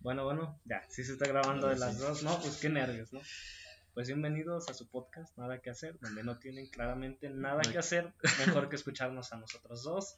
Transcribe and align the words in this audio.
Bueno, 0.00 0.24
bueno, 0.24 0.58
ya, 0.64 0.82
sí 0.88 1.04
se 1.04 1.12
está 1.12 1.26
grabando 1.26 1.68
de 1.68 1.76
las 1.76 1.98
dos, 1.98 2.22
¿no? 2.22 2.40
Pues 2.40 2.56
qué 2.56 2.70
nervios, 2.70 3.12
¿no? 3.12 3.20
Pues 3.92 4.06
bienvenidos 4.06 4.70
a 4.70 4.74
su 4.74 4.88
podcast, 4.88 5.36
Nada 5.36 5.60
que 5.60 5.68
hacer, 5.68 5.98
donde 6.00 6.24
no 6.24 6.38
tienen 6.38 6.68
claramente 6.68 7.28
nada 7.28 7.60
que 7.60 7.76
hacer, 7.76 8.10
mejor 8.46 8.70
que 8.70 8.76
escucharnos 8.76 9.30
a 9.34 9.36
nosotros 9.36 9.82
dos. 9.82 10.16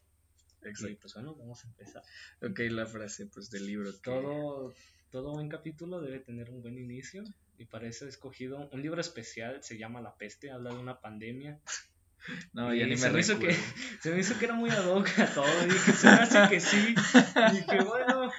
Y 0.65 0.95
pues 0.95 1.15
bueno, 1.15 1.35
vamos 1.35 1.65
a 1.65 1.67
empezar. 1.67 2.05
Ok, 2.43 2.61
la 2.71 2.87
frase 2.87 3.27
pues 3.27 3.51
del 3.51 3.67
libro. 3.67 3.93
Todo, 4.05 4.73
todo 5.11 5.33
buen 5.33 5.49
capítulo 5.49 6.01
debe 6.01 6.21
tener 6.21 6.51
un 6.51 6.63
buen 6.63 6.79
inicio 6.79 7.25
y 7.59 7.65
para 7.65 7.89
eso 7.89 8.07
he 8.07 8.09
escogido 8.09 8.69
un 8.71 8.83
libro 8.83 9.01
especial, 9.01 9.65
se 9.65 9.79
llama 9.79 10.01
La 10.01 10.15
Peste, 10.15 10.53
habla 10.53 10.71
de 10.71 10.79
una 10.79 11.01
pandemia. 11.01 11.61
No, 12.53 12.73
ya 12.73 12.87
ni 12.87 12.97
se 12.97 13.11
me 13.11 13.19
hizo 13.19 13.37
que 13.37 13.53
Se 14.01 14.13
me 14.13 14.21
hizo 14.21 14.39
que 14.39 14.45
era 14.45 14.55
muy 14.55 14.71
ad 14.71 14.87
hoc 14.87 15.09
a 15.19 15.27
todo, 15.27 15.65
y 15.65 15.71
dije, 15.71 15.93
se 15.93 16.07
me 16.07 16.13
hace 16.13 16.49
que 16.49 16.61
sí, 16.61 16.95
y 17.53 17.67
que 17.67 17.83
bueno, 17.83 18.31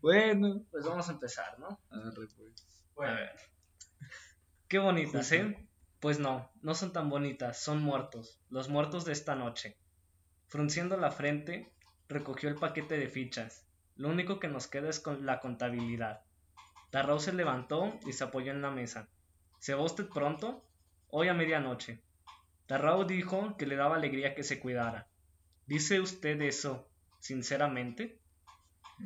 bueno, 0.00 0.64
pues 0.70 0.84
vamos 0.84 1.08
a 1.08 1.12
empezar, 1.12 1.58
¿no? 1.58 1.80
pues. 2.94 3.08
A 3.10 3.14
ver. 3.14 3.36
Qué 4.68 4.78
bonitas, 4.78 5.32
¿eh? 5.32 5.68
Pues 6.00 6.20
no, 6.20 6.50
no 6.62 6.74
son 6.74 6.92
tan 6.92 7.08
bonitas, 7.10 7.58
son 7.60 7.82
muertos, 7.82 8.40
los 8.50 8.68
muertos 8.68 9.04
de 9.04 9.12
esta 9.12 9.34
noche. 9.34 9.76
Frunciendo 10.46 10.96
la 10.96 11.10
frente, 11.10 11.72
recogió 12.08 12.48
el 12.48 12.54
paquete 12.54 12.96
de 12.96 13.08
fichas. 13.08 13.66
Lo 13.96 14.08
único 14.08 14.38
que 14.38 14.48
nos 14.48 14.68
queda 14.68 14.88
es 14.88 15.00
con 15.00 15.26
la 15.26 15.40
contabilidad. 15.40 16.22
Darrow 16.92 17.18
se 17.18 17.32
levantó 17.32 17.98
y 18.06 18.12
se 18.12 18.24
apoyó 18.24 18.52
en 18.52 18.62
la 18.62 18.70
mesa. 18.70 19.08
¿Se 19.58 19.74
va 19.74 19.82
usted 19.82 20.08
pronto? 20.08 20.64
Hoy 21.08 21.28
a 21.28 21.34
medianoche. 21.34 22.02
Darrow 22.68 23.04
dijo 23.04 23.56
que 23.56 23.66
le 23.66 23.76
daba 23.76 23.96
alegría 23.96 24.34
que 24.34 24.44
se 24.44 24.60
cuidara. 24.60 25.08
¿Dice 25.66 26.00
usted 26.00 26.40
eso 26.42 26.88
sinceramente? 27.18 28.17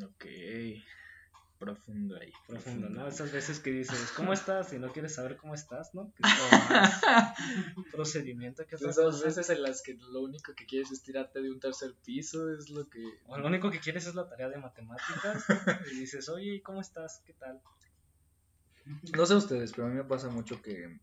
Ok. 0.01 0.27
Profundo 1.59 2.19
ahí. 2.21 2.33
Profundo, 2.49 2.89
¿no? 2.89 3.07
Esas 3.07 3.31
veces 3.31 3.61
que 3.61 3.71
dices, 3.71 4.13
¿cómo 4.17 4.33
estás? 4.33 4.73
Y 4.73 4.79
no 4.81 4.93
quieres 4.93 5.15
saber 5.15 5.37
cómo 5.37 5.55
estás, 5.55 5.95
¿no? 5.95 6.13
Que 7.77 7.91
procedimiento 7.93 8.67
que 8.67 8.75
Esas 8.75 9.23
veces 9.23 9.49
en 9.51 9.63
las 9.63 9.81
que 9.81 9.95
lo 9.95 10.23
único 10.23 10.55
que 10.55 10.67
quieres 10.67 10.91
es 10.91 11.03
tirarte 11.03 11.41
de 11.41 11.51
un 11.51 11.61
tercer 11.61 11.95
piso, 12.05 12.51
es 12.53 12.69
lo 12.71 12.89
que... 12.89 13.05
O 13.27 13.39
lo 13.39 13.47
único 13.47 13.71
que 13.71 13.79
quieres 13.79 14.07
es 14.07 14.15
la 14.15 14.29
tarea 14.29 14.49
de 14.49 14.59
matemáticas. 14.59 15.45
y 15.93 16.01
dices, 16.01 16.29
oye, 16.29 16.61
¿cómo 16.63 16.81
estás? 16.81 17.23
¿Qué 17.25 17.35
tal? 17.35 17.61
No 19.15 19.25
sé 19.27 19.37
ustedes, 19.37 19.73
pero 19.73 19.87
a 19.87 19.91
mí 19.91 19.97
me 19.97 20.05
pasa 20.05 20.29
mucho 20.29 20.61
que 20.61 20.99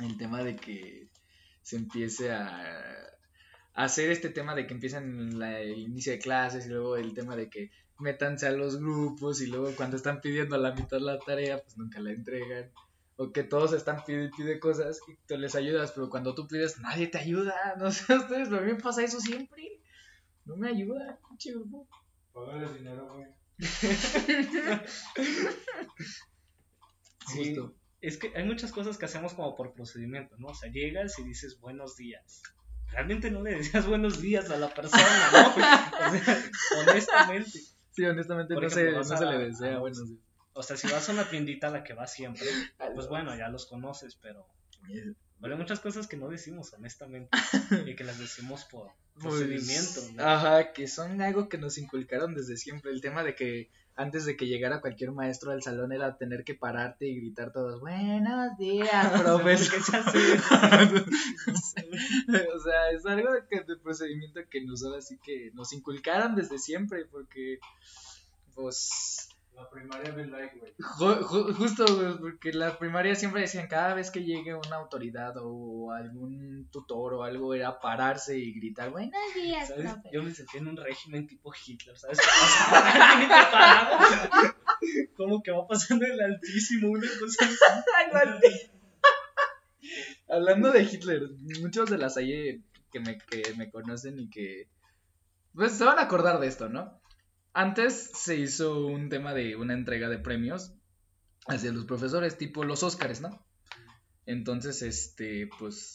el 0.00 0.16
tema 0.16 0.42
de 0.42 0.56
que 0.56 1.10
se 1.60 1.76
empiece 1.76 2.32
a 2.32 3.16
hacer 3.74 4.10
este 4.10 4.30
tema 4.30 4.54
de 4.54 4.66
que 4.66 4.72
empiezan 4.72 5.42
el 5.42 5.78
inicio 5.78 6.12
de 6.12 6.18
clases 6.18 6.64
y 6.64 6.70
luego 6.70 6.96
el 6.96 7.12
tema 7.12 7.36
de 7.36 7.50
que 7.50 7.70
métanse 7.98 8.46
a 8.46 8.52
los 8.52 8.78
grupos 8.78 9.40
y 9.40 9.46
luego 9.46 9.72
cuando 9.76 9.96
están 9.96 10.20
pidiendo 10.20 10.56
a 10.56 10.58
la 10.58 10.72
mitad 10.74 10.98
la 11.00 11.18
tarea, 11.18 11.62
pues 11.62 11.76
nunca 11.76 12.00
la 12.00 12.12
entregan. 12.12 12.70
O 13.16 13.32
que 13.32 13.42
todos 13.42 13.72
están 13.72 14.04
pidiendo 14.04 14.36
pide 14.36 14.60
cosas 14.60 15.00
y 15.08 15.16
tú 15.26 15.38
les 15.38 15.54
ayudas, 15.54 15.92
pero 15.92 16.10
cuando 16.10 16.34
tú 16.34 16.46
pides, 16.46 16.78
nadie 16.80 17.06
te 17.06 17.18
ayuda. 17.18 17.54
No 17.78 17.90
sé 17.90 18.16
ustedes, 18.16 18.48
pero 18.48 18.60
a 18.60 18.64
mí 18.64 18.72
me 18.72 18.80
pasa 18.80 19.02
eso 19.02 19.20
siempre. 19.20 19.80
No 20.44 20.56
me 20.56 20.68
ayuda, 20.68 21.18
chido. 21.38 21.64
Págale 22.32 22.72
dinero, 22.74 23.12
güey. 23.14 23.26
sí, 27.28 27.56
es 28.02 28.18
que 28.18 28.32
hay 28.36 28.44
muchas 28.44 28.70
cosas 28.70 28.98
que 28.98 29.06
hacemos 29.06 29.32
como 29.32 29.56
por 29.56 29.72
procedimiento, 29.72 30.36
¿no? 30.36 30.48
O 30.48 30.54
sea, 30.54 30.70
llegas 30.70 31.18
y 31.18 31.24
dices 31.24 31.58
buenos 31.58 31.96
días 31.96 32.42
realmente 32.90 33.30
no 33.30 33.42
le 33.42 33.56
decías 33.56 33.86
buenos 33.88 34.20
días 34.20 34.50
a 34.50 34.56
la 34.56 34.72
persona, 34.72 35.30
¿no? 35.32 35.48
O 35.48 35.54
sea, 35.54 36.50
honestamente. 36.80 37.60
Sí, 37.96 38.04
honestamente 38.04 38.54
no, 38.54 38.68
se, 38.68 38.92
no 38.92 39.02
se 39.02 39.24
le 39.24 39.38
desea 39.38 39.78
buenos 39.78 40.06
días. 40.06 40.20
O 40.52 40.62
sea, 40.62 40.76
si 40.76 40.86
vas 40.86 41.08
a 41.08 41.12
una 41.12 41.30
tiendita 41.30 41.68
a 41.68 41.70
la 41.70 41.82
que 41.82 41.94
vas 41.94 42.12
siempre, 42.12 42.46
pues 42.94 43.08
bueno, 43.08 43.34
ya 43.34 43.48
los 43.48 43.64
conoces, 43.64 44.16
pero 44.16 44.46
hay 45.42 45.54
muchas 45.54 45.80
cosas 45.80 46.06
que 46.06 46.16
no 46.16 46.28
decimos 46.28 46.72
honestamente 46.72 47.30
y 47.86 47.94
que 47.94 48.04
las 48.04 48.18
decimos 48.18 48.64
por 48.64 48.90
pues, 49.20 49.34
procedimiento. 49.34 50.00
Ajá, 50.22 50.72
que 50.72 50.88
son 50.88 51.20
algo 51.20 51.48
que 51.48 51.58
nos 51.58 51.78
inculcaron 51.78 52.34
desde 52.34 52.56
siempre. 52.56 52.90
El 52.90 53.00
tema 53.00 53.22
de 53.22 53.34
que 53.34 53.70
antes 53.96 54.26
de 54.26 54.36
que 54.36 54.46
llegara 54.46 54.82
cualquier 54.82 55.12
maestro 55.12 55.52
al 55.52 55.62
salón 55.62 55.90
era 55.90 56.18
tener 56.18 56.44
que 56.44 56.54
pararte 56.54 57.06
y 57.06 57.16
gritar 57.16 57.50
todos, 57.52 57.80
buenos 57.80 58.58
días, 58.58 59.22
profesor. 59.22 60.00
o 62.54 62.60
sea, 62.60 62.90
es 62.90 63.06
algo 63.06 63.30
que, 63.48 63.62
de 63.62 63.76
procedimiento 63.76 64.40
que 64.50 64.62
nos 64.64 64.84
así 64.84 65.18
que 65.24 65.50
nos 65.54 65.72
inculcaron 65.72 66.34
desde 66.34 66.58
siempre, 66.58 67.06
porque, 67.06 67.58
pues, 68.54 69.30
la 69.56 69.68
primaria 69.70 70.12
del 70.12 70.30
like, 70.30 70.58
güey. 70.58 70.74
justo, 71.54 71.86
güey, 71.96 72.18
porque 72.18 72.52
la 72.52 72.78
primaria 72.78 73.14
siempre 73.14 73.40
decían 73.40 73.68
cada 73.68 73.94
vez 73.94 74.10
que 74.10 74.22
llegue 74.22 74.54
una 74.54 74.76
autoridad 74.76 75.32
o 75.38 75.92
algún 75.92 76.68
tutor 76.70 77.14
o 77.14 77.22
algo 77.22 77.54
era 77.54 77.80
pararse 77.80 78.38
y 78.38 78.52
gritar, 78.52 78.90
buenos 78.90 79.14
días, 79.34 79.72
profe. 79.72 80.10
Yo 80.12 80.22
me 80.22 80.34
sentí 80.34 80.58
en 80.58 80.68
un 80.68 80.76
régimen 80.76 81.26
tipo 81.26 81.54
Hitler, 81.54 81.96
¿sabes? 81.96 82.18
Como 85.16 85.42
que 85.42 85.52
va 85.52 85.66
pasando 85.66 86.04
el 86.04 86.20
altísimo, 86.20 86.90
una 86.90 87.08
cosa 87.18 87.46
así. 87.46 87.56
Hablando 90.28 90.70
de 90.70 90.82
Hitler, 90.82 91.30
muchos 91.60 91.88
de 91.88 91.96
las 91.96 92.18
hay 92.18 92.62
que 92.92 93.00
me, 93.00 93.16
que 93.18 93.54
me 93.56 93.70
conocen 93.70 94.20
y 94.20 94.28
que 94.28 94.68
pues 95.54 95.72
se 95.72 95.84
van 95.84 95.98
a 95.98 96.02
acordar 96.02 96.38
de 96.40 96.48
esto, 96.48 96.68
¿no? 96.68 97.00
Antes 97.58 98.10
se 98.12 98.36
hizo 98.36 98.86
un 98.86 99.08
tema 99.08 99.32
de 99.32 99.56
una 99.56 99.72
entrega 99.72 100.10
de 100.10 100.18
premios 100.18 100.74
hacia 101.48 101.72
los 101.72 101.86
profesores, 101.86 102.36
tipo 102.36 102.64
los 102.64 102.82
Óscares, 102.82 103.22
¿no? 103.22 103.42
Entonces, 104.26 104.82
este, 104.82 105.48
pues, 105.58 105.94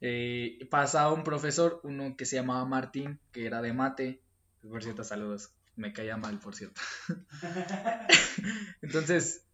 eh, 0.00 0.64
pasaba 0.70 1.12
un 1.12 1.24
profesor, 1.24 1.80
uno 1.82 2.16
que 2.16 2.26
se 2.26 2.36
llamaba 2.36 2.64
Martín, 2.64 3.18
que 3.32 3.44
era 3.44 3.60
de 3.60 3.72
mate. 3.72 4.22
Por 4.60 4.84
cierto, 4.84 5.02
saludos. 5.02 5.50
Me 5.74 5.92
caía 5.92 6.16
mal, 6.16 6.38
por 6.38 6.54
cierto. 6.54 6.80
Entonces, 8.82 9.44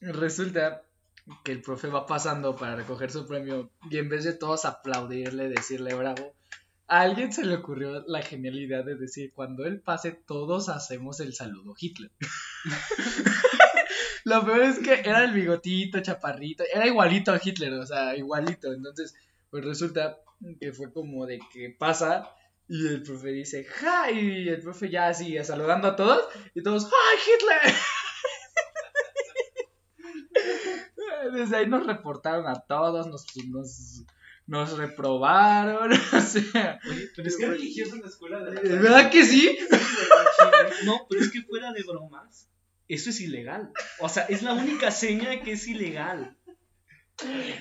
resulta 0.00 0.84
que 1.44 1.52
el 1.52 1.60
profe 1.60 1.88
va 1.88 2.06
pasando 2.06 2.56
para 2.56 2.76
recoger 2.76 3.10
su 3.10 3.26
premio 3.26 3.70
y 3.90 3.98
en 3.98 4.08
vez 4.08 4.24
de 4.24 4.32
todos 4.32 4.64
aplaudirle, 4.64 5.50
decirle 5.50 5.92
bravo, 5.92 6.34
a 6.88 7.00
alguien 7.00 7.32
se 7.32 7.44
le 7.44 7.56
ocurrió 7.56 8.04
la 8.06 8.22
genialidad 8.22 8.84
de 8.84 8.94
decir, 8.94 9.32
cuando 9.32 9.64
él 9.64 9.80
pase, 9.80 10.12
todos 10.12 10.68
hacemos 10.68 11.18
el 11.20 11.34
saludo 11.34 11.74
Hitler. 11.78 12.12
Lo 14.24 14.44
peor 14.44 14.62
es 14.62 14.78
que 14.78 15.00
era 15.00 15.24
el 15.24 15.32
bigotito, 15.32 16.00
chaparrito, 16.00 16.64
era 16.72 16.86
igualito 16.86 17.32
a 17.32 17.40
Hitler, 17.42 17.72
o 17.74 17.86
sea, 17.86 18.16
igualito. 18.16 18.72
Entonces, 18.72 19.14
pues 19.50 19.64
resulta 19.64 20.18
que 20.60 20.72
fue 20.72 20.92
como 20.92 21.26
de 21.26 21.40
que 21.52 21.70
pasa 21.70 22.30
y 22.68 22.86
el 22.88 23.02
profe 23.02 23.28
dice, 23.28 23.64
¡Ja! 23.64 24.10
Y 24.10 24.48
el 24.48 24.60
profe 24.60 24.90
ya 24.90 25.08
así, 25.08 25.42
saludando 25.44 25.88
a 25.88 25.96
todos, 25.96 26.22
y 26.54 26.62
todos, 26.62 26.86
¡Hi, 26.86 27.18
Hitler! 27.24 27.74
Desde 31.32 31.56
ahí 31.56 31.66
nos 31.66 31.86
reportaron 31.86 32.46
a 32.46 32.60
todos, 32.60 33.06
nos, 33.06 33.24
nos 33.46 34.04
nos 34.46 34.76
reprobaron, 34.78 35.92
o 36.12 36.20
sea. 36.20 36.78
Oye, 36.88 37.10
pero 37.14 37.28
es 37.28 37.36
que 37.36 37.46
religioso 37.46 37.96
en 37.96 38.02
la 38.02 38.08
escuela 38.08 38.40
de 38.40 38.76
¿Verdad 38.78 39.10
que 39.10 39.24
sí? 39.24 39.58
No, 40.84 41.06
pero 41.08 41.22
es 41.22 41.30
que 41.30 41.42
fuera 41.42 41.72
de 41.72 41.82
bromas, 41.82 42.48
eso 42.88 43.10
es 43.10 43.20
ilegal. 43.20 43.72
O 43.98 44.08
sea, 44.08 44.24
es 44.24 44.42
la 44.42 44.52
única 44.52 44.90
seña 44.90 45.42
que 45.42 45.52
es 45.52 45.66
ilegal. 45.66 46.36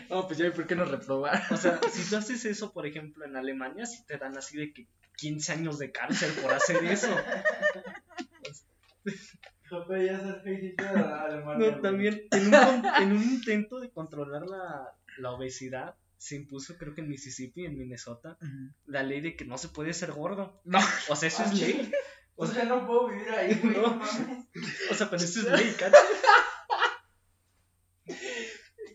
No, 0.10 0.28
pues 0.28 0.38
ya, 0.38 0.52
¿por 0.52 0.68
qué 0.68 0.76
nos 0.76 0.92
reprobaron? 0.92 1.42
O 1.50 1.58
sea, 1.58 1.80
si 1.92 2.10
tú 2.10 2.18
haces 2.18 2.44
eso, 2.46 2.74
por 2.74 2.86
ejemplo, 2.86 3.26
en 3.26 3.36
Alemania, 3.38 3.86
si 3.86 4.06
te 4.06 4.18
dan 4.18 4.38
así 4.38 4.58
de 4.58 4.74
que 4.74 4.88
15 5.18 5.54
años 5.54 5.80
de 5.80 5.92
cárcel 5.92 6.32
por 6.42 6.54
hacer 6.54 6.84
eso. 6.86 7.16
No, 11.58 11.82
también 11.82 12.28
en 12.32 12.48
un, 12.48 12.86
en 12.86 13.12
un 13.14 13.24
intento 13.24 13.80
de 13.80 13.90
controlar 13.90 14.46
la, 14.46 14.94
la 15.18 15.32
obesidad, 15.32 15.96
se 16.18 16.36
impuso, 16.36 16.78
creo 16.78 16.94
que 16.94 17.02
en 17.02 17.10
Mississippi, 17.10 17.66
en 17.66 17.78
Minnesota, 17.78 18.38
la 18.86 19.04
ley 19.04 19.22
de 19.22 19.36
que 19.36 19.46
no 19.46 19.58
se 19.58 19.70
puede 19.70 19.94
ser 19.94 20.12
gordo. 20.12 20.62
No. 20.64 20.80
O 21.10 21.16
sea, 21.16 21.28
eso 21.28 21.44
es 21.44 21.60
ley. 21.60 21.92
O, 22.38 22.46
sea, 22.46 22.66
no 22.66 22.86
puedo 22.86 23.08
vivir 23.08 23.30
ahí, 23.30 23.62
No. 23.64 24.02
O 24.92 24.94
sea, 24.94 25.10
pero 25.10 25.24
eso 25.24 25.40
es 25.40 25.46
ley, 25.46 25.74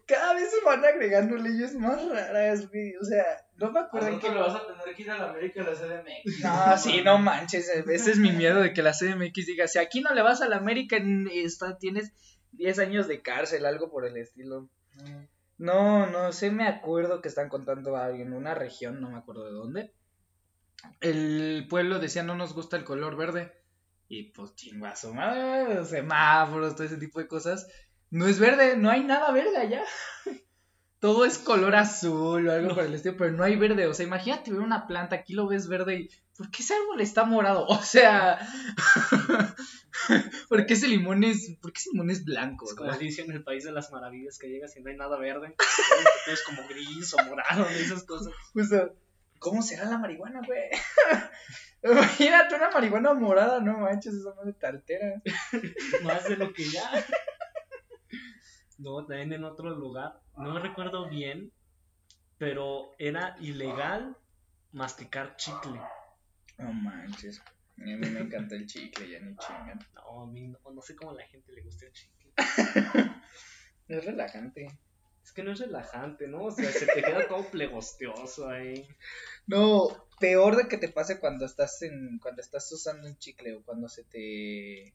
Cada 0.07 0.35
vez 0.35 0.51
se 0.51 0.63
van 0.63 0.85
agregando 0.85 1.37
leyes 1.37 1.75
más 1.75 2.07
raras, 2.07 2.69
güey. 2.69 2.97
O 2.97 3.05
sea, 3.05 3.25
no 3.55 3.71
me 3.71 3.81
acuerdo. 3.81 4.19
que 4.19 4.29
lo 4.29 4.41
vas 4.41 4.57
a 4.57 4.67
tener 4.67 4.95
que 4.95 5.03
ir 5.03 5.11
a 5.11 5.19
la 5.19 5.31
América 5.31 5.63
a 5.63 5.65
la 5.65 5.73
CDMX. 5.73 6.41
No, 6.43 6.77
sí, 6.77 7.01
no 7.03 7.17
manches. 7.17 7.69
Ese 7.69 8.11
es 8.11 8.19
mi 8.19 8.33
miedo 8.33 8.61
de 8.61 8.75
que 8.75 8.83
la 8.83 8.93
CDMX 8.93 9.47
diga: 9.47 9.69
si 9.69 9.79
aquí 9.79 10.01
no 10.01 10.13
le 10.13 10.21
vas 10.23 10.43
a 10.43 10.49
la 10.49 10.57
América, 10.57 10.99
está, 11.33 11.79
tienes 11.79 12.13
10 12.53 12.79
años 12.81 13.09
de 13.09 13.23
cárcel, 13.23 13.65
algo 13.65 13.91
por 13.91 14.05
el 14.05 14.17
estilo. 14.17 14.69
No, 15.61 16.07
no 16.07 16.33
sé, 16.33 16.51
me 16.51 16.67
acuerdo 16.67 17.21
que 17.21 17.29
están 17.29 17.51
contando 17.51 17.95
en 18.09 18.33
una 18.33 18.55
región, 18.55 18.99
no 18.99 19.11
me 19.11 19.19
acuerdo 19.19 19.45
de 19.45 19.53
dónde. 19.53 19.93
El 21.03 21.67
pueblo 21.69 21.99
decía 21.99 22.23
no 22.23 22.35
nos 22.35 22.55
gusta 22.55 22.79
el 22.79 22.85
color 22.85 23.15
verde. 23.15 23.53
Y 24.09 24.33
pues 24.33 24.55
chingazo, 24.55 25.13
madre, 25.13 25.85
semáforos, 25.85 26.77
todo 26.77 26.87
ese 26.87 26.97
tipo 26.97 27.21
de 27.21 27.29
cosas. 27.29 27.69
No 28.09 28.27
es 28.27 28.39
verde, 28.39 28.79
no 28.79 28.89
hay 28.89 29.05
nada 29.05 29.33
verde 29.33 29.59
allá. 29.59 29.85
Todo 30.99 31.25
es 31.25 31.39
color 31.39 31.75
azul 31.77 32.49
o 32.49 32.53
algo 32.53 32.75
por 32.75 32.85
el 32.85 32.93
estilo, 32.93 33.17
pero 33.17 33.33
no 33.33 33.43
hay 33.43 33.57
verde. 33.57 33.87
O 33.87 33.95
sea, 33.95 34.05
imagínate 34.05 34.51
ver 34.51 34.61
una 34.61 34.87
planta, 34.87 35.17
aquí 35.17 35.33
lo 35.33 35.47
ves 35.47 35.69
verde 35.69 36.01
y. 36.01 36.11
¿Por 36.37 36.51
qué 36.51 36.63
ese 36.63 36.75
árbol 36.75 37.01
está 37.01 37.25
morado? 37.25 37.67
O 37.69 37.83
sea. 37.83 38.39
¿Por 40.49 40.67
qué 40.67 40.75
ese 40.75 40.89
limón 40.89 41.25
es. 41.25 41.57
¿Por 41.61 41.73
qué 41.73 41.81
ese 41.81 41.91
limón 41.93 42.11
es 42.11 42.25
blanco? 42.25 42.67
Es 42.67 42.75
como? 42.75 42.91
Alicia 42.91 43.25
en 43.25 43.33
el 43.33 43.43
País 43.43 43.65
de 43.65 43.73
las 43.73 43.91
Maravillas 43.91 44.39
que 44.39 44.49
llegas 44.49 44.77
y 44.77 44.81
no 44.81 44.91
hay 44.91 44.97
nada 44.97 45.19
verde. 45.19 45.55
Todo 45.57 46.35
es 46.35 46.43
como 46.43 46.67
gris 46.69 47.15
o 47.15 47.25
morado, 47.25 47.67
esas 47.69 48.05
cosas. 48.05 48.33
O 48.55 48.65
sea, 48.65 48.91
¿cómo 49.39 49.63
será 49.63 49.85
la 49.87 49.99
marihuana, 49.99 50.41
güey? 50.47 50.71
Imagínate 51.83 52.55
una 52.55 52.71
marihuana 52.71 53.15
morada, 53.15 53.61
no 53.61 53.79
manches, 53.79 54.15
esa 54.15 54.35
madre 54.35 54.53
te 54.53 54.67
altera. 54.67 55.23
Más 56.03 56.29
de 56.29 56.37
lo 56.37 56.53
que 56.53 56.65
ya. 56.69 56.91
No, 58.79 59.05
también 59.07 59.33
en 59.33 59.45
otro 59.45 59.71
lugar. 59.71 60.21
No 60.37 60.55
me 60.55 60.61
recuerdo 60.61 61.09
bien, 61.09 61.53
pero 62.39 62.95
era 62.99 63.37
ilegal 63.41 64.17
masticar 64.73 65.37
chicle. 65.37 65.81
No 66.59 66.73
manches. 66.73 67.43
A 67.81 67.83
mí 67.83 67.97
me 67.97 68.21
encanta 68.21 68.55
el 68.55 68.67
chicle, 68.67 69.09
ya 69.09 69.21
ni 69.21 69.35
chingan. 69.37 69.79
No, 69.95 70.23
a 70.23 70.27
mí 70.27 70.49
no, 70.49 70.59
no 70.73 70.83
sé 70.83 70.95
cómo 70.95 71.13
a 71.13 71.15
la 71.15 71.27
gente 71.27 71.53
le 71.53 71.63
gusta 71.63 71.87
el 71.87 71.93
chicle. 71.93 72.33
Es 73.89 74.05
relajante. 74.05 74.69
Es 75.25 75.33
que 75.33 75.43
no 75.43 75.53
es 75.53 75.59
relajante, 75.59 76.29
¿no? 76.29 76.45
O 76.45 76.51
sea, 76.53 76.71
se 76.71 76.87
te 76.87 77.03
queda 77.03 77.27
todo 77.27 77.51
plegostioso 77.51 78.49
ahí. 78.49 78.87
No, 79.47 80.07
peor 80.21 80.57
de 80.57 80.69
que 80.69 80.79
te 80.79 80.89
pase 80.89 81.19
cuando 81.19 81.45
estás 81.45 81.83
en 81.83 82.19
cuando 82.21 82.41
estás 82.41 82.71
usando 82.71 83.09
un 83.09 83.19
chicle 83.19 83.55
o 83.55 83.65
cuando 83.65 83.89
se 83.89 84.05
te 84.05 84.95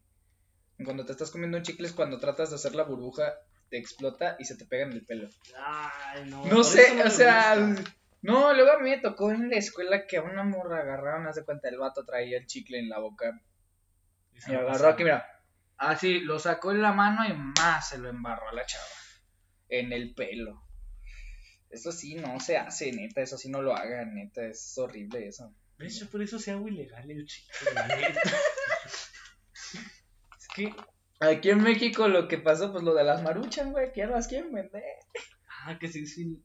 cuando 0.83 1.05
te 1.05 1.11
estás 1.11 1.31
comiendo 1.31 1.57
un 1.57 1.63
chicle 1.63 1.87
es 1.87 1.93
cuando 1.93 2.19
tratas 2.19 2.51
de 2.51 2.55
hacer 2.55 2.73
la 2.73 2.83
burbuja, 2.83 3.33
te 3.69 3.77
explota 3.77 4.37
y 4.39 4.45
se 4.45 4.55
te 4.55 4.65
pega 4.65 4.85
en 4.85 4.93
el 4.93 5.05
pelo. 5.05 5.29
Ay, 5.57 6.29
no. 6.29 6.45
No 6.45 6.63
sé, 6.63 7.03
o 7.03 7.09
sea, 7.09 7.57
gusta. 7.57 7.95
No, 8.25 8.53
luego 8.53 8.71
a 8.71 8.79
mí 8.79 8.89
me 8.89 8.97
tocó 8.99 9.31
en 9.31 9.49
la 9.49 9.57
escuela 9.57 10.07
que 10.07 10.17
a 10.17 10.23
una 10.23 10.43
morra 10.43 10.79
agarraron, 10.79 11.27
hace 11.27 11.43
cuenta, 11.43 11.69
el 11.69 11.77
vato 11.77 12.03
traía 12.05 12.37
el 12.37 12.47
chicle 12.47 12.79
en 12.79 12.89
la 12.89 12.99
boca 12.99 13.41
Y 14.33 14.41
se 14.41 14.51
y 14.51 14.55
me 14.55 14.61
agarró 14.61 14.89
aquí, 14.89 15.03
mira, 15.03 15.41
así, 15.77 16.19
lo 16.19 16.39
sacó 16.39 16.71
en 16.71 16.81
la 16.81 16.91
mano 16.91 17.25
y 17.27 17.33
más 17.33 17.89
se 17.89 17.97
lo 17.97 18.09
embarró 18.09 18.49
a 18.49 18.53
la 18.53 18.65
chava, 18.65 18.85
en 19.69 19.93
el 19.93 20.13
pelo. 20.13 20.63
Eso 21.69 21.91
sí, 21.91 22.15
no 22.15 22.39
se 22.39 22.57
hace, 22.57 22.91
neta, 22.91 23.21
eso 23.21 23.37
sí 23.37 23.49
no 23.49 23.61
lo 23.61 23.75
hagan, 23.75 24.15
neta, 24.15 24.45
es 24.45 24.77
horrible 24.77 25.27
eso. 25.27 25.53
¿Ves? 25.77 25.99
Yo 25.99 26.09
por 26.09 26.21
eso 26.21 26.39
se 26.39 26.51
hago 26.51 26.67
ilegal 26.67 27.09
el 27.11 27.25
chicle, 27.25 27.73
la 27.73 27.87
neta. 27.97 28.21
es 30.37 30.47
que, 30.55 30.73
Aquí 31.19 31.49
en 31.49 31.63
México 31.63 32.07
lo 32.07 32.27
que 32.27 32.37
pasó, 32.37 32.71
pues 32.71 32.83
lo 32.83 32.93
de 32.93 33.03
las 33.03 33.23
maruchan, 33.23 33.71
güey, 33.71 33.91
que 33.93 34.01
ya 34.01 34.07
las 34.07 34.27
quieren 34.27 34.51
vender. 34.51 34.83
ah, 35.65 35.77
que 35.79 35.87
sí, 35.87 36.05
sí. 36.05 36.43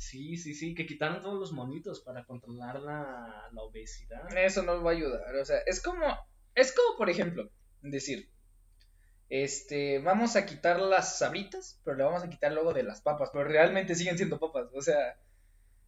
Sí, 0.00 0.38
sí, 0.38 0.54
sí, 0.54 0.74
que 0.74 0.86
quitaron 0.86 1.20
todos 1.20 1.38
los 1.38 1.52
monitos 1.52 2.00
para 2.00 2.24
controlar 2.24 2.80
la, 2.80 3.50
la 3.52 3.62
obesidad. 3.62 4.34
Eso 4.34 4.62
no 4.62 4.82
va 4.82 4.92
a 4.92 4.94
ayudar, 4.94 5.36
o 5.36 5.44
sea, 5.44 5.58
es 5.66 5.82
como, 5.82 6.06
es 6.54 6.72
como, 6.72 6.96
por 6.96 7.10
ejemplo, 7.10 7.50
decir, 7.82 8.30
este, 9.28 9.98
vamos 9.98 10.36
a 10.36 10.46
quitar 10.46 10.80
las 10.80 11.18
sabritas, 11.18 11.82
pero 11.84 11.98
le 11.98 12.04
vamos 12.04 12.24
a 12.24 12.30
quitar 12.30 12.50
luego 12.50 12.72
de 12.72 12.82
las 12.82 13.02
papas, 13.02 13.28
pero 13.30 13.44
realmente 13.44 13.94
siguen 13.94 14.16
siendo 14.16 14.40
papas, 14.40 14.68
o 14.72 14.80
sea, 14.80 15.18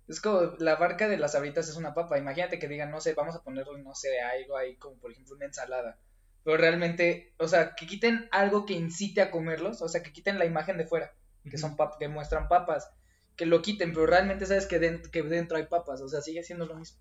es 0.06 0.20
como, 0.20 0.42
la 0.58 0.76
barca 0.76 1.08
de 1.08 1.16
las 1.16 1.32
sabritas 1.32 1.70
es 1.70 1.76
una 1.76 1.94
papa, 1.94 2.18
imagínate 2.18 2.58
que 2.58 2.68
digan, 2.68 2.90
no 2.90 3.00
sé, 3.00 3.14
vamos 3.14 3.34
a 3.34 3.42
ponerle, 3.42 3.82
no 3.82 3.94
sé, 3.94 4.20
algo 4.20 4.58
ahí, 4.58 4.76
como 4.76 4.98
por 4.98 5.10
ejemplo 5.10 5.36
una 5.36 5.46
ensalada, 5.46 5.98
pero 6.44 6.58
realmente, 6.58 7.32
o 7.38 7.48
sea, 7.48 7.74
que 7.74 7.86
quiten 7.86 8.28
algo 8.30 8.66
que 8.66 8.74
incite 8.74 9.22
a 9.22 9.30
comerlos, 9.30 9.80
o 9.80 9.88
sea, 9.88 10.02
que 10.02 10.12
quiten 10.12 10.38
la 10.38 10.44
imagen 10.44 10.76
de 10.76 10.84
fuera, 10.84 11.14
que 11.50 11.56
son 11.56 11.76
pap 11.76 11.98
que 11.98 12.08
muestran 12.08 12.48
papas, 12.48 12.92
que 13.36 13.46
lo 13.46 13.62
quiten, 13.62 13.92
pero 13.92 14.06
realmente 14.06 14.46
sabes 14.46 14.66
que, 14.66 14.78
den- 14.78 15.02
que 15.10 15.22
dentro 15.22 15.56
hay 15.56 15.66
papas, 15.66 16.00
o 16.00 16.08
sea, 16.08 16.20
sigue 16.20 16.42
siendo 16.44 16.66
lo 16.66 16.74
mismo. 16.76 16.98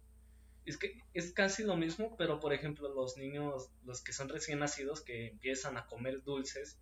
Es 0.66 0.78
que 0.78 1.00
es 1.14 1.34
casi 1.34 1.64
lo 1.64 1.76
mismo, 1.76 2.16
pero 2.18 2.40
por 2.40 2.54
ejemplo, 2.54 2.88
los 2.94 3.18
niños, 3.18 3.70
los 3.84 4.02
que 4.02 4.14
son 4.14 4.30
recién 4.30 4.60
nacidos, 4.60 5.02
que 5.02 5.28
empiezan 5.30 5.78
a 5.78 5.88
comer 5.88 6.24
dulces, 6.24 6.78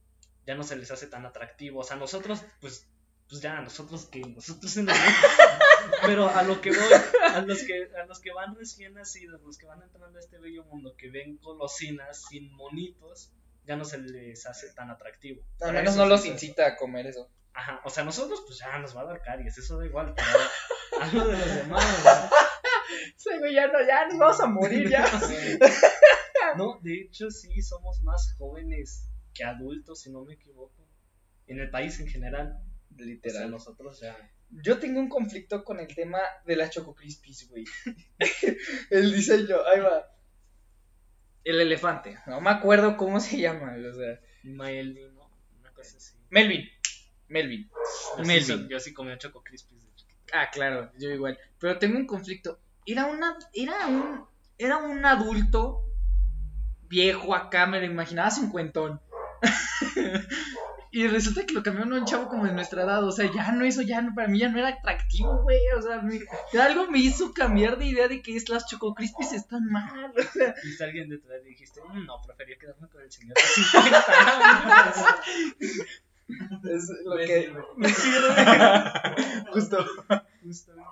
ya 0.45 0.55
no 0.55 0.63
se 0.63 0.75
les 0.75 0.91
hace 0.91 1.07
tan 1.07 1.25
atractivo. 1.25 1.79
O 1.79 1.83
sea, 1.83 1.95
nosotros, 1.95 2.43
pues, 2.59 2.87
pues 3.29 3.41
ya, 3.41 3.61
nosotros 3.61 4.05
que 4.07 4.19
nosotros 4.21 4.75
en 4.77 4.89
el- 4.89 4.95
Pero 6.05 6.29
a 6.29 6.43
lo 6.43 6.59
que 6.61 6.71
voy, 6.71 6.79
a 7.33 7.41
los 7.41 7.63
que, 7.63 7.89
a 7.95 8.05
los 8.05 8.19
que 8.19 8.31
van 8.33 8.55
recién 8.55 8.93
nacidos, 8.95 9.41
los 9.41 9.57
que 9.57 9.65
van 9.65 9.81
entrando 9.81 10.17
a 10.17 10.21
este 10.21 10.37
bello 10.39 10.63
mundo, 10.65 10.95
que 10.97 11.09
ven 11.09 11.37
golosinas 11.41 12.23
sin 12.29 12.51
monitos, 12.53 13.31
ya 13.65 13.75
no 13.77 13.85
se 13.85 13.97
les 13.99 14.45
hace 14.45 14.69
tan 14.73 14.89
atractivo. 14.89 15.41
Al 15.61 15.73
menos 15.73 15.95
no 15.95 16.05
los 16.05 16.25
incita 16.25 16.65
a 16.67 16.75
comer 16.75 17.07
eso. 17.07 17.29
Ajá, 17.53 17.81
o 17.83 17.89
sea, 17.89 18.03
nosotros 18.03 18.43
pues 18.45 18.59
ya 18.59 18.77
nos 18.79 18.95
va 18.95 19.01
a 19.01 19.05
dar 19.05 19.21
caries, 19.21 19.57
eso 19.57 19.77
da 19.77 19.85
igual, 19.85 20.13
pero 20.15 21.01
algo 21.01 21.27
de 21.27 21.37
los 21.37 21.55
demás, 21.55 22.03
¿no? 22.05 22.29
Sí, 23.15 23.29
güey, 23.37 23.53
ya 23.53 23.67
no, 23.67 23.85
ya 23.85 24.07
nos 24.07 24.17
vamos 24.17 24.39
a 24.39 24.47
morir 24.47 24.89
ya. 24.89 25.05
No, 26.57 26.79
de 26.81 27.01
hecho 27.01 27.29
sí 27.29 27.61
somos 27.61 28.01
más 28.01 28.33
jóvenes 28.37 29.07
que 29.33 29.43
adultos, 29.43 30.01
si 30.01 30.11
no 30.11 30.25
me 30.25 30.33
equivoco. 30.33 30.87
En 31.47 31.59
el 31.59 31.69
país 31.69 31.99
en 31.99 32.07
general. 32.07 32.59
O 32.91 32.95
sea, 32.95 33.05
Literal. 33.05 33.51
nosotros 33.51 33.99
ya. 34.01 34.17
Yo 34.49 34.79
tengo 34.79 34.99
un 34.99 35.09
conflicto 35.09 35.63
con 35.63 35.79
el 35.79 35.93
tema 35.93 36.19
de 36.45 36.55
las 36.55 36.71
Choco 36.71 36.95
Crispies, 36.95 37.47
güey. 37.49 37.65
el 38.89 39.13
diseño, 39.13 39.57
ahí 39.71 39.79
va. 39.79 40.11
El 41.43 41.61
elefante, 41.61 42.17
no 42.25 42.41
me 42.41 42.49
acuerdo 42.49 42.97
cómo 42.97 43.19
se 43.19 43.37
llama, 43.37 43.75
o 43.75 43.93
sea. 43.93 44.19
Melvin, 44.43 45.13
¿no? 45.15 45.31
Una 45.59 45.71
cosa 45.73 45.97
así. 45.97 46.17
Melvin. 46.29 46.67
Melvin. 47.29 47.69
Yo 48.17 48.23
Melvin. 48.25 48.67
yo 48.69 48.79
sí 48.79 48.93
comía 48.93 49.17
Choco 49.17 49.43
Crispies. 49.43 49.79
Ah, 50.33 50.49
claro, 50.51 50.91
yo 50.99 51.09
igual. 51.09 51.37
Pero 51.59 51.79
tengo 51.79 51.97
un 51.97 52.05
conflicto. 52.05 52.59
Era 52.85 53.05
una, 53.05 53.37
era 53.53 53.87
un, 53.87 54.25
era 54.57 54.77
un 54.77 55.03
adulto 55.05 55.81
viejo 56.87 57.33
acá, 57.35 57.65
me 57.65 57.79
lo 57.79 57.85
imaginaba 57.85 58.29
cincuentón. 58.31 59.01
y 60.91 61.07
resulta 61.07 61.45
que 61.45 61.53
lo 61.53 61.61
cambiaron 61.63 61.93
a 61.93 61.97
un 61.99 62.05
chavo 62.05 62.27
como 62.27 62.45
de 62.45 62.53
nuestra 62.53 62.83
edad. 62.83 63.03
O 63.03 63.11
sea, 63.11 63.31
ya 63.31 63.51
no, 63.51 63.63
eso 63.65 63.81
ya 63.81 64.01
no, 64.01 64.13
para 64.15 64.27
mí 64.27 64.39
ya 64.39 64.49
no 64.49 64.59
era 64.59 64.69
atractivo, 64.69 65.41
güey. 65.43 65.59
O 65.77 65.81
sea, 65.81 66.01
me- 66.01 66.19
algo 66.59 66.89
me 66.91 66.99
hizo 66.99 67.33
cambiar 67.33 67.77
de 67.77 67.85
idea 67.85 68.07
de 68.07 68.21
que 68.21 68.35
es 68.35 68.49
las 68.49 68.67
Choco 68.67 68.93
Crispies 68.95 69.33
están 69.33 69.65
mal. 69.65 70.13
O 70.17 70.21
sea, 70.23 70.49
a 70.49 70.83
alguien 70.83 71.09
detrás 71.09 71.41
y 71.45 71.49
dijiste, 71.49 71.81
"Mm, 71.89 72.05
no, 72.05 72.21
prefería 72.21 72.57
quedarme 72.57 72.87
con 72.89 73.01
el 73.01 73.11
señor 73.11 73.35
de 73.35 73.41
50 73.41 74.05
años. 74.07 74.95
es 76.71 76.89
lo 77.03 77.15
Me 77.15 77.25
que 77.25 77.41
sirve. 77.43 77.63
me 77.77 77.89
sirve. 77.89 79.51
Justo. 79.51 79.85
Justamente. 80.43 80.89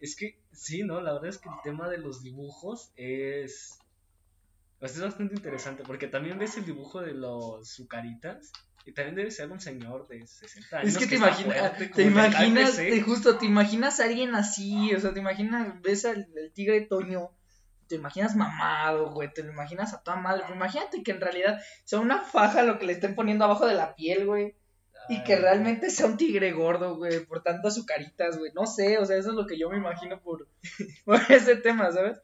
Es 0.00 0.16
que 0.16 0.38
sí, 0.52 0.82
¿no? 0.82 1.00
La 1.00 1.12
verdad 1.12 1.28
es 1.28 1.38
que 1.38 1.48
el 1.48 1.54
tema 1.62 1.88
de 1.88 1.98
los 1.98 2.22
dibujos 2.22 2.92
es. 2.96 3.78
pues 4.78 4.94
es 4.94 5.02
bastante 5.02 5.34
interesante 5.34 5.82
porque 5.84 6.06
también 6.06 6.38
ves 6.38 6.56
el 6.56 6.64
dibujo 6.64 7.00
de 7.00 7.14
los 7.14 7.68
sucaritas 7.68 8.52
y 8.86 8.92
también 8.92 9.14
debe 9.14 9.30
ser 9.30 9.50
un 9.50 9.60
señor 9.60 10.08
de 10.08 10.26
60 10.26 10.78
años. 10.78 10.88
Es 10.88 10.98
que 10.98 11.06
te 11.06 11.16
imaginas, 11.16 11.58
fuerte, 11.58 11.88
te 11.94 12.02
imaginas, 12.02 12.80
justo, 13.04 13.36
te 13.36 13.44
imaginas 13.44 14.00
a 14.00 14.04
alguien 14.04 14.34
así, 14.34 14.94
o 14.94 15.00
sea, 15.00 15.12
te 15.12 15.20
imaginas, 15.20 15.80
ves 15.82 16.06
al 16.06 16.26
tigre 16.54 16.80
Toño, 16.82 17.30
te 17.90 17.96
imaginas 17.96 18.36
mamado, 18.36 19.10
güey, 19.10 19.32
te 19.34 19.42
lo 19.42 19.50
imaginas 19.50 19.92
a 19.92 20.00
toda 20.00 20.16
madre, 20.16 20.42
pero 20.44 20.54
imagínate 20.54 21.02
que 21.02 21.10
en 21.10 21.20
realidad 21.20 21.60
sea 21.82 21.98
una 21.98 22.22
faja 22.22 22.62
lo 22.62 22.78
que 22.78 22.86
le 22.86 22.92
estén 22.92 23.16
poniendo 23.16 23.44
abajo 23.44 23.66
de 23.66 23.74
la 23.74 23.96
piel, 23.96 24.26
güey, 24.26 24.54
y 25.08 25.24
que 25.24 25.34
realmente 25.34 25.90
sea 25.90 26.06
un 26.06 26.16
tigre 26.16 26.52
gordo, 26.52 26.96
güey, 26.96 27.26
por 27.26 27.42
tantas 27.42 27.72
azucaritas, 27.72 28.38
güey, 28.38 28.52
no 28.54 28.64
sé, 28.64 28.98
o 28.98 29.04
sea, 29.04 29.16
eso 29.16 29.30
es 29.30 29.34
lo 29.34 29.44
que 29.44 29.58
yo 29.58 29.68
me 29.68 29.76
imagino 29.76 30.22
por, 30.22 30.46
por 31.04 31.20
ese 31.32 31.56
tema, 31.56 31.90
¿sabes? 31.90 32.20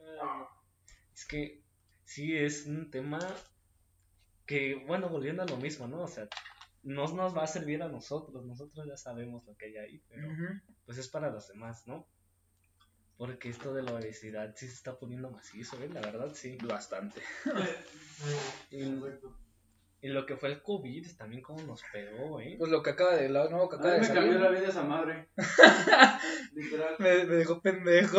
ay, 0.00 0.44
Es 1.14 1.24
que 1.24 1.62
sí, 2.04 2.36
es 2.36 2.66
un 2.66 2.90
tema 2.90 3.20
que, 4.46 4.84
bueno, 4.84 5.08
volviendo 5.08 5.44
a 5.44 5.46
lo 5.46 5.58
mismo, 5.58 5.86
¿no? 5.86 6.02
O 6.02 6.08
sea, 6.08 6.26
no 6.82 7.06
nos 7.06 7.36
va 7.36 7.44
a 7.44 7.46
servir 7.46 7.84
a 7.84 7.88
nosotros, 7.88 8.44
nosotros 8.44 8.84
ya 8.84 8.96
sabemos 8.96 9.46
lo 9.46 9.56
que 9.56 9.66
hay 9.66 9.76
ahí, 9.76 10.02
pero 10.08 10.28
pues 10.84 10.98
es 10.98 11.06
para 11.06 11.30
los 11.30 11.46
demás, 11.46 11.86
¿no? 11.86 12.04
Porque 13.18 13.50
esto 13.50 13.74
de 13.74 13.82
la 13.82 13.92
obesidad 13.94 14.54
sí 14.56 14.68
se 14.68 14.74
está 14.74 14.96
poniendo 14.96 15.30
macizo, 15.30 15.76
¿eh? 15.82 15.90
La 15.92 16.00
verdad 16.00 16.30
sí. 16.34 16.56
Bastante. 16.62 17.20
Y, 18.70 18.82
y 20.00 20.08
lo 20.08 20.26
que 20.26 20.36
fue 20.36 20.48
el 20.48 20.60
COVID 20.62 21.16
también 21.16 21.40
como 21.40 21.62
nos 21.62 21.82
pegó, 21.92 22.40
¿eh? 22.40 22.56
Pues 22.58 22.70
lo 22.70 22.82
que 22.82 22.90
acaba 22.90 23.14
de, 23.14 23.28
lo 23.28 23.48
nuevo 23.48 23.68
que 23.68 23.76
A 23.76 23.78
acaba 23.78 23.94
mí 23.94 24.00
de 24.00 24.08
me 24.08 24.14
cambió 24.14 24.38
la 24.38 24.50
vida 24.50 24.68
esa 24.68 24.82
madre. 24.82 25.28
Literal. 26.54 26.96
me, 26.98 27.24
me 27.24 27.34
dejó 27.36 27.60
pendejo. 27.60 28.18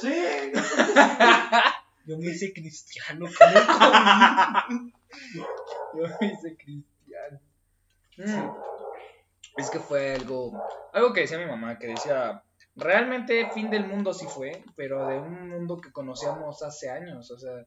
Sí. 0.00 0.14
Yo 2.06 2.18
me 2.18 2.26
hice 2.26 2.52
cristiano 2.52 3.26
con 3.36 3.48
el 3.48 3.66
COVID. 3.66 4.92
Yo 5.94 6.16
me 6.20 6.26
hice 6.26 6.56
cristiano. 6.56 7.40
Mm. 8.18 8.50
Es 9.56 9.70
que 9.70 9.80
fue 9.80 10.14
algo, 10.14 10.52
algo 10.92 11.12
que 11.12 11.22
decía 11.22 11.38
mi 11.38 11.46
mamá, 11.46 11.78
que 11.78 11.88
decía, 11.88 12.42
realmente 12.76 13.50
fin 13.52 13.70
del 13.70 13.86
mundo 13.86 14.12
sí 14.14 14.26
fue, 14.26 14.62
pero 14.76 15.06
de 15.08 15.18
un 15.18 15.48
mundo 15.48 15.78
que 15.78 15.90
conocíamos 15.92 16.62
hace 16.62 16.90
años, 16.90 17.30
o 17.30 17.38
sea, 17.38 17.66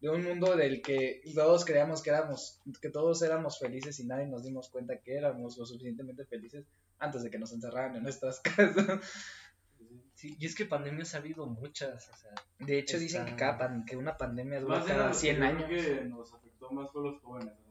de 0.00 0.08
un 0.08 0.22
mundo 0.24 0.56
del 0.56 0.80
que 0.82 1.20
todos 1.34 1.64
creíamos 1.64 2.02
que 2.02 2.10
éramos, 2.10 2.60
que 2.80 2.90
todos 2.90 3.22
éramos 3.22 3.58
felices 3.58 3.98
y 4.00 4.06
nadie 4.06 4.26
nos 4.26 4.44
dimos 4.44 4.68
cuenta 4.70 4.98
que 4.98 5.16
éramos 5.16 5.56
lo 5.58 5.64
suficientemente 5.66 6.24
felices 6.26 6.66
antes 6.98 7.22
de 7.22 7.30
que 7.30 7.38
nos 7.38 7.52
encerraran 7.52 7.96
en 7.96 8.02
nuestras 8.02 8.40
casas. 8.40 9.00
Sí, 10.14 10.36
y 10.40 10.46
es 10.46 10.54
que 10.56 10.64
pandemias 10.66 11.14
ha 11.14 11.18
habido 11.18 11.46
muchas, 11.46 12.08
o 12.08 12.16
sea, 12.16 12.30
De 12.58 12.78
hecho, 12.80 12.98
dicen 12.98 13.24
que, 13.24 13.36
cada 13.36 13.56
pan- 13.56 13.84
que 13.84 13.96
una 13.96 14.16
pandemia 14.16 14.60
dura 14.60 14.82
cada 14.84 15.04
lo 15.06 15.12
que 15.12 15.18
100 15.18 15.36
yo 15.36 15.40
creo 15.40 15.48
años. 15.50 15.68
que 15.86 16.04
nos 16.06 16.34
afectó 16.34 16.70
más 16.72 16.90
fue 16.90 17.02
los 17.04 17.20
jóvenes. 17.22 17.54
nosotros. 17.54 17.67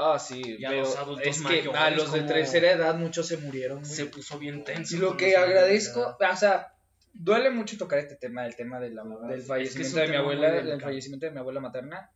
Ah, 0.00 0.18
sí, 0.18 0.56
Y 0.58 0.64
a 0.64 0.68
pero 0.70 0.82
los 0.82 0.96
adultos 0.96 1.26
es 1.26 1.42
que 1.42 1.68
a 1.74 1.90
los 1.90 2.12
de 2.12 2.22
tercera 2.22 2.70
edad 2.70 2.94
muchos 2.94 3.26
se 3.26 3.36
murieron. 3.38 3.80
güey. 3.80 3.90
se 3.90 4.06
puso 4.06 4.38
bien 4.38 4.62
tenso. 4.64 4.94
Y 4.94 4.98
lo 5.00 5.16
que 5.16 5.36
agradezco, 5.36 6.16
o 6.20 6.36
sea, 6.36 6.72
duele 7.12 7.50
mucho 7.50 7.76
tocar 7.76 7.98
este 7.98 8.14
tema, 8.14 8.46
el 8.46 8.54
tema 8.54 8.78
de 8.78 8.90
la- 8.90 9.02
del 9.02 9.42
fallecimiento 9.42 9.88
Es 9.88 9.94
que 9.94 10.00
de 10.02 10.08
mi 10.08 10.16
abuela, 10.16 10.50
delicado. 10.52 10.80
fallecimiento 10.80 11.26
de 11.26 11.32
mi 11.32 11.38
abuela 11.38 11.60
materna. 11.60 12.10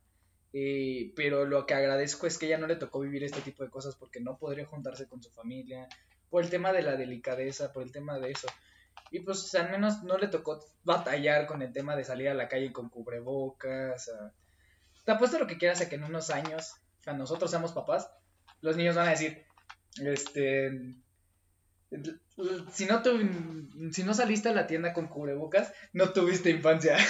eh, 0.55 1.11
pero 1.15 1.45
lo 1.45 1.65
que 1.65 1.73
agradezco 1.73 2.27
es 2.27 2.37
que 2.37 2.45
ella 2.45 2.59
no 2.59 2.67
le 2.67 2.75
tocó 2.75 2.99
vivir 2.99 3.23
este 3.23 3.41
tipo 3.41 3.63
de 3.63 3.71
cosas 3.71 3.95
porque 3.95 4.19
no 4.19 4.37
podría 4.37 4.67
juntarse 4.67 5.07
con 5.07 5.19
su 5.23 5.31
familia, 5.31 5.87
por 6.29 6.43
el 6.43 6.51
tema 6.51 6.71
de 6.71 6.83
la 6.83 6.95
delicadeza, 6.95 7.73
por 7.73 7.81
el 7.81 7.91
tema 7.91 8.19
de 8.19 8.29
eso. 8.29 8.47
Y 9.09 9.21
pues 9.21 9.53
al 9.55 9.71
menos 9.71 10.03
no 10.03 10.15
le 10.19 10.27
tocó 10.27 10.63
batallar 10.83 11.47
con 11.47 11.63
el 11.63 11.73
tema 11.73 11.95
de 11.95 12.03
salir 12.03 12.29
a 12.29 12.35
la 12.35 12.47
calle 12.47 12.71
con 12.71 12.89
cubrebocas. 12.89 14.09
a- 14.09 14.31
Te 15.05 15.11
apuesto 15.11 15.39
lo 15.39 15.47
que 15.47 15.57
quieras 15.57 15.81
a 15.81 15.89
que 15.89 15.95
en 15.95 16.03
unos 16.03 16.29
años, 16.29 16.75
cuando 17.03 17.23
nosotros 17.23 17.49
seamos 17.49 17.71
papás, 17.73 18.09
los 18.61 18.75
niños 18.77 18.95
van 18.95 19.07
a 19.07 19.11
decir, 19.11 19.43
este, 20.03 20.95
si 22.71 22.85
no, 22.85 23.01
tu- 23.01 23.69
si 23.91 24.03
no 24.03 24.13
saliste 24.13 24.49
a 24.49 24.53
la 24.53 24.67
tienda 24.67 24.93
con 24.93 25.07
cubrebocas, 25.07 25.71
no 25.93 26.09
tuviste 26.11 26.49
infancia. 26.49 26.97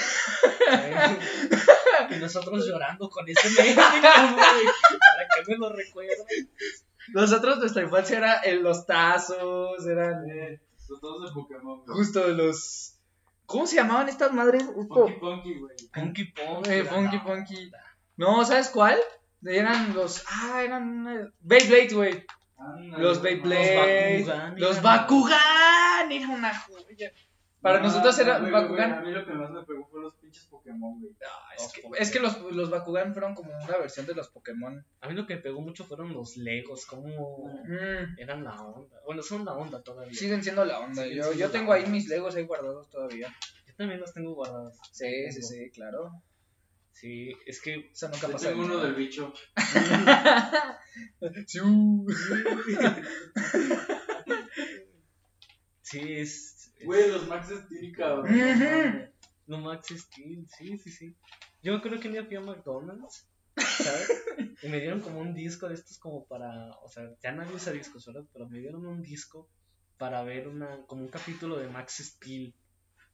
Y 2.09 2.15
nosotros 2.17 2.65
llorando 2.67 3.09
con 3.09 3.25
ese 3.29 3.49
meme, 3.49 3.73
güey, 3.75 3.81
para 4.01 5.27
que 5.35 5.51
me 5.51 5.57
lo 5.57 5.69
recuerden. 5.71 6.49
Nosotros, 7.13 7.59
nuestra 7.59 7.83
infancia 7.83 8.17
era 8.17 8.41
en 8.43 8.63
los 8.63 8.85
tazos, 8.85 9.85
eran 9.85 10.27
Eh, 10.29 10.59
los 10.89 11.23
de 11.23 11.31
Pokémon. 11.33 11.83
güey. 11.85 11.97
justo 11.97 12.27
los... 12.29 12.95
¿Cómo 13.45 13.67
se 13.67 13.75
llamaban 13.75 14.09
estas 14.09 14.33
madres? 14.33 14.63
Funky 14.63 15.13
Punky, 15.19 15.59
güey. 15.59 15.75
Funky 15.93 16.23
Punk. 16.25 16.67
Eh, 16.67 16.83
Funky 16.83 17.19
Punky. 17.19 17.71
No, 18.17 18.43
¿sabes 18.45 18.69
cuál? 18.69 18.97
Eran 19.45 19.93
los... 19.93 20.23
Ah, 20.29 20.63
eran... 20.63 21.31
Beyblade, 21.39 21.93
güey. 21.93 22.25
Los 22.97 23.21
Beyblade. 23.21 24.23
Bakugan, 24.25 24.59
Los 24.59 24.81
Bakugan. 24.81 26.11
Era 26.11 26.27
una 26.29 26.57
joya. 26.59 27.11
Para 27.61 27.79
no, 27.79 27.85
nosotros 27.87 28.17
era 28.19 28.39
Bakugan. 28.39 28.89
güey, 28.91 28.99
A 28.99 29.01
mí 29.01 29.11
lo 29.11 29.25
que 29.25 29.31
más 29.33 29.49
me 29.51 29.63
pegó 29.63 29.87
fue 29.87 30.01
los 30.01 30.15
pinches 30.15 30.45
Pokémon, 30.47 30.99
güey. 30.99 31.13
Ah, 31.25 31.53
es, 31.57 31.71
que, 31.73 31.81
Pokémon. 31.81 32.01
es 32.01 32.11
que 32.11 32.19
los, 32.19 32.41
los 32.53 32.69
Bakugan 32.69 33.13
fueron 33.13 33.35
como 33.35 33.51
una 33.57 33.77
versión 33.77 34.05
de 34.05 34.13
los 34.15 34.29
Pokémon. 34.29 34.85
A 35.01 35.07
mí 35.07 35.13
lo 35.13 35.25
que 35.25 35.35
me 35.35 35.41
pegó 35.41 35.61
mucho 35.61 35.85
fueron 35.85 36.13
los 36.13 36.35
Legos, 36.37 36.85
como 36.85 37.47
Mm, 37.65 38.19
eran 38.19 38.43
la 38.43 38.61
onda. 38.61 38.97
Bueno, 39.05 39.23
son 39.23 39.45
la 39.45 39.53
onda 39.53 39.81
todavía. 39.81 40.13
siguen 40.13 40.43
siendo 40.43 40.65
la 40.65 40.79
onda. 40.79 41.03
Siguen 41.03 41.17
Yo, 41.23 41.33
yo 41.33 41.45
la 41.47 41.51
tengo 41.53 41.71
ahí 41.73 41.81
onda. 41.83 41.91
mis 41.93 42.07
Legos 42.09 42.35
ahí 42.35 42.43
guardados 42.45 42.89
todavía. 42.89 43.33
Yo 43.65 43.73
también 43.75 43.99
los 44.01 44.13
tengo 44.13 44.33
guardados. 44.35 44.77
Sí, 44.91 45.31
sí, 45.31 45.41
sí, 45.41 45.71
claro. 45.71 46.11
Sí, 46.93 47.33
es 47.45 47.61
que 47.61 47.89
Eso 47.91 48.07
nunca 48.09 48.29
pasa. 48.29 48.49
tengo 48.49 48.63
uno 48.63 48.77
del 48.77 48.95
bicho. 48.95 49.33
Sí, 51.45 51.59
sí 55.81 56.13
es. 56.13 56.73
Güey, 56.85 57.11
los 57.11 57.27
Max 57.27 57.49
Steel, 57.49 57.95
cabrón. 57.95 59.09
no 59.47 59.57
Max 59.59 59.87
Steel, 59.89 60.47
sí, 60.49 60.77
sí, 60.77 60.91
sí. 60.91 61.15
Yo 61.61 61.81
creo 61.81 61.99
que 61.99 62.07
un 62.07 62.13
día 62.13 62.25
fui 62.25 62.35
a 62.35 62.41
McDonald's, 62.41 63.27
¿sabes? 63.57 64.23
Y 64.61 64.67
me 64.69 64.79
dieron 64.79 64.99
como 65.01 65.19
un 65.19 65.33
disco 65.33 65.67
de 65.67 65.75
estos 65.75 65.97
como 65.97 66.25
para, 66.25 66.71
o 66.83 66.89
sea, 66.89 67.09
ya 67.21 67.31
nadie 67.31 67.55
usa 67.55 67.71
discos, 67.71 68.05
¿verdad? 68.05 68.25
Pero 68.33 68.47
me 68.49 68.59
dieron 68.59 68.85
un 68.85 69.01
disco 69.01 69.49
para 69.97 70.23
ver 70.23 70.47
una, 70.47 70.85
como 70.85 71.03
un 71.03 71.09
capítulo 71.09 71.57
de 71.57 71.69
Max 71.69 71.97
Steel. 72.03 72.53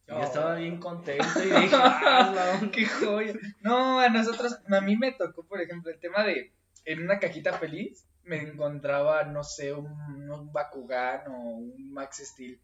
Yo 0.10 0.16
Oh. 0.18 0.24
estaba 0.24 0.56
bien 0.56 0.80
contento 0.80 1.24
y 1.44 1.46
dije, 1.46 1.70
ah, 1.74 2.32
la 2.36 2.52
onda". 2.60 2.72
¡Qué 2.72 2.86
joya! 2.86 3.34
No, 3.62 4.00
a 4.00 4.10
nosotros, 4.10 4.60
a 4.70 4.82
mí 4.82 4.98
me 4.98 5.12
tocó, 5.14 5.46
por 5.46 5.62
ejemplo, 5.62 5.92
el 5.92 6.00
tema 6.00 6.24
de 6.24 6.52
en 6.86 7.04
una 7.04 7.20
cajita 7.20 7.54
feliz 7.54 8.06
me 8.24 8.38
encontraba, 8.42 9.24
no 9.24 9.44
sé, 9.44 9.74
un, 9.74 9.88
un 10.30 10.52
Bakugan 10.52 11.28
o 11.28 11.34
un 11.58 11.92
Max 11.94 12.22
Steel. 12.26 12.60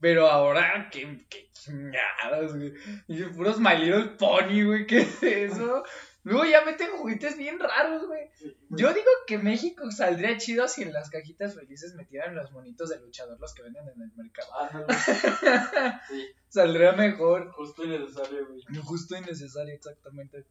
Pero 0.00 0.28
ahora, 0.28 0.88
qué, 0.92 1.24
qué 1.30 1.48
chingados, 1.52 2.54
güey. 2.56 2.74
Y 3.08 3.22
puros 3.24 3.58
My 3.58 3.76
Little 3.78 4.16
Pony, 4.18 4.62
güey, 4.64 4.86
¿qué 4.86 4.98
es 4.98 5.22
eso? 5.22 5.82
Luego 6.24 6.46
ya 6.46 6.64
meten 6.64 6.90
juguetes 6.92 7.36
bien 7.36 7.58
raros, 7.58 8.06
güey. 8.06 8.30
Sí. 8.34 8.56
Yo 8.70 8.94
digo 8.94 9.10
que 9.26 9.36
México 9.36 9.90
saldría 9.90 10.38
chido 10.38 10.66
si 10.68 10.82
en 10.82 10.92
las 10.92 11.10
cajitas 11.10 11.54
felices 11.54 11.94
metieran 11.94 12.34
los 12.34 12.50
monitos 12.50 12.88
de 12.88 12.98
luchador, 12.98 13.38
los 13.38 13.54
que 13.54 13.62
venden 13.62 13.86
en 13.88 14.02
el 14.02 14.12
mercado. 14.16 14.86
Sí, 16.08 16.26
Saldría 16.48 16.92
mejor. 16.92 17.50
justo 17.52 17.84
y 17.84 17.88
necesario, 17.88 18.46
güey. 18.48 18.62
Justo 18.82 19.16
y 19.16 19.20
necesario, 19.20 19.74
exactamente. 19.74 20.46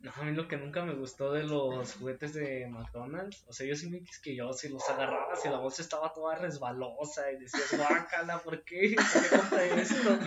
No, 0.00 0.12
a 0.14 0.24
mí 0.24 0.32
lo 0.32 0.48
que 0.48 0.56
nunca 0.56 0.84
me 0.84 0.94
gustó 0.94 1.32
de 1.32 1.44
los 1.44 1.94
juguetes 1.94 2.34
de 2.34 2.66
McDonald's, 2.68 3.44
o 3.46 3.52
sea, 3.52 3.66
yo 3.66 3.74
sí 3.76 3.88
me 3.88 4.02
yo 4.34 4.52
si 4.52 4.68
los 4.68 4.88
agarrabas 4.90 5.44
y 5.44 5.48
la 5.48 5.58
bolsa 5.58 5.82
estaba 5.82 6.12
toda 6.12 6.34
resbalosa 6.34 7.30
y 7.32 7.38
decías, 7.38 7.76
guácala, 7.76 8.38
¿por 8.40 8.62
qué? 8.64 8.94
¿Por 8.96 9.22
qué 9.22 9.36
compré 9.36 9.80
esto? 9.80 10.18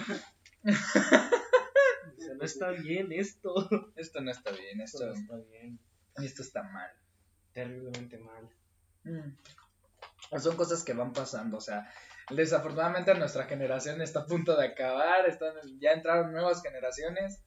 No 2.39 2.45
está 2.45 2.71
bien 2.71 3.11
esto. 3.11 3.53
Esto 3.95 4.21
no 4.21 4.31
está 4.31 4.51
bien, 4.51 4.81
Esto 4.81 4.97
esto, 4.97 5.07
no 5.07 5.13
está 5.13 5.49
bien. 5.51 5.79
esto 6.23 6.41
está 6.41 6.63
mal. 6.63 6.89
Terriblemente 7.53 8.17
mal. 8.17 8.49
Mm. 9.03 10.39
Son 10.39 10.55
cosas 10.55 10.83
que 10.83 10.93
van 10.93 11.11
pasando, 11.11 11.57
o 11.57 11.61
sea, 11.61 11.91
desafortunadamente 12.29 13.13
nuestra 13.15 13.45
generación 13.45 14.01
está 14.01 14.21
a 14.21 14.25
punto 14.25 14.55
de 14.55 14.67
acabar, 14.67 15.27
están, 15.27 15.53
ya 15.79 15.91
entraron 15.91 16.31
nuevas 16.31 16.61
generaciones, 16.61 17.43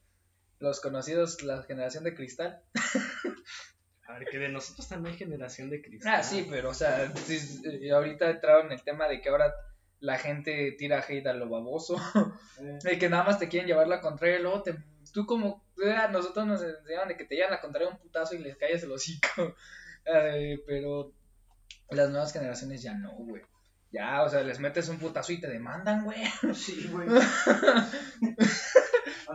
los 0.58 0.80
conocidos, 0.80 1.42
la 1.42 1.62
generación 1.62 2.04
de 2.04 2.14
cristal. 2.14 2.62
A 4.08 4.18
ver, 4.18 4.28
que 4.28 4.38
de 4.38 4.48
nosotros 4.48 4.86
también 4.88 5.12
hay 5.14 5.18
generación 5.18 5.70
de 5.70 5.80
cristal. 5.80 6.14
Ah, 6.16 6.22
sí, 6.22 6.46
pero, 6.50 6.70
o 6.70 6.74
sea, 6.74 7.14
sí, 7.16 7.88
ahorita 7.88 8.28
entraron 8.30 8.70
el 8.72 8.82
tema 8.82 9.08
de 9.08 9.22
que 9.22 9.28
ahora 9.28 9.54
la 10.02 10.18
gente 10.18 10.72
tira 10.72 11.02
hate 11.06 11.26
a 11.28 11.32
lo 11.32 11.48
baboso, 11.48 11.96
Eh, 12.60 12.78
de 12.82 12.98
que 12.98 13.08
nada 13.08 13.24
más 13.24 13.38
te 13.38 13.48
quieren 13.48 13.68
llevar 13.68 13.88
la 13.88 14.00
contraria, 14.00 14.38
y 14.38 14.42
luego 14.42 14.62
te, 14.62 14.76
tú 15.12 15.24
como, 15.24 15.64
eh, 15.82 15.92
a 15.92 16.08
nosotros 16.08 16.44
nos 16.46 16.62
enseñaron 16.62 17.08
de 17.08 17.16
que 17.16 17.24
te 17.24 17.36
llevan 17.36 17.52
la 17.52 17.60
contraria 17.60 17.88
un 17.88 17.98
putazo 17.98 18.34
y 18.34 18.38
les 18.38 18.56
calles 18.56 18.82
el 18.82 18.92
hocico, 18.92 19.56
Eh, 20.04 20.58
pero 20.66 21.12
las 21.90 22.10
nuevas 22.10 22.32
generaciones 22.32 22.82
ya 22.82 22.92
no, 22.92 23.12
güey. 23.12 23.40
Ya, 23.92 24.24
o 24.24 24.28
sea, 24.28 24.42
les 24.42 24.58
metes 24.58 24.88
un 24.88 24.98
putazo 24.98 25.32
y 25.32 25.40
te 25.40 25.46
demandan, 25.46 26.02
güey. 26.02 26.24
Sí, 26.54 26.88
güey. 26.90 27.06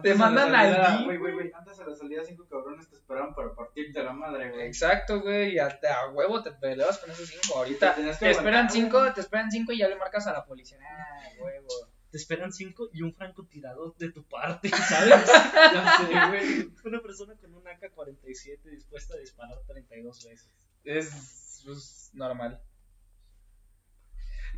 Te 0.03 0.15
mandan 0.15 0.53
al 0.53 1.05
Güey, 1.05 1.17
güey, 1.17 1.33
güey. 1.33 1.51
Antes 1.53 1.79
a 1.79 1.85
la 1.85 1.95
salida 1.95 2.23
cinco 2.23 2.45
cabrones 2.49 2.89
te 2.89 2.95
esperaban 2.95 3.33
para 3.33 3.53
partirte 3.53 4.03
la 4.03 4.13
madre, 4.13 4.51
güey. 4.51 4.67
Exacto, 4.67 5.21
güey, 5.21 5.55
y 5.55 5.59
a, 5.59 5.67
a 5.67 6.09
huevo 6.11 6.43
te 6.43 6.51
peleas 6.51 6.97
con 6.99 7.11
esos 7.11 7.27
cinco. 7.27 7.57
Ahorita 7.57 7.95
Te 7.95 8.31
esperan 8.31 8.69
cinco, 8.69 9.13
te 9.13 9.21
esperan 9.21 9.51
cinco 9.51 9.71
y 9.71 9.79
ya 9.79 9.87
le 9.87 9.95
marcas 9.95 10.27
a 10.27 10.33
la 10.33 10.45
policía. 10.45 10.77
Ah, 10.81 11.29
huevo. 11.39 11.67
Te 12.11 12.17
esperan 12.17 12.53
cinco 12.53 12.89
y 12.93 13.01
un 13.01 13.13
francotirador 13.13 13.95
de 13.97 14.11
tu 14.11 14.23
parte, 14.23 14.69
¿sabes? 14.89 15.25
Ya 15.53 15.97
sé, 15.97 16.29
güey. 16.29 16.71
Una 16.85 17.01
persona 17.01 17.35
con 17.35 17.53
un 17.53 17.67
AK-47 17.67 18.61
dispuesta 18.63 19.15
a 19.15 19.17
disparar 19.17 19.57
32 19.67 20.25
veces. 20.25 20.49
Es 20.83 21.61
pues, 21.65 22.11
normal. 22.13 22.61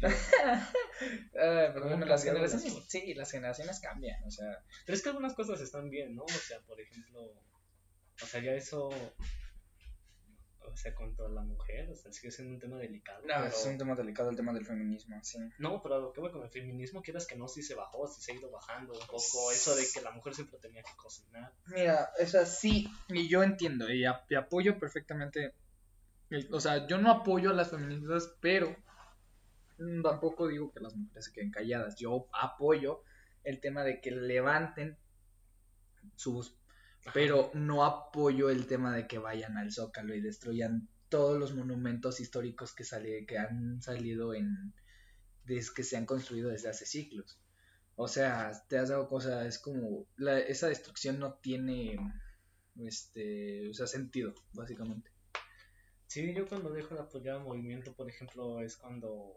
Ay, 1.02 1.24
pero 1.34 1.74
¿Cómo 1.74 1.86
bueno, 1.90 2.04
han 2.04 2.10
las 2.10 2.24
generaciones, 2.24 2.74
sí, 2.88 3.14
las 3.14 3.32
generaciones 3.32 3.80
cambian, 3.80 4.24
o 4.26 4.32
sea, 4.32 4.64
Pero 4.86 4.96
es 4.96 5.02
que 5.04 5.10
algunas 5.10 5.34
cosas 5.34 5.60
están 5.62 5.90
bien, 5.90 6.16
¿no? 6.16 6.24
O 6.24 6.28
sea, 6.30 6.60
por 6.62 6.80
ejemplo, 6.80 7.22
o 8.22 8.26
sea, 8.26 8.42
ya 8.42 8.52
eso, 8.54 8.90
o 10.62 10.76
sea, 10.76 10.94
contra 10.94 11.28
la 11.30 11.42
mujer, 11.42 11.90
o 11.90 11.96
sea, 11.96 12.12
sigue 12.14 12.32
siendo 12.32 12.54
un 12.54 12.60
tema 12.60 12.78
delicado. 12.78 13.22
no, 13.22 13.28
pero- 13.36 13.48
es 13.48 13.66
un 13.66 13.78
tema 13.78 13.96
delicado 13.96 14.30
el 14.30 14.36
tema 14.36 14.54
del 14.54 14.66
feminismo, 14.66 15.20
sí. 15.24 15.40
No, 15.58 15.82
pero 15.82 16.00
lo 16.00 16.14
que 16.14 16.22
voy 16.22 16.32
con 16.32 16.44
el 16.44 16.50
feminismo, 16.50 17.02
quieras 17.02 17.26
que 17.26 17.36
no, 17.38 17.48
sí 17.48 17.64
se 17.64 17.76
bajó, 17.76 18.08
sí 18.08 18.22
se 18.22 18.34
ha 18.34 18.36
ido 18.36 18.52
bajando 18.52 18.94
un 18.94 19.08
poco. 19.08 19.52
Eso 19.52 19.76
de 19.76 19.86
que 19.92 20.02
la 20.02 20.12
mujer 20.12 20.36
siempre 20.36 20.60
tenía 20.60 20.84
que 20.84 20.96
cocinar. 20.96 21.54
Mira, 21.68 22.10
es 22.20 22.36
así, 22.36 22.88
y 23.08 23.28
yo 23.28 23.42
entiendo, 23.42 23.90
y, 23.92 24.06
ap- 24.06 24.30
y 24.30 24.36
apoyo 24.36 24.78
perfectamente, 24.78 25.54
el- 26.30 26.54
o 26.54 26.60
sea, 26.60 26.86
yo 26.88 26.98
no 27.00 27.10
apoyo 27.10 27.50
a 27.50 27.54
las 27.54 27.70
feministas, 27.72 28.32
pero 28.42 28.76
tampoco 30.04 30.48
digo 30.48 30.72
que 30.72 30.80
las 30.82 30.96
mujeres 30.96 31.26
se 31.26 31.32
queden 31.34 31.52
calladas, 31.52 31.96
yo 31.98 32.28
apoyo 32.34 33.04
el 33.44 33.60
tema 33.60 33.84
de 33.84 34.02
que 34.02 34.12
levanten 34.12 34.98
su 36.16 36.34
voz, 36.34 36.58
pero 37.14 37.52
no 37.54 37.84
apoyo 37.86 38.50
el 38.50 38.68
tema 38.68 38.96
de 38.96 39.08
que 39.08 39.18
vayan 39.18 39.58
al 39.58 39.72
Zócalo 39.72 40.14
y 40.16 40.22
destruyan 40.22 40.88
todos 41.10 41.40
los 41.40 41.54
monumentos 41.56 42.20
históricos 42.20 42.74
que, 42.76 42.84
sali- 42.84 43.26
que 43.26 43.38
han 43.38 43.82
salido 43.82 44.34
en, 44.34 44.74
desde 45.46 45.74
que 45.74 45.84
se 45.84 45.98
han 45.98 46.06
construido 46.06 46.50
desde 46.50 46.70
hace 46.70 46.86
siglos. 46.86 47.40
O 47.96 48.08
sea, 48.08 48.52
te 48.68 48.78
has 48.78 48.90
dado 48.90 49.08
cosa, 49.08 49.46
es 49.46 49.60
como, 49.60 50.06
la- 50.18 50.40
esa 50.40 50.68
destrucción 50.68 51.20
no 51.20 51.34
tiene, 51.36 51.98
este, 52.78 53.70
o 53.70 53.74
sea, 53.74 53.88
sentido, 53.88 54.34
básicamente. 54.54 55.12
Sí, 56.08 56.34
yo 56.34 56.48
cuando 56.48 56.72
dejo 56.72 56.96
de 56.96 57.02
apoyar 57.02 57.38
al 57.38 57.44
movimiento, 57.44 57.94
por 57.94 58.10
ejemplo, 58.10 58.62
es 58.62 58.78
cuando, 58.78 59.34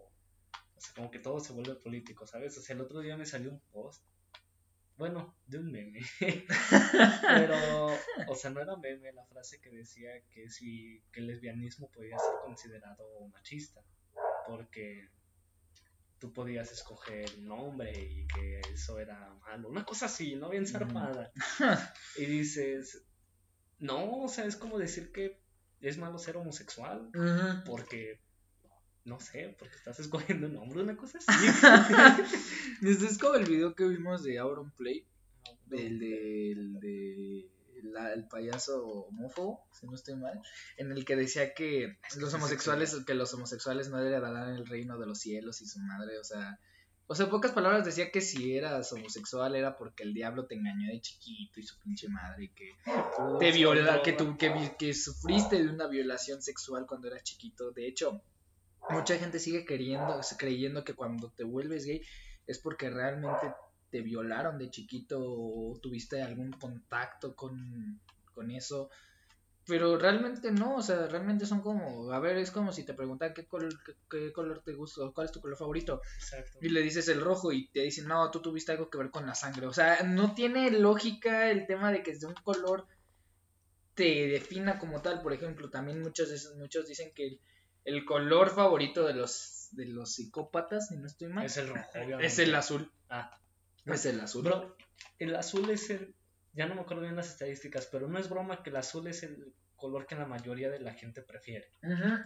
sea, 0.83 0.95
como 0.95 1.11
que 1.11 1.19
todo 1.19 1.41
se 1.41 1.53
vuelve 1.53 1.75
político, 1.77 2.27
¿sabes? 2.27 2.57
O 2.59 2.63
sea, 2.63 2.75
el 2.75 2.83
otro 2.83 3.01
día 3.01 3.17
me 3.17 3.27
salió 3.27 3.51
un 3.51 3.61
post, 3.71 4.03
bueno, 4.97 5.37
de 5.47 5.59
un 5.59 5.73
meme, 5.73 6.01
pero, 7.23 7.87
o 8.29 8.35
sea, 8.35 8.51
no 8.51 8.61
era 8.61 8.77
meme 8.77 9.13
la 9.13 9.25
frase 9.27 9.61
que 9.61 9.71
decía 9.71 10.11
que 10.31 10.49
si, 10.51 11.03
que 11.13 11.21
el 11.21 11.27
lesbianismo 11.29 11.91
podía 11.91 12.19
ser 12.19 12.35
considerado 12.45 13.05
machista, 13.29 13.83
porque 14.47 15.09
tú 16.19 16.33
podías 16.33 16.71
escoger 16.71 17.29
un 17.39 17.51
hombre 17.51 17.93
y 17.93 18.27
que 18.29 18.61
eso 18.73 18.99
era 18.99 19.35
malo, 19.47 19.69
una 19.69 19.85
cosa 19.85 20.07
así, 20.07 20.37
no 20.37 20.51
bien 20.51 20.67
zarpada. 20.67 21.33
y 22.17 22.27
dices, 22.27 23.05
no, 23.81 24.23
o 24.23 24.29
sea, 24.29 24.45
es 24.45 24.57
como 24.57 24.79
decir 24.79 25.11
que 25.11 25.43
es 25.81 25.99
malo 25.99 26.19
ser 26.19 26.37
homosexual, 26.37 27.11
porque, 27.67 28.21
no 29.05 29.19
sé, 29.21 29.57
porque 29.59 29.75
estás 29.77 29.99
escogiendo 30.01 30.47
un 30.47 30.57
hombre, 30.57 30.83
una 30.83 30.97
cosa 30.97 31.19
así. 31.19 31.29
Este 32.83 33.07
es 33.07 33.19
como 33.19 33.35
el 33.35 33.45
video 33.47 33.75
que 33.75 33.85
vimos 33.89 34.23
de 34.23 34.39
Auron 34.39 34.71
Play, 34.73 35.05
del 35.67 35.99
de, 35.99 36.53
el 36.53 36.81
de 36.81 37.51
la- 37.85 38.13
el 38.13 38.27
payaso 38.29 38.85
homófobo, 38.85 39.65
si 39.73 39.87
no 39.87 39.95
estoy 39.95 40.17
mal, 40.17 40.41
en 40.77 40.93
el 40.93 41.05
que 41.05 41.17
decía 41.17 41.53
que 41.55 41.97
los 42.17 42.33
homosexuales, 42.35 42.97
que 43.07 43.15
los 43.15 43.33
homosexuales 43.35 43.89
no 43.91 43.99
heredarán 43.99 44.55
el 44.55 44.67
reino 44.67 44.99
de 44.99 45.07
los 45.07 45.19
cielos 45.19 45.61
y 45.63 45.67
su 45.67 45.81
madre, 45.81 46.19
o 46.19 46.25
sea, 46.25 46.59
o 47.09 47.15
sea, 47.15 47.25
en 47.27 47.31
pocas 47.33 47.51
palabras 47.53 47.85
decía 47.85 48.11
que 48.13 48.21
si 48.21 48.57
eras 48.57 48.93
homosexual 48.93 49.55
era 49.57 49.77
porque 49.77 50.05
el 50.05 50.15
diablo 50.15 50.47
te 50.47 50.55
engañó 50.55 50.89
de 50.91 51.01
chiquito 51.01 51.59
y 51.61 51.63
su 51.65 51.79
pinche 51.81 52.09
madre 52.09 52.45
y 52.45 52.49
que 52.51 52.71
te 53.41 53.51
viola, 53.53 54.01
que 54.03 54.13
tú 54.13 54.37
que, 54.39 54.75
que 54.79 54.95
sufriste 54.95 55.63
de 55.63 55.69
una 55.69 55.89
violación 55.89 56.41
sexual 56.41 56.87
cuando 56.87 57.09
eras 57.09 57.25
chiquito. 57.25 57.73
De 57.73 57.87
hecho, 57.89 58.23
mucha 58.91 59.17
gente 59.17 59.39
sigue 59.39 59.65
queriendo, 59.65 60.21
creyendo 60.39 60.85
que 60.85 60.95
cuando 60.95 61.31
te 61.31 61.45
vuelves 61.45 61.85
gay 61.85 62.03
es 62.47 62.59
porque 62.59 62.91
realmente 62.91 63.53
te 63.91 64.01
violaron 64.01 64.59
de 64.59 64.71
chiquito 64.71 65.19
o 65.21 65.79
tuviste 65.81 66.23
algún 66.23 66.53
contacto 66.53 67.37
con, 67.37 68.01
con 68.35 68.51
eso. 68.51 68.91
Pero 69.65 69.97
realmente 69.97 70.51
no, 70.51 70.77
o 70.77 70.83
sea, 70.83 71.07
realmente 71.07 71.47
son 71.47 71.61
como, 71.61 72.11
a 72.11 72.19
ver, 72.19 72.37
es 72.37 72.51
como 72.51 72.73
si 72.73 72.85
te 72.85 72.95
preguntan 72.95 73.33
qué 73.33 73.47
color, 73.47 73.73
qué, 73.85 73.95
qué 74.11 74.33
color 74.33 74.61
te 74.65 74.73
gusta, 74.73 75.03
cuál 75.15 75.27
es 75.27 75.33
tu 75.33 75.41
color 75.41 75.57
favorito, 75.57 76.01
Exacto. 76.17 76.59
y 76.61 76.69
le 76.69 76.81
dices 76.81 77.07
el 77.09 77.21
rojo 77.21 77.53
y 77.53 77.69
te 77.69 77.81
dicen, 77.81 78.09
no, 78.09 78.29
tú 78.33 78.43
tuviste 78.43 78.73
algo 78.73 78.91
que 78.91 78.99
ver 78.99 79.11
con 79.11 79.25
la 79.25 79.37
sangre. 79.37 79.67
O 79.67 79.73
sea, 79.73 80.03
no 80.03 80.35
tiene 80.35 80.69
lógica 80.73 81.49
el 81.49 81.67
tema 81.69 81.93
de 81.93 82.03
que 82.03 82.17
de 82.17 82.27
un 82.27 82.35
color 82.35 82.89
te 83.95 84.27
defina 84.27 84.79
como 84.81 85.01
tal. 85.01 85.23
Por 85.23 85.33
ejemplo, 85.33 85.71
también 85.71 86.01
muchos, 86.01 86.55
muchos 86.57 86.89
dicen 86.89 87.13
que 87.15 87.39
el, 87.85 88.05
color 88.05 88.51
favorito 88.51 89.05
de 89.07 89.15
los, 89.15 89.69
de 89.73 89.87
los 89.87 90.15
psicópatas, 90.15 90.89
si 90.89 90.97
no 90.97 91.07
estoy 91.07 91.29
mal, 91.29 91.45
Es 91.47 91.57
el 91.57 91.69
rojo, 91.69 91.89
obviamente. 91.95 92.27
es 92.27 92.39
el 92.39 92.55
azul. 92.55 92.93
Ah, 93.09 93.39
Es 93.87 94.07
el 94.07 94.21
azul. 94.21 94.45
bro, 94.45 94.77
el 95.19 95.35
azul 95.37 95.69
es 95.71 95.91
el, 95.91 96.15
ya 96.53 96.67
no 96.67 96.75
me 96.75 96.83
acuerdo 96.83 97.03
bien 97.03 97.17
las 97.17 97.29
estadísticas, 97.29 97.89
pero 97.91 98.09
no 98.09 98.19
es 98.19 98.29
broma 98.29 98.63
que 98.63 98.71
el 98.71 98.77
azul 98.77 99.07
es 99.07 99.23
el 99.23 99.55
color 99.77 100.07
que 100.07 100.15
la 100.15 100.27
mayoría 100.27 100.71
de 100.71 100.81
la 100.81 100.95
gente 100.95 101.23
prefiere. 101.23 101.69
Ujú. 101.83 102.19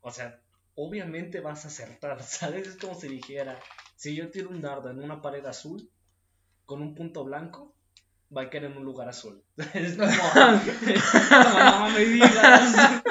O 0.00 0.10
sea, 0.10 0.40
obviamente 0.74 1.40
vas 1.40 1.64
a 1.64 1.68
acertar, 1.68 2.22
¿sabes? 2.22 2.68
Es 2.68 2.76
como 2.76 2.94
si 2.94 3.08
dijera, 3.08 3.58
si 3.96 4.14
yo 4.14 4.30
tiro 4.30 4.50
un 4.50 4.60
dardo 4.60 4.90
en 4.90 5.02
una 5.02 5.22
pared 5.22 5.44
azul 5.46 5.90
con 6.66 6.82
un 6.82 6.94
punto 6.94 7.24
blanco, 7.24 7.74
va 8.36 8.42
a 8.42 8.50
caer 8.50 8.64
en 8.64 8.76
un 8.76 8.84
lugar 8.84 9.08
azul. 9.08 9.44
Es 9.74 9.96
como, 9.96 10.10
como, 10.10 11.58
no 11.78 11.88
me 11.90 12.04
digas. 12.04 13.02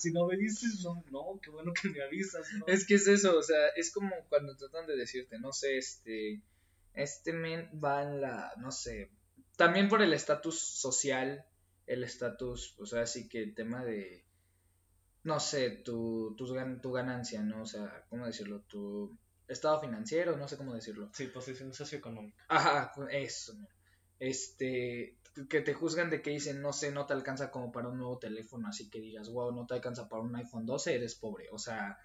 Si 0.00 0.10
no 0.12 0.26
me 0.26 0.36
dices, 0.36 0.80
no, 0.84 1.04
no, 1.10 1.38
qué 1.42 1.50
bueno 1.50 1.72
que 1.74 1.88
me 1.90 2.02
avisas. 2.02 2.46
¿no? 2.58 2.66
Es 2.66 2.86
que 2.86 2.94
es 2.94 3.06
eso, 3.06 3.38
o 3.38 3.42
sea, 3.42 3.68
es 3.76 3.92
como 3.92 4.14
cuando 4.28 4.56
tratan 4.56 4.86
de 4.86 4.96
decirte, 4.96 5.38
no 5.38 5.52
sé, 5.52 5.78
este, 5.78 6.40
este 6.94 7.32
men 7.32 7.68
va 7.82 8.02
en 8.02 8.20
la, 8.20 8.52
no 8.58 8.72
sé, 8.72 9.10
también 9.56 9.88
por 9.88 10.02
el 10.02 10.12
estatus 10.14 10.58
social, 10.58 11.44
el 11.86 12.02
estatus, 12.04 12.74
o 12.78 12.86
sea, 12.86 13.06
sí 13.06 13.28
que 13.28 13.42
el 13.42 13.54
tema 13.54 13.84
de, 13.84 14.24
no 15.24 15.38
sé, 15.38 15.70
tu, 15.70 16.34
tus 16.36 16.52
gan- 16.52 16.80
tu 16.80 16.92
ganancia, 16.92 17.42
¿no? 17.42 17.62
O 17.62 17.66
sea, 17.66 18.04
¿cómo 18.08 18.26
decirlo? 18.26 18.60
Tu 18.68 19.16
estado 19.48 19.80
financiero, 19.80 20.36
no 20.36 20.48
sé 20.48 20.56
cómo 20.56 20.74
decirlo. 20.74 21.10
Sí, 21.12 21.26
posición 21.26 21.74
socioeconómica. 21.74 22.44
Ajá, 22.48 22.92
eso. 23.10 23.54
¿no? 23.54 23.68
Este, 24.18 25.16
que 25.48 25.60
te 25.60 25.74
juzgan 25.74 26.10
de 26.10 26.22
que 26.22 26.30
dicen, 26.30 26.60
no 26.60 26.72
sé, 26.72 26.90
no 26.90 27.06
te 27.06 27.12
alcanza 27.12 27.50
como 27.50 27.72
para 27.72 27.88
un 27.88 27.98
nuevo 27.98 28.18
teléfono, 28.18 28.68
así 28.68 28.90
que 28.90 29.00
digas, 29.00 29.28
wow, 29.30 29.52
no 29.52 29.66
te 29.66 29.74
alcanza 29.74 30.08
para 30.08 30.22
un 30.22 30.34
iPhone 30.36 30.66
12, 30.66 30.94
eres 30.94 31.14
pobre. 31.14 31.48
O 31.52 31.58
sea, 31.58 31.98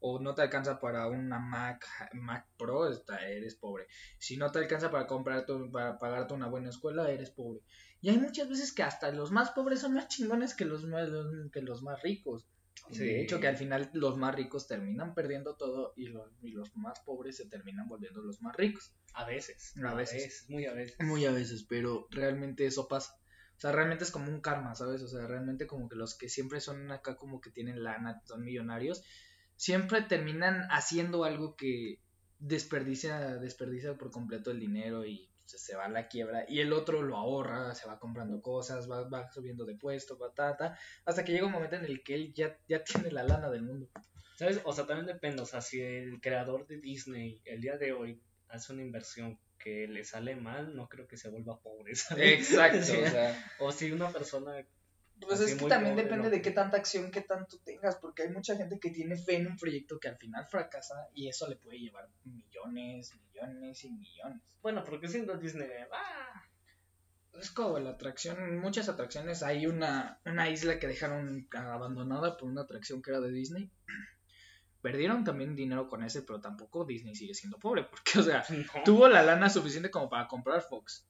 o 0.00 0.18
no 0.18 0.34
te 0.34 0.42
alcanza 0.42 0.80
para 0.80 1.06
una 1.06 1.38
Mac, 1.38 1.86
Mac 2.14 2.46
Pro, 2.58 2.86
eres 2.88 3.54
pobre. 3.54 3.86
Si 4.18 4.36
no 4.36 4.50
te 4.50 4.58
alcanza 4.58 4.90
para 4.90 5.06
comprar 5.06 5.46
para 5.72 5.98
pagarte 5.98 6.34
una 6.34 6.48
buena 6.48 6.70
escuela, 6.70 7.08
eres 7.10 7.30
pobre. 7.30 7.60
Y 8.00 8.10
hay 8.10 8.18
muchas 8.18 8.48
veces 8.48 8.72
que 8.72 8.82
hasta 8.82 9.12
los 9.12 9.30
más 9.30 9.52
pobres 9.52 9.80
son 9.80 9.94
más 9.94 10.08
chingones 10.08 10.54
que 10.54 10.64
los 10.64 10.84
más, 10.84 11.08
que 11.52 11.62
los 11.62 11.82
más 11.82 12.02
ricos. 12.02 12.44
Sí. 12.90 13.04
De 13.04 13.22
hecho, 13.22 13.40
que 13.40 13.46
al 13.46 13.56
final 13.56 13.90
los 13.94 14.18
más 14.18 14.34
ricos 14.34 14.66
terminan 14.66 15.14
perdiendo 15.14 15.54
todo 15.56 15.92
y 15.96 16.08
los, 16.08 16.30
y 16.42 16.50
los 16.50 16.76
más 16.76 17.00
pobres 17.00 17.36
se 17.36 17.46
terminan 17.46 17.88
volviendo 17.88 18.20
los 18.22 18.42
más 18.42 18.56
ricos. 18.56 18.92
A 19.14 19.24
veces. 19.24 19.74
A 19.82 19.94
veces. 19.94 20.46
muy 20.48 20.66
a 20.66 20.72
veces. 20.72 20.96
Muy 21.00 21.24
a 21.24 21.30
veces, 21.30 21.64
pero 21.68 22.08
realmente 22.10 22.66
eso 22.66 22.88
pasa. 22.88 23.14
O 23.56 23.60
sea, 23.60 23.72
realmente 23.72 24.04
es 24.04 24.10
como 24.10 24.30
un 24.30 24.40
karma, 24.40 24.74
¿sabes? 24.74 25.02
O 25.02 25.08
sea, 25.08 25.26
realmente 25.26 25.66
como 25.66 25.88
que 25.88 25.96
los 25.96 26.16
que 26.16 26.28
siempre 26.28 26.60
son 26.60 26.90
acá 26.90 27.16
como 27.16 27.40
que 27.40 27.50
tienen 27.50 27.84
lana, 27.84 28.20
son 28.24 28.44
millonarios, 28.44 29.04
siempre 29.56 30.02
terminan 30.02 30.66
haciendo 30.70 31.24
algo 31.24 31.54
que 31.54 32.00
desperdicia, 32.40 33.36
desperdicia 33.36 33.94
por 33.96 34.10
completo 34.10 34.50
el 34.50 34.58
dinero 34.58 35.06
y 35.06 35.30
se, 35.58 35.58
se 35.58 35.76
va 35.76 35.84
a 35.84 35.88
la 35.88 36.08
quiebra. 36.08 36.44
Y 36.48 36.60
el 36.60 36.72
otro 36.72 37.02
lo 37.02 37.16
ahorra, 37.16 37.74
se 37.74 37.86
va 37.86 37.98
comprando 37.98 38.40
cosas, 38.40 38.90
va, 38.90 39.08
va 39.08 39.30
subiendo 39.30 39.64
de 39.64 39.74
puesto, 39.76 40.18
va, 40.18 40.32
ta, 40.32 40.56
ta, 40.56 40.78
hasta 41.04 41.24
que 41.24 41.32
llega 41.32 41.46
un 41.46 41.52
momento 41.52 41.76
en 41.76 41.84
el 41.84 42.02
que 42.02 42.14
él 42.14 42.32
ya, 42.34 42.58
ya 42.68 42.82
tiene 42.84 43.10
la 43.10 43.22
lana 43.24 43.50
del 43.50 43.62
mundo. 43.62 43.88
¿Sabes? 44.36 44.60
O 44.64 44.72
sea, 44.72 44.86
también 44.86 45.06
depende. 45.06 45.42
O 45.42 45.46
sea, 45.46 45.60
si 45.60 45.80
el 45.80 46.20
creador 46.20 46.66
de 46.66 46.78
Disney 46.78 47.40
el 47.44 47.60
día 47.60 47.76
de 47.76 47.92
hoy 47.92 48.22
hace 48.48 48.72
una 48.72 48.82
inversión 48.82 49.38
que 49.58 49.86
le 49.86 50.04
sale 50.04 50.34
mal, 50.36 50.74
no 50.74 50.88
creo 50.88 51.06
que 51.06 51.16
se 51.16 51.28
vuelva 51.28 51.60
pobre, 51.60 51.94
¿sabes? 51.94 52.50
Exacto, 52.50 52.78
o 52.80 52.82
Sí. 52.84 53.10
sea. 53.10 53.52
O 53.60 53.72
si 53.72 53.92
una 53.92 54.10
persona 54.10 54.66
Pues 55.26 55.40
Así 55.40 55.52
es 55.52 55.58
que 55.58 55.66
también 55.66 55.94
pobre, 55.94 56.04
depende 56.04 56.24
¿no? 56.24 56.30
de 56.30 56.42
qué 56.42 56.50
tanta 56.50 56.76
acción, 56.76 57.10
qué 57.10 57.20
tanto 57.22 57.58
tengas, 57.64 57.96
porque 57.96 58.22
hay 58.22 58.30
mucha 58.30 58.56
gente 58.56 58.78
que 58.78 58.90
tiene 58.90 59.16
fe 59.16 59.36
en 59.36 59.46
un 59.46 59.56
proyecto 59.56 59.98
que 59.98 60.08
al 60.08 60.16
final 60.16 60.46
fracasa 60.46 61.08
y 61.14 61.28
eso 61.28 61.48
le 61.48 61.56
puede 61.56 61.78
llevar 61.78 62.08
millones, 62.24 63.14
millones 63.14 63.84
y 63.84 63.90
millones. 63.90 64.42
Bueno, 64.62 64.84
porque 64.84 65.08
siendo 65.08 65.36
Disney, 65.36 65.68
ah, 65.92 66.44
Es 67.34 67.50
como 67.50 67.78
la 67.78 67.90
atracción, 67.90 68.38
en 68.40 68.58
muchas 68.58 68.88
atracciones 68.88 69.42
hay 69.42 69.66
una, 69.66 70.20
una 70.24 70.50
isla 70.50 70.78
que 70.78 70.86
dejaron 70.86 71.48
abandonada 71.52 72.36
por 72.36 72.48
una 72.48 72.62
atracción 72.62 73.02
que 73.02 73.10
era 73.10 73.20
de 73.20 73.32
Disney. 73.32 73.70
Perdieron 74.80 75.22
también 75.22 75.54
dinero 75.54 75.88
con 75.88 76.02
ese, 76.02 76.22
pero 76.22 76.40
tampoco 76.40 76.84
Disney 76.84 77.14
sigue 77.14 77.34
siendo 77.34 77.58
pobre, 77.58 77.84
porque, 77.84 78.18
o 78.18 78.22
sea, 78.22 78.44
no. 78.50 78.82
tuvo 78.84 79.08
la 79.08 79.22
lana 79.22 79.48
suficiente 79.48 79.90
como 79.90 80.08
para 80.08 80.26
comprar 80.26 80.60
Fox, 80.62 81.06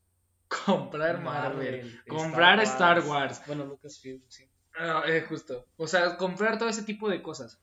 comprar 0.65 1.21
Marvel, 1.21 2.01
comprar 2.07 2.59
Star 2.61 3.05
Wars. 3.05 3.41
Bueno, 3.45 3.65
Lucasfilm, 3.65 4.21
sí. 4.27 4.49
Ah, 4.75 5.03
eh, 5.07 5.21
justo. 5.27 5.67
O 5.77 5.87
sea, 5.87 6.17
comprar 6.17 6.57
todo 6.57 6.69
ese 6.69 6.83
tipo 6.83 7.09
de 7.09 7.21
cosas. 7.21 7.59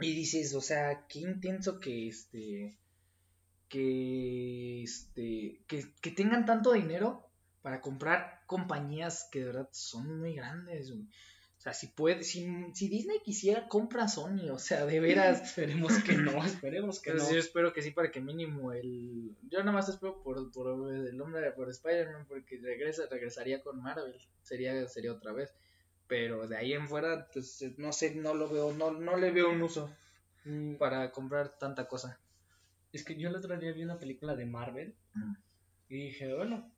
Y 0.00 0.14
dices, 0.14 0.54
o 0.54 0.60
sea, 0.60 1.06
qué 1.08 1.20
intenso 1.20 1.78
que 1.80 2.08
este. 2.08 2.78
Que 3.68 4.82
este. 4.82 5.62
Que, 5.66 5.92
que 6.00 6.10
tengan 6.10 6.46
tanto 6.46 6.72
dinero 6.72 7.28
para 7.62 7.80
comprar 7.80 8.42
compañías 8.46 9.28
que 9.30 9.40
de 9.40 9.44
verdad 9.46 9.68
son 9.72 10.20
muy 10.20 10.34
grandes. 10.34 10.90
güey. 10.90 11.08
O 11.62 11.64
sea, 11.64 11.74
si 11.74 11.86
puede, 11.86 12.24
si, 12.24 12.44
si 12.74 12.88
Disney 12.88 13.20
quisiera, 13.22 13.68
compra 13.68 14.08
Sony. 14.08 14.50
O 14.50 14.58
sea, 14.58 14.84
de 14.84 14.98
veras. 14.98 15.40
Esperemos 15.56 16.02
que 16.02 16.14
no, 16.14 16.44
esperemos 16.44 16.98
que 16.98 17.14
no. 17.14 17.30
Yo 17.30 17.38
espero 17.38 17.72
que 17.72 17.82
sí, 17.82 17.92
para 17.92 18.10
que 18.10 18.20
mínimo 18.20 18.72
el. 18.72 19.36
Yo 19.48 19.60
nada 19.60 19.70
más 19.70 19.88
espero 19.88 20.20
por, 20.24 20.50
por 20.50 20.92
el 20.92 21.20
hombre, 21.20 21.52
por 21.52 21.70
Spider-Man, 21.70 22.26
porque 22.26 22.58
regresa, 22.60 23.04
regresaría 23.08 23.62
con 23.62 23.80
Marvel. 23.80 24.16
Sería, 24.42 24.88
sería 24.88 25.12
otra 25.12 25.32
vez. 25.32 25.54
Pero 26.08 26.48
de 26.48 26.56
ahí 26.56 26.72
en 26.72 26.88
fuera, 26.88 27.28
pues 27.32 27.64
no 27.78 27.92
sé, 27.92 28.16
no 28.16 28.34
lo 28.34 28.48
veo, 28.48 28.72
no, 28.72 28.90
no 28.90 29.16
le 29.16 29.30
veo 29.30 29.50
un 29.50 29.62
uso 29.62 29.88
Mm, 30.44 30.74
para 30.74 31.12
comprar 31.12 31.56
tanta 31.56 31.86
cosa. 31.86 32.18
Es 32.92 33.04
que 33.04 33.16
yo 33.16 33.28
el 33.28 33.36
otro 33.36 33.56
día 33.56 33.72
vi 33.72 33.84
una 33.84 34.00
película 34.00 34.34
de 34.34 34.44
Marvel 34.44 34.96
Mm. 35.14 35.34
y 35.88 35.96
dije, 36.06 36.34
bueno, 36.34 36.68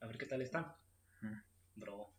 a 0.00 0.06
ver 0.06 0.18
qué 0.18 0.26
tal 0.26 0.42
está. 0.42 0.76
Mm. 1.22 1.38
Bro, 1.76 2.12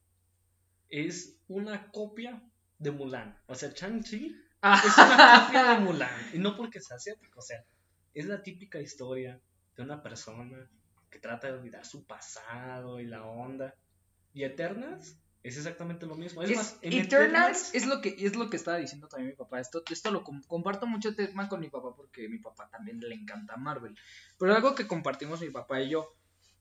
es 1.02 1.40
una 1.48 1.90
copia 1.92 2.42
de 2.78 2.92
Mulan. 2.92 3.38
O 3.48 3.56
sea, 3.56 3.74
Chang-Chi 3.74 4.28
es 4.28 4.36
Ah, 4.62 4.82
una 5.06 5.46
copia 5.46 5.64
de 5.74 5.80
Mulan. 5.80 6.30
Y 6.34 6.38
no 6.40 6.56
porque 6.56 6.80
sea 6.80 6.98
asiático, 6.98 7.40
o 7.40 7.42
sea, 7.42 7.64
es 8.14 8.26
la 8.26 8.44
típica 8.44 8.80
historia 8.80 9.40
de 9.76 9.84
una 9.84 10.02
persona 10.04 10.70
que 11.10 11.20
trata 11.20 11.48
de 11.48 11.54
olvidar 11.54 11.86
su 11.86 12.06
pasado 12.06 13.00
y 13.00 13.06
la 13.08 13.24
onda. 13.26 13.74
Y 14.34 14.44
Eternals 14.44 15.18
es 15.44 15.58
exactamente 15.58 16.06
lo 16.06 16.16
mismo. 16.16 16.44
Es, 16.44 16.52
Es- 16.52 16.58
más, 16.58 16.78
en 16.82 16.94
Eternals 16.94 17.74
es 17.74 17.86
lo 17.88 18.00
que 18.02 18.16
es 18.18 18.36
lo 18.36 18.50
que 18.50 18.58
estaba 18.58 18.78
diciendo 18.78 19.08
también 19.08 19.30
mi 19.32 19.36
papá. 19.36 19.60
Esto, 19.60 19.84
esto 19.90 20.12
lo 20.12 20.24
com- 20.24 20.44
comparto 20.48 20.86
mucho 20.88 21.16
tema 21.16 21.50
con 21.50 21.60
mi 21.60 21.70
papá 21.70 21.96
porque 21.96 22.30
mi 22.30 22.38
papá 22.40 22.70
también 22.72 23.00
le 23.00 23.16
encanta 23.16 23.58
Marvel. 23.58 23.96
Pero 24.40 24.56
algo 24.56 24.76
que 24.76 24.88
compartimos 24.88 25.42
mi 25.42 25.50
papá 25.50 25.82
y 25.82 25.90
yo. 25.90 26.08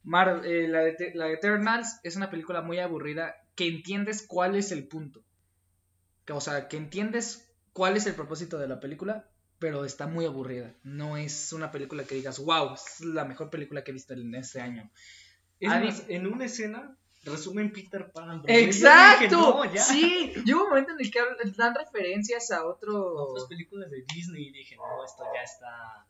Mar- 0.04 0.42
eh, 0.44 0.66
la, 0.68 0.80
de, 0.80 1.12
la 1.14 1.26
de 1.26 1.34
Eternals 1.34 2.00
es 2.02 2.16
una 2.16 2.28
película 2.30 2.60
muy 2.62 2.78
aburrida 2.80 3.36
que 3.54 3.66
entiendes 3.66 4.24
cuál 4.26 4.54
es 4.56 4.72
el 4.72 4.86
punto. 4.86 5.22
O 6.30 6.40
sea, 6.40 6.68
que 6.68 6.76
entiendes 6.76 7.52
cuál 7.72 7.96
es 7.96 8.06
el 8.06 8.14
propósito 8.14 8.58
de 8.58 8.68
la 8.68 8.80
película, 8.80 9.28
pero 9.58 9.84
está 9.84 10.06
muy 10.06 10.24
aburrida. 10.24 10.74
No 10.82 11.16
es 11.16 11.52
una 11.52 11.70
película 11.70 12.04
que 12.04 12.14
digas, 12.14 12.38
wow, 12.38 12.74
es 12.74 13.00
la 13.00 13.24
mejor 13.24 13.50
película 13.50 13.84
que 13.84 13.90
he 13.90 13.94
visto 13.94 14.14
en 14.14 14.34
este 14.34 14.60
año. 14.60 14.90
Es 15.60 15.68
más, 15.68 16.04
en 16.08 16.26
una 16.26 16.46
escena 16.46 16.96
resumen 17.24 17.72
Peter 17.72 18.10
Pan. 18.10 18.42
Y 18.44 18.48
yo 18.48 18.56
dije, 18.56 18.64
¡Exacto! 18.64 19.64
no. 19.64 19.80
Sí, 19.80 20.32
llega 20.44 20.62
un 20.62 20.68
momento 20.68 20.92
en 20.92 21.00
el 21.00 21.10
que 21.10 21.20
dan 21.56 21.74
referencias 21.74 22.50
a 22.50 22.66
otro. 22.66 23.30
Otras 23.30 23.46
películas 23.48 23.90
de 23.90 24.04
Disney 24.12 24.48
y 24.48 24.52
dije, 24.52 24.76
no, 24.76 25.04
esto 25.04 25.24
ya 25.34 25.42
está. 25.42 26.06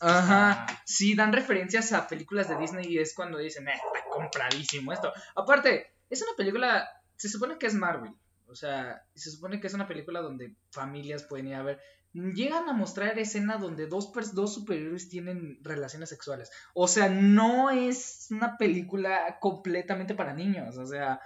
Ajá, 0.00 0.82
sí, 0.84 1.14
dan 1.14 1.32
referencias 1.32 1.92
a 1.92 2.08
películas 2.08 2.48
de 2.48 2.56
Disney 2.56 2.86
y 2.88 2.98
es 2.98 3.14
cuando 3.14 3.38
dicen, 3.38 3.68
eh, 3.68 3.72
está 3.74 4.08
compradísimo 4.10 4.92
esto. 4.92 5.12
Aparte, 5.36 5.91
es 6.12 6.22
una 6.22 6.36
película, 6.36 6.88
se 7.16 7.28
supone 7.28 7.58
que 7.58 7.66
es 7.66 7.74
Marvel, 7.74 8.12
o 8.46 8.54
sea, 8.54 9.02
se 9.14 9.30
supone 9.30 9.60
que 9.60 9.66
es 9.66 9.74
una 9.74 9.88
película 9.88 10.20
donde 10.20 10.54
familias 10.70 11.24
pueden 11.24 11.48
ir 11.48 11.54
a 11.54 11.62
ver. 11.62 11.80
Llegan 12.12 12.68
a 12.68 12.74
mostrar 12.74 13.18
escena 13.18 13.56
donde 13.56 13.86
dos, 13.86 14.12
dos 14.34 14.52
superhéroes 14.54 15.08
tienen 15.08 15.58
relaciones 15.62 16.10
sexuales. 16.10 16.50
O 16.74 16.86
sea, 16.86 17.08
no 17.08 17.70
es 17.70 18.26
una 18.30 18.58
película 18.58 19.38
completamente 19.40 20.14
para 20.14 20.34
niños. 20.34 20.76
O 20.76 20.84
sea, 20.84 21.20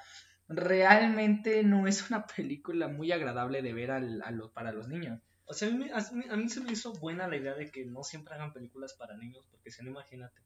realmente 0.48 1.62
no 1.64 1.86
es 1.86 2.08
una 2.10 2.26
película 2.26 2.88
muy 2.88 3.12
agradable 3.12 3.62
de 3.62 3.72
ver 3.72 3.90
al- 3.90 4.22
a 4.22 4.30
lo- 4.30 4.52
para 4.52 4.72
los 4.72 4.88
niños. 4.88 5.20
O 5.44 5.54
sea, 5.54 5.68
a 5.68 5.70
mí, 5.72 5.78
me- 5.78 5.92
a, 5.92 5.98
mí, 6.12 6.24
a 6.30 6.36
mí 6.36 6.48
se 6.48 6.60
me 6.60 6.72
hizo 6.72 6.92
buena 6.92 7.28
la 7.28 7.36
idea 7.36 7.54
de 7.54 7.70
que 7.70 7.84
no 7.84 8.02
siempre 8.02 8.34
hagan 8.34 8.52
películas 8.52 8.94
para 8.94 9.16
niños, 9.16 9.44
porque 9.50 9.70
si 9.70 9.82
no, 9.84 9.90
imagínate, 9.90 10.40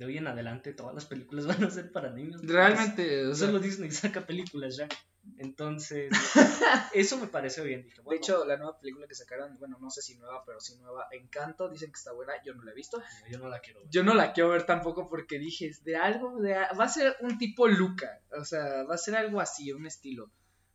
de 0.00 0.06
hoy 0.06 0.16
en 0.18 0.26
adelante 0.26 0.72
todas 0.72 0.94
las 0.94 1.04
películas 1.04 1.46
van 1.46 1.62
a 1.62 1.70
ser 1.70 1.92
para 1.92 2.10
niños. 2.10 2.40
Realmente, 2.42 3.26
o 3.26 3.34
sea, 3.34 3.46
Solo 3.46 3.60
Disney 3.60 3.90
saca 3.90 4.26
películas 4.26 4.76
ya. 4.78 4.88
Entonces, 5.36 6.10
eso 6.94 7.18
me 7.18 7.26
pareció 7.26 7.62
bien. 7.64 7.84
Dije, 7.84 8.00
De 8.08 8.16
hecho, 8.16 8.44
la 8.46 8.56
nueva 8.56 8.78
película 8.80 9.06
que 9.06 9.14
sacaron, 9.14 9.58
bueno, 9.58 9.76
no 9.78 9.90
sé 9.90 10.00
si 10.00 10.16
nueva, 10.16 10.42
pero 10.46 10.58
sí 10.58 10.76
nueva, 10.78 11.06
Encanto, 11.12 11.68
dicen 11.68 11.92
que 11.92 11.98
está 11.98 12.12
buena, 12.12 12.32
yo 12.44 12.54
no 12.54 12.62
la 12.64 12.72
he 12.72 12.74
visto. 12.74 13.02
yo 13.30 13.38
no 13.38 13.48
la 13.48 13.60
quiero 13.60 13.80
ver. 13.80 13.88
Yo 13.90 14.02
no 14.02 14.14
la 14.14 14.32
quiero 14.32 14.48
ver 14.48 14.64
tampoco 14.64 15.08
porque 15.08 15.38
dije, 15.38 15.66
es 15.66 15.84
de 15.84 15.96
algo, 15.96 16.40
de, 16.40 16.54
a- 16.54 16.72
va 16.72 16.84
a 16.84 16.88
ser 16.88 17.14
un 17.20 17.36
tipo 17.38 17.68
Luca, 17.68 18.20
o 18.38 18.44
sea, 18.44 18.82
va 18.84 18.94
a 18.94 18.98
ser 18.98 19.14
algo 19.16 19.40
así, 19.40 19.70
un 19.72 19.86
estilo. 19.86 20.30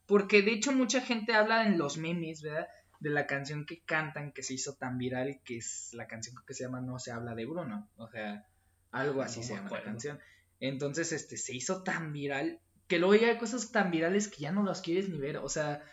Porque 0.06 0.44
de 0.44 0.52
hecho 0.52 0.72
mucha 0.72 1.02
gente 1.02 1.34
habla 1.34 1.66
en 1.66 1.80
los 1.80 1.98
memes, 1.98 2.44
¿verdad? 2.44 2.68
De 3.00 3.10
la 3.10 3.26
canción 3.26 3.66
que 3.66 3.82
cantan 3.84 4.32
que 4.32 4.44
se 4.44 4.54
hizo 4.54 4.76
tan 4.76 5.00
viral, 5.00 5.42
que 5.44 5.58
es 5.58 5.90
la 5.94 6.06
canción 6.08 6.36
que 6.46 6.54
se 6.54 6.64
llama 6.64 6.80
No 6.82 7.00
se 7.00 7.12
habla 7.12 7.34
de 7.34 7.46
Bruno, 7.48 7.90
o 7.98 8.08
sea, 8.10 8.46
algo 8.92 9.22
así 9.22 9.42
No 9.42 9.46
se 9.46 9.56
llama 9.56 9.70
la 9.72 9.84
canción. 9.84 10.20
Entonces, 10.60 11.12
este, 11.12 11.38
se 11.38 11.56
hizo 11.56 11.84
tan 11.84 12.14
viral 12.14 12.60
que 12.88 13.00
luego 13.00 13.16
ya 13.16 13.30
hay 13.30 13.38
cosas 13.38 13.72
tan 13.72 13.92
virales 13.92 14.28
que 14.28 14.42
ya 14.42 14.52
no 14.52 14.64
las 14.64 14.82
quieres 14.82 15.10
ni 15.10 15.18
ver, 15.18 15.38
o 15.38 15.50
sea, 15.50 15.84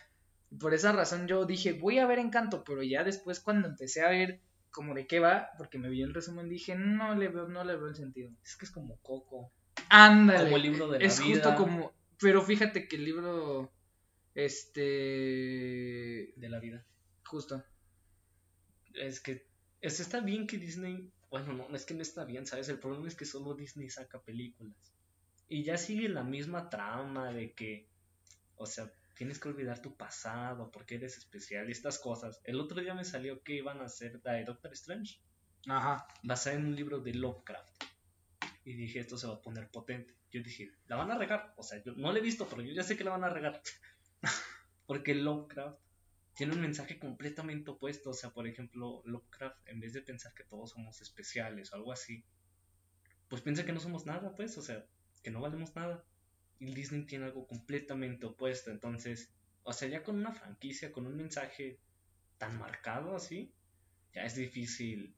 por 0.59 0.73
esa 0.73 0.91
razón 0.91 1.27
yo 1.27 1.45
dije, 1.45 1.73
voy 1.73 1.99
a 1.99 2.05
ver 2.05 2.19
Encanto, 2.19 2.63
pero 2.63 2.83
ya 2.83 3.03
después 3.03 3.39
cuando 3.39 3.67
empecé 3.67 4.01
a 4.01 4.09
ver 4.09 4.39
como 4.71 4.93
de 4.93 5.07
qué 5.07 5.19
va, 5.19 5.49
porque 5.57 5.77
me 5.77 5.89
vi 5.89 6.01
el 6.01 6.13
resumen, 6.13 6.49
dije, 6.49 6.75
no 6.75 7.15
le 7.15 7.29
veo, 7.29 7.47
no 7.47 7.63
le 7.63 7.75
veo 7.75 7.87
el 7.87 7.95
sentido. 7.95 8.31
Es 8.43 8.55
que 8.55 8.65
es 8.65 8.71
como 8.71 8.97
Coco, 8.97 9.51
Ándale. 9.89 10.45
como 10.45 10.57
el 10.57 10.63
libro 10.63 10.87
de 10.87 10.99
la 10.99 11.05
es 11.05 11.19
vida. 11.19 11.35
justo 11.35 11.55
como, 11.55 11.93
pero 12.19 12.41
fíjate 12.41 12.87
que 12.87 12.95
el 12.95 13.05
libro, 13.05 13.71
este, 14.33 14.81
de 16.35 16.49
la 16.49 16.59
vida. 16.59 16.83
justo. 17.25 17.63
Es 18.95 19.19
que 19.19 19.45
es, 19.81 19.99
está 19.99 20.21
bien 20.21 20.47
que 20.47 20.57
Disney, 20.57 21.11
bueno, 21.33 21.51
no, 21.51 21.75
es 21.75 21.83
que 21.87 21.95
no 21.95 22.03
está 22.03 22.25
bien, 22.25 22.45
¿sabes? 22.45 22.69
El 22.69 22.77
problema 22.77 23.07
es 23.07 23.15
que 23.15 23.25
solo 23.25 23.55
Disney 23.55 23.89
saca 23.89 24.21
películas. 24.21 24.93
Y 25.47 25.63
ya 25.63 25.77
sigue 25.77 26.07
la 26.07 26.23
misma 26.23 26.69
trama 26.69 27.31
de 27.31 27.55
que, 27.55 27.89
o 28.53 28.67
sea, 28.67 28.93
tienes 29.15 29.39
que 29.39 29.49
olvidar 29.49 29.81
tu 29.81 29.97
pasado 29.97 30.69
porque 30.69 30.93
eres 30.93 31.17
especial 31.17 31.67
y 31.67 31.71
estas 31.71 31.97
cosas. 31.97 32.39
El 32.43 32.59
otro 32.59 32.79
día 32.79 32.93
me 32.93 33.03
salió 33.03 33.41
que 33.41 33.55
iban 33.55 33.81
a 33.81 33.85
hacer 33.85 34.21
la 34.23 34.33
de 34.33 34.43
Doctor 34.43 34.73
Strange, 34.73 35.23
Ajá. 35.67 36.05
basada 36.21 36.57
en 36.57 36.67
un 36.67 36.75
libro 36.75 36.99
de 36.99 37.15
Lovecraft. 37.15 37.83
Y 38.63 38.73
dije, 38.73 38.99
esto 38.99 39.17
se 39.17 39.25
va 39.25 39.33
a 39.33 39.41
poner 39.41 39.71
potente. 39.71 40.15
Yo 40.29 40.43
dije, 40.43 40.69
la 40.85 40.97
van 40.97 41.09
a 41.09 41.17
regar. 41.17 41.55
O 41.57 41.63
sea, 41.63 41.81
yo 41.83 41.93
no 41.93 42.11
la 42.11 42.19
he 42.19 42.21
visto, 42.21 42.47
pero 42.47 42.61
yo 42.61 42.73
ya 42.73 42.83
sé 42.83 42.95
que 42.95 43.03
la 43.03 43.09
van 43.09 43.23
a 43.23 43.29
regar. 43.29 43.59
porque 44.85 45.15
Lovecraft 45.15 45.82
tiene 46.35 46.53
un 46.53 46.61
mensaje 46.61 46.99
completamente 46.99 47.71
opuesto. 47.71 48.11
O 48.11 48.13
sea, 48.13 48.31
por 48.31 48.47
ejemplo, 48.47 49.01
Lovecraft, 49.05 49.67
en 49.67 49.79
vez 49.79 49.93
de 49.93 50.01
pensar 50.01 50.33
que 50.33 50.43
todos 50.43 50.71
somos 50.71 51.01
especiales 51.01 51.71
o 51.71 51.75
algo 51.75 51.91
así, 51.91 52.23
pues 53.29 53.41
piensa 53.41 53.65
que 53.65 53.73
no 53.73 53.79
somos 53.79 54.05
nada, 54.05 54.35
pues, 54.35 54.57
o 54.57 54.61
sea, 54.61 54.85
que 55.23 55.31
no 55.31 55.41
valemos 55.41 55.75
nada. 55.75 56.03
Y 56.59 56.73
Disney 56.73 57.05
tiene 57.05 57.25
algo 57.25 57.47
completamente 57.47 58.25
opuesto. 58.25 58.71
Entonces, 58.71 59.31
o 59.63 59.73
sea, 59.73 59.87
ya 59.87 60.03
con 60.03 60.15
una 60.15 60.33
franquicia, 60.33 60.91
con 60.91 61.05
un 61.05 61.15
mensaje 61.15 61.79
tan 62.37 62.57
marcado 62.57 63.15
así, 63.15 63.53
ya 64.13 64.23
es 64.23 64.35
difícil 64.35 65.15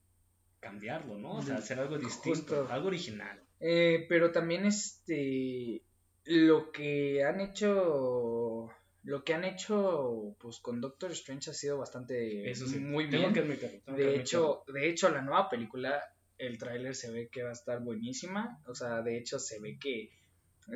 cambiarlo, 0.59 1.17
¿no? 1.17 1.35
O 1.35 1.41
sea, 1.41 1.57
hacer 1.57 1.79
algo 1.79 1.97
distinto, 1.97 2.57
Justo. 2.61 2.67
algo 2.71 2.87
original. 2.87 3.43
Eh, 3.59 4.05
pero 4.09 4.31
también 4.31 4.65
este 4.65 5.83
lo 6.25 6.71
que 6.71 7.23
han 7.23 7.39
hecho 7.39 8.69
lo 9.05 9.23
que 9.23 9.35
han 9.35 9.43
hecho 9.43 10.35
pues 10.39 10.59
con 10.59 10.81
Doctor 10.81 11.11
Strange 11.11 11.51
ha 11.51 11.53
sido 11.53 11.77
bastante 11.77 12.49
Eso 12.49 12.67
sí, 12.67 12.79
muy 12.79 13.07
tengo 13.07 13.29
bien. 13.29 13.33
que 13.33 13.39
admitirlo, 13.41 13.79
tengo 13.85 13.97
que 13.97 14.03
De 14.03 14.15
hecho, 14.15 14.63
de 14.67 14.89
hecho 14.89 15.09
la 15.09 15.21
nueva 15.21 15.47
película 15.47 16.01
el 16.37 16.57
tráiler 16.57 16.95
se 16.95 17.11
ve 17.11 17.29
que 17.31 17.43
va 17.43 17.49
a 17.49 17.53
estar 17.53 17.81
buenísima, 17.81 18.61
o 18.67 18.75
sea, 18.75 19.01
de 19.01 19.17
hecho 19.17 19.39
se 19.39 19.59
ve 19.59 19.77
que 19.79 20.09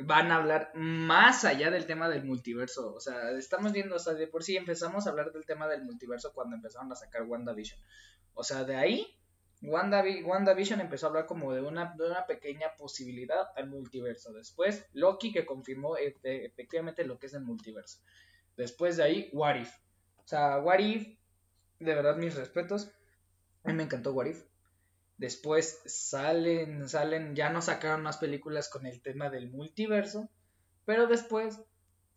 van 0.04 0.30
a 0.30 0.36
hablar 0.36 0.70
más 0.74 1.44
allá 1.44 1.70
del 1.70 1.86
tema 1.86 2.08
del 2.08 2.24
multiverso, 2.24 2.94
o 2.94 3.00
sea, 3.00 3.32
estamos 3.32 3.72
viendo, 3.72 3.96
o 3.96 3.98
sea, 3.98 4.14
de 4.14 4.28
por 4.28 4.44
sí 4.44 4.56
empezamos 4.56 5.06
a 5.06 5.10
hablar 5.10 5.32
del 5.32 5.44
tema 5.44 5.68
del 5.68 5.84
multiverso 5.84 6.32
cuando 6.32 6.56
empezaron 6.56 6.90
a 6.92 6.96
sacar 6.96 7.24
WandaVision. 7.24 7.80
O 8.32 8.44
sea, 8.44 8.64
de 8.64 8.76
ahí 8.76 9.19
Wandavi- 9.62 10.24
WandaVision 10.24 10.80
empezó 10.80 11.06
a 11.06 11.08
hablar 11.10 11.26
como 11.26 11.52
de 11.52 11.60
una, 11.60 11.94
pequeña 12.26 12.74
posibilidad 12.78 13.48
al 13.56 13.68
multiverso. 13.68 14.32
Después, 14.32 14.86
Loki 14.92 15.32
que 15.32 15.44
confirmó 15.44 15.96
e- 15.98 16.16
e- 16.22 16.46
efectivamente 16.46 17.04
lo 17.04 17.18
que 17.18 17.26
es 17.26 17.34
el 17.34 17.42
multiverso. 17.42 18.00
Después 18.56 18.96
de 18.96 19.02
ahí, 19.02 19.30
What 19.32 19.56
If. 19.56 19.72
O 20.18 20.26
sea, 20.26 20.58
What 20.60 20.78
If, 20.78 21.18
de 21.78 21.94
verdad 21.94 22.16
mis 22.16 22.34
respetos. 22.34 22.90
A 23.64 23.68
mí 23.68 23.74
me 23.74 23.82
encantó 23.82 24.12
What 24.12 24.26
If. 24.26 24.44
Después 25.18 25.82
salen, 25.84 26.88
salen, 26.88 27.36
ya 27.36 27.50
no 27.50 27.60
sacaron 27.60 28.02
más 28.02 28.16
películas 28.16 28.70
con 28.70 28.86
el 28.86 29.02
tema 29.02 29.28
del 29.28 29.50
multiverso. 29.50 30.30
Pero 30.86 31.06
después 31.06 31.60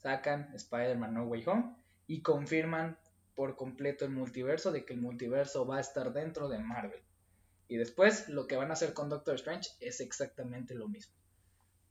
sacan 0.01 0.49
Spider-Man 0.55 1.13
No 1.13 1.23
Way 1.25 1.43
Home 1.47 1.75
y 2.07 2.21
confirman 2.21 2.97
por 3.35 3.55
completo 3.57 4.05
el 4.05 4.11
multiverso 4.11 4.71
de 4.71 4.85
que 4.85 4.93
el 4.93 5.01
multiverso 5.01 5.65
va 5.65 5.77
a 5.77 5.81
estar 5.81 6.13
dentro 6.13 6.47
de 6.47 6.59
Marvel. 6.59 7.01
Y 7.73 7.77
después 7.77 8.29
lo 8.29 8.45
que 8.45 8.55
van 8.55 8.69
a 8.69 8.73
hacer 8.73 8.93
con 8.93 9.09
Doctor 9.09 9.33
Strange 9.33 9.71
es 9.79 9.99
exactamente 9.99 10.75
lo 10.75 10.87
mismo. 10.87 11.15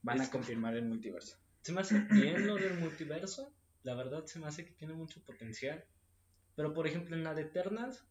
Van 0.02 0.20
Es 0.20 0.28
a 0.28 0.30
confirmar 0.30 0.76
el 0.76 0.84
multiverso. 0.84 1.38
Se 1.62 1.72
me 1.72 1.80
hace 1.80 1.98
bien 2.08 2.46
lo 2.46 2.54
del 2.54 2.78
multiverso. 2.78 3.52
La 3.82 3.96
verdad 3.96 4.24
se 4.26 4.38
me 4.38 4.46
hace 4.46 4.64
que 4.64 4.74
tiene 4.74 4.94
mucho 4.94 5.20
potencial. 5.24 5.84
Pero 6.54 6.72
por 6.72 6.86
ejemplo 6.86 7.16
en 7.16 7.24
la 7.24 7.34
de 7.34 7.42
Eternals, 7.42 8.06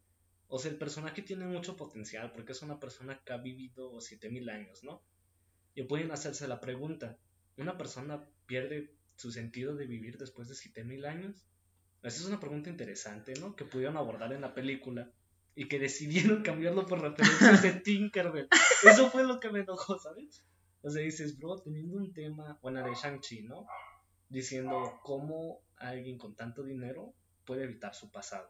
o 0.49 0.59
sea, 0.59 0.69
el 0.69 0.77
personaje 0.77 1.21
tiene 1.21 1.45
mucho 1.45 1.77
potencial 1.77 2.33
porque 2.33 2.51
es 2.51 2.61
una 2.61 2.77
persona 2.77 3.21
que 3.23 3.31
ha 3.31 3.37
vivido 3.37 4.01
7000 4.01 4.49
años, 4.49 4.83
¿no? 4.83 5.01
Y 5.73 5.83
pueden 5.83 6.11
hacerse 6.11 6.49
la 6.49 6.59
pregunta, 6.59 7.19
¿una 7.55 7.77
persona 7.77 8.27
pierde 8.47 8.93
su 9.15 9.31
sentido 9.31 9.75
de 9.75 9.85
vivir 9.85 10.17
después 10.17 10.49
de 10.49 10.55
7000 10.55 11.05
años? 11.05 11.45
Esa 12.03 12.19
es 12.19 12.25
una 12.25 12.41
pregunta 12.41 12.69
interesante, 12.69 13.33
¿no? 13.39 13.55
Que 13.55 13.63
pudieron 13.63 13.95
abordar 13.95 14.33
en 14.33 14.41
la 14.41 14.53
película 14.53 15.09
y 15.55 15.67
que 15.67 15.79
decidieron 15.79 16.43
cambiarlo 16.43 16.85
por 16.85 17.01
referencias 17.01 17.61
de 17.61 17.73
Tinkerbell. 17.73 18.47
Eso 18.83 19.09
fue 19.09 19.23
lo 19.23 19.39
que 19.39 19.49
me 19.49 19.61
enojó, 19.61 19.99
¿sabes? 19.99 20.43
O 20.83 20.89
sea, 20.89 21.01
dices, 21.01 21.37
bro, 21.37 21.59
teniendo 21.59 21.97
un 21.97 22.13
tema, 22.13 22.57
bueno, 22.61 22.83
de 22.83 22.93
Shang-Chi, 22.95 23.43
¿no? 23.43 23.67
Diciendo 24.29 24.99
cómo 25.03 25.61
alguien 25.77 26.17
con 26.17 26.35
tanto 26.35 26.63
dinero 26.63 27.13
puede 27.45 27.63
evitar 27.63 27.93
su 27.93 28.11
pasado. 28.11 28.49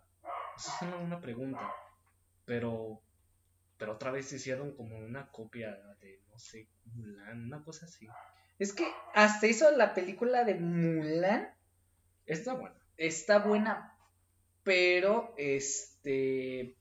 Esa 0.57 0.75
es 0.75 0.81
una, 0.83 0.97
una 0.97 1.19
pregunta. 1.21 1.71
Pero, 2.45 3.01
pero 3.77 3.93
otra 3.93 4.11
vez 4.11 4.31
hicieron 4.31 4.75
como 4.75 4.97
una 4.97 5.29
copia 5.31 5.75
de, 5.99 6.21
no 6.29 6.39
sé, 6.39 6.69
Mulan, 6.85 7.45
una 7.45 7.63
cosa 7.63 7.85
así. 7.85 8.07
Es 8.59 8.73
que 8.73 8.87
hasta 9.13 9.47
eso 9.47 9.71
la 9.71 9.93
película 9.93 10.43
de 10.43 10.55
Mulan 10.55 11.49
Está 12.25 12.53
bueno. 12.53 12.75
está 12.97 13.39
buena, 13.39 13.97
pero 14.63 15.33
este, 15.37 16.77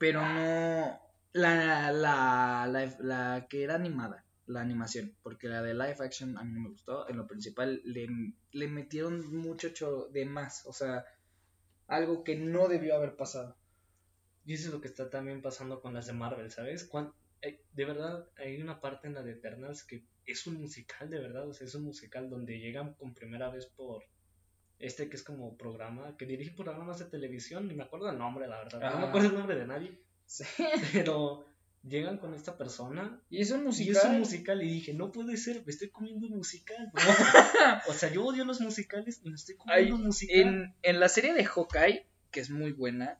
pero 0.00 0.22
no 0.22 1.00
la, 1.34 1.92
la, 1.92 2.66
la, 2.74 2.96
la 3.00 3.46
que 3.48 3.62
era 3.64 3.76
animada, 3.76 4.26
la 4.46 4.62
animación, 4.62 5.16
porque 5.22 5.48
la 5.48 5.62
de 5.62 5.74
live 5.74 5.96
action 6.00 6.36
a 6.38 6.44
mí 6.44 6.52
no 6.54 6.60
me 6.62 6.70
gustó. 6.70 7.08
En 7.08 7.18
lo 7.18 7.28
principal 7.28 7.80
le, 7.84 8.08
le 8.52 8.68
metieron 8.68 9.14
mucho 9.36 9.70
cho- 9.70 10.08
de 10.08 10.26
más, 10.26 10.66
o 10.66 10.72
sea, 10.72 11.04
algo 11.88 12.24
que 12.24 12.36
no 12.36 12.68
debió 12.68 12.96
haber 12.96 13.16
pasado. 13.16 13.58
Y 14.44 14.54
eso 14.54 14.68
es 14.68 14.74
lo 14.74 14.80
que 14.82 14.88
está 14.88 15.10
también 15.10 15.42
pasando 15.42 15.80
con 15.80 15.94
las 15.94 16.06
de 16.06 16.12
Marvel, 16.14 16.50
¿sabes? 16.50 16.84
Cuan- 16.86 17.12
eh, 17.42 17.62
de 17.72 17.84
verdad, 17.86 18.28
hay 18.36 18.60
una 18.62 18.80
parte 18.80 19.08
en 19.08 19.14
la 19.14 19.22
de 19.22 19.32
Eternals 19.32 19.84
que 19.84 20.06
es 20.26 20.46
un 20.46 20.60
musical, 20.60 21.10
de 21.10 21.20
verdad, 21.20 21.48
o 21.48 21.54
sea, 21.54 21.66
es 21.66 21.74
un 21.74 21.84
musical 21.84 22.30
donde 22.30 22.58
llegan 22.58 22.94
con 22.94 23.14
primera 23.14 23.50
vez 23.50 23.66
por 23.66 24.04
este 24.80 25.08
que 25.08 25.16
es 25.16 25.22
como 25.22 25.56
programa, 25.56 26.16
que 26.16 26.26
dirige 26.26 26.50
programas 26.52 26.98
de 26.98 27.04
televisión, 27.04 27.68
ni 27.68 27.74
me 27.74 27.84
acuerdo 27.84 28.10
el 28.10 28.18
nombre, 28.18 28.48
la 28.48 28.58
verdad, 28.58 28.80
no 28.92 28.98
me 28.98 29.04
Ah. 29.04 29.08
acuerdo 29.08 29.28
el 29.28 29.34
nombre 29.34 29.56
de 29.56 29.66
nadie, 29.66 30.00
Sí. 30.26 30.44
pero 31.04 31.46
llegan 31.82 32.18
con 32.18 32.34
esta 32.34 32.56
persona 32.58 33.22
Y 33.30 33.40
es 33.40 33.50
un 33.52 33.60
y 33.60 33.64
musical. 33.64 33.96
es 33.96 34.04
un 34.04 34.18
musical 34.18 34.62
y 34.62 34.70
dije, 34.70 34.92
no 34.94 35.12
puede 35.12 35.36
ser, 35.36 35.62
me 35.64 35.70
estoy 35.72 35.88
comiendo 35.90 36.28
musical, 36.28 36.90
o 37.88 37.92
sea, 37.92 38.10
yo 38.12 38.24
odio 38.24 38.44
los 38.44 38.60
musicales 38.60 39.20
y 39.22 39.30
me 39.30 39.36
estoy 39.36 39.56
comiendo 39.56 39.84
Hay- 39.86 39.92
un 39.92 40.04
musical. 40.06 40.36
En, 40.40 40.74
en 40.82 41.00
la 41.00 41.08
serie 41.08 41.32
de 41.34 41.44
Hawkeye, 41.44 42.06
que 42.30 42.40
es 42.40 42.50
muy 42.50 42.72
buena, 42.72 43.18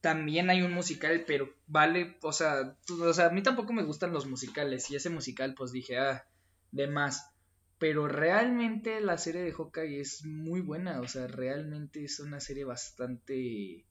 también 0.00 0.50
hay 0.50 0.62
un 0.62 0.72
musical, 0.72 1.24
pero 1.26 1.52
vale, 1.66 2.16
o 2.22 2.32
sea, 2.32 2.76
tú- 2.86 3.02
o 3.04 3.12
sea, 3.12 3.26
a 3.26 3.30
mí 3.30 3.42
tampoco 3.42 3.72
me 3.72 3.82
gustan 3.82 4.12
los 4.12 4.26
musicales, 4.26 4.88
y 4.90 4.96
ese 4.96 5.10
musical, 5.10 5.54
pues 5.54 5.72
dije, 5.72 5.98
ah, 5.98 6.26
de 6.72 6.86
más. 6.86 7.30
Pero 7.78 8.08
realmente 8.08 9.00
la 9.00 9.18
serie 9.18 9.42
de 9.42 9.52
Hawkeye 9.52 10.00
es 10.00 10.24
muy 10.24 10.60
buena, 10.60 11.00
o 11.00 11.08
sea, 11.08 11.26
realmente 11.26 12.04
es 12.04 12.20
una 12.20 12.40
serie 12.40 12.64
bastante, 12.64 13.86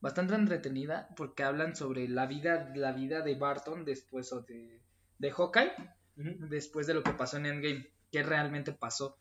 bastante 0.00 0.34
entretenida, 0.34 1.08
porque 1.16 1.44
hablan 1.44 1.76
sobre 1.76 2.08
la 2.08 2.26
vida, 2.26 2.72
la 2.76 2.92
vida 2.92 3.22
de 3.22 3.34
Barton 3.36 3.84
después 3.84 4.32
o 4.32 4.42
de, 4.42 4.82
de 5.18 5.30
Hawkeye, 5.32 5.72
después 6.16 6.86
de 6.86 6.94
lo 6.94 7.02
que 7.02 7.12
pasó 7.12 7.36
en 7.38 7.46
Endgame, 7.46 7.86
que 8.10 8.22
realmente 8.22 8.72
pasó. 8.72 9.18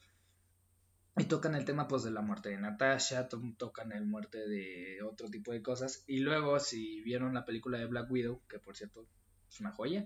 Y 1.17 1.25
tocan 1.25 1.55
el 1.55 1.65
tema 1.65 1.87
pues 1.87 2.03
de 2.03 2.11
la 2.11 2.21
muerte 2.21 2.49
de 2.49 2.57
Natasha, 2.57 3.27
to- 3.27 3.41
tocan 3.57 3.91
el 3.91 4.05
muerte 4.05 4.47
de 4.47 5.01
otro 5.01 5.29
tipo 5.29 5.51
de 5.51 5.61
cosas. 5.63 6.03
Y 6.07 6.19
luego 6.19 6.59
si 6.59 7.01
vieron 7.01 7.33
la 7.33 7.43
película 7.43 7.77
de 7.79 7.87
Black 7.87 8.09
Widow, 8.11 8.41
que 8.47 8.59
por 8.59 8.77
cierto 8.77 9.07
es 9.49 9.59
una 9.59 9.71
joya, 9.71 10.05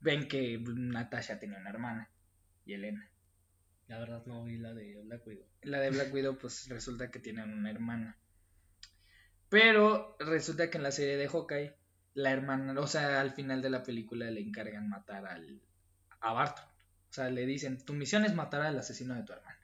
ven 0.00 0.28
que 0.28 0.58
Natasha 0.64 1.38
tenía 1.40 1.58
una 1.58 1.70
hermana, 1.70 2.10
y 2.64 2.74
Elena. 2.74 3.10
La 3.88 3.98
verdad 3.98 4.24
no 4.26 4.44
vi 4.44 4.56
la 4.56 4.72
de 4.72 5.00
Black 5.02 5.26
Widow. 5.26 5.46
La 5.62 5.80
de 5.80 5.90
Black 5.90 6.12
Widow 6.12 6.38
pues 6.38 6.68
resulta 6.68 7.10
que 7.10 7.18
tienen 7.18 7.52
una 7.52 7.70
hermana. 7.70 8.16
Pero 9.48 10.16
resulta 10.18 10.70
que 10.70 10.78
en 10.78 10.82
la 10.82 10.90
serie 10.90 11.16
de 11.16 11.28
Hawkeye, 11.28 11.76
la 12.14 12.30
hermana, 12.30 12.80
o 12.80 12.86
sea, 12.86 13.20
al 13.20 13.32
final 13.32 13.60
de 13.60 13.70
la 13.70 13.82
película 13.82 14.30
le 14.30 14.40
encargan 14.40 14.88
matar 14.88 15.26
al, 15.26 15.60
a 16.20 16.32
Barton. 16.32 16.64
O 16.64 17.12
sea, 17.12 17.30
le 17.30 17.46
dicen, 17.46 17.84
tu 17.84 17.92
misión 17.92 18.24
es 18.24 18.34
matar 18.34 18.62
al 18.62 18.78
asesino 18.78 19.14
de 19.14 19.22
tu 19.22 19.32
hermana. 19.32 19.58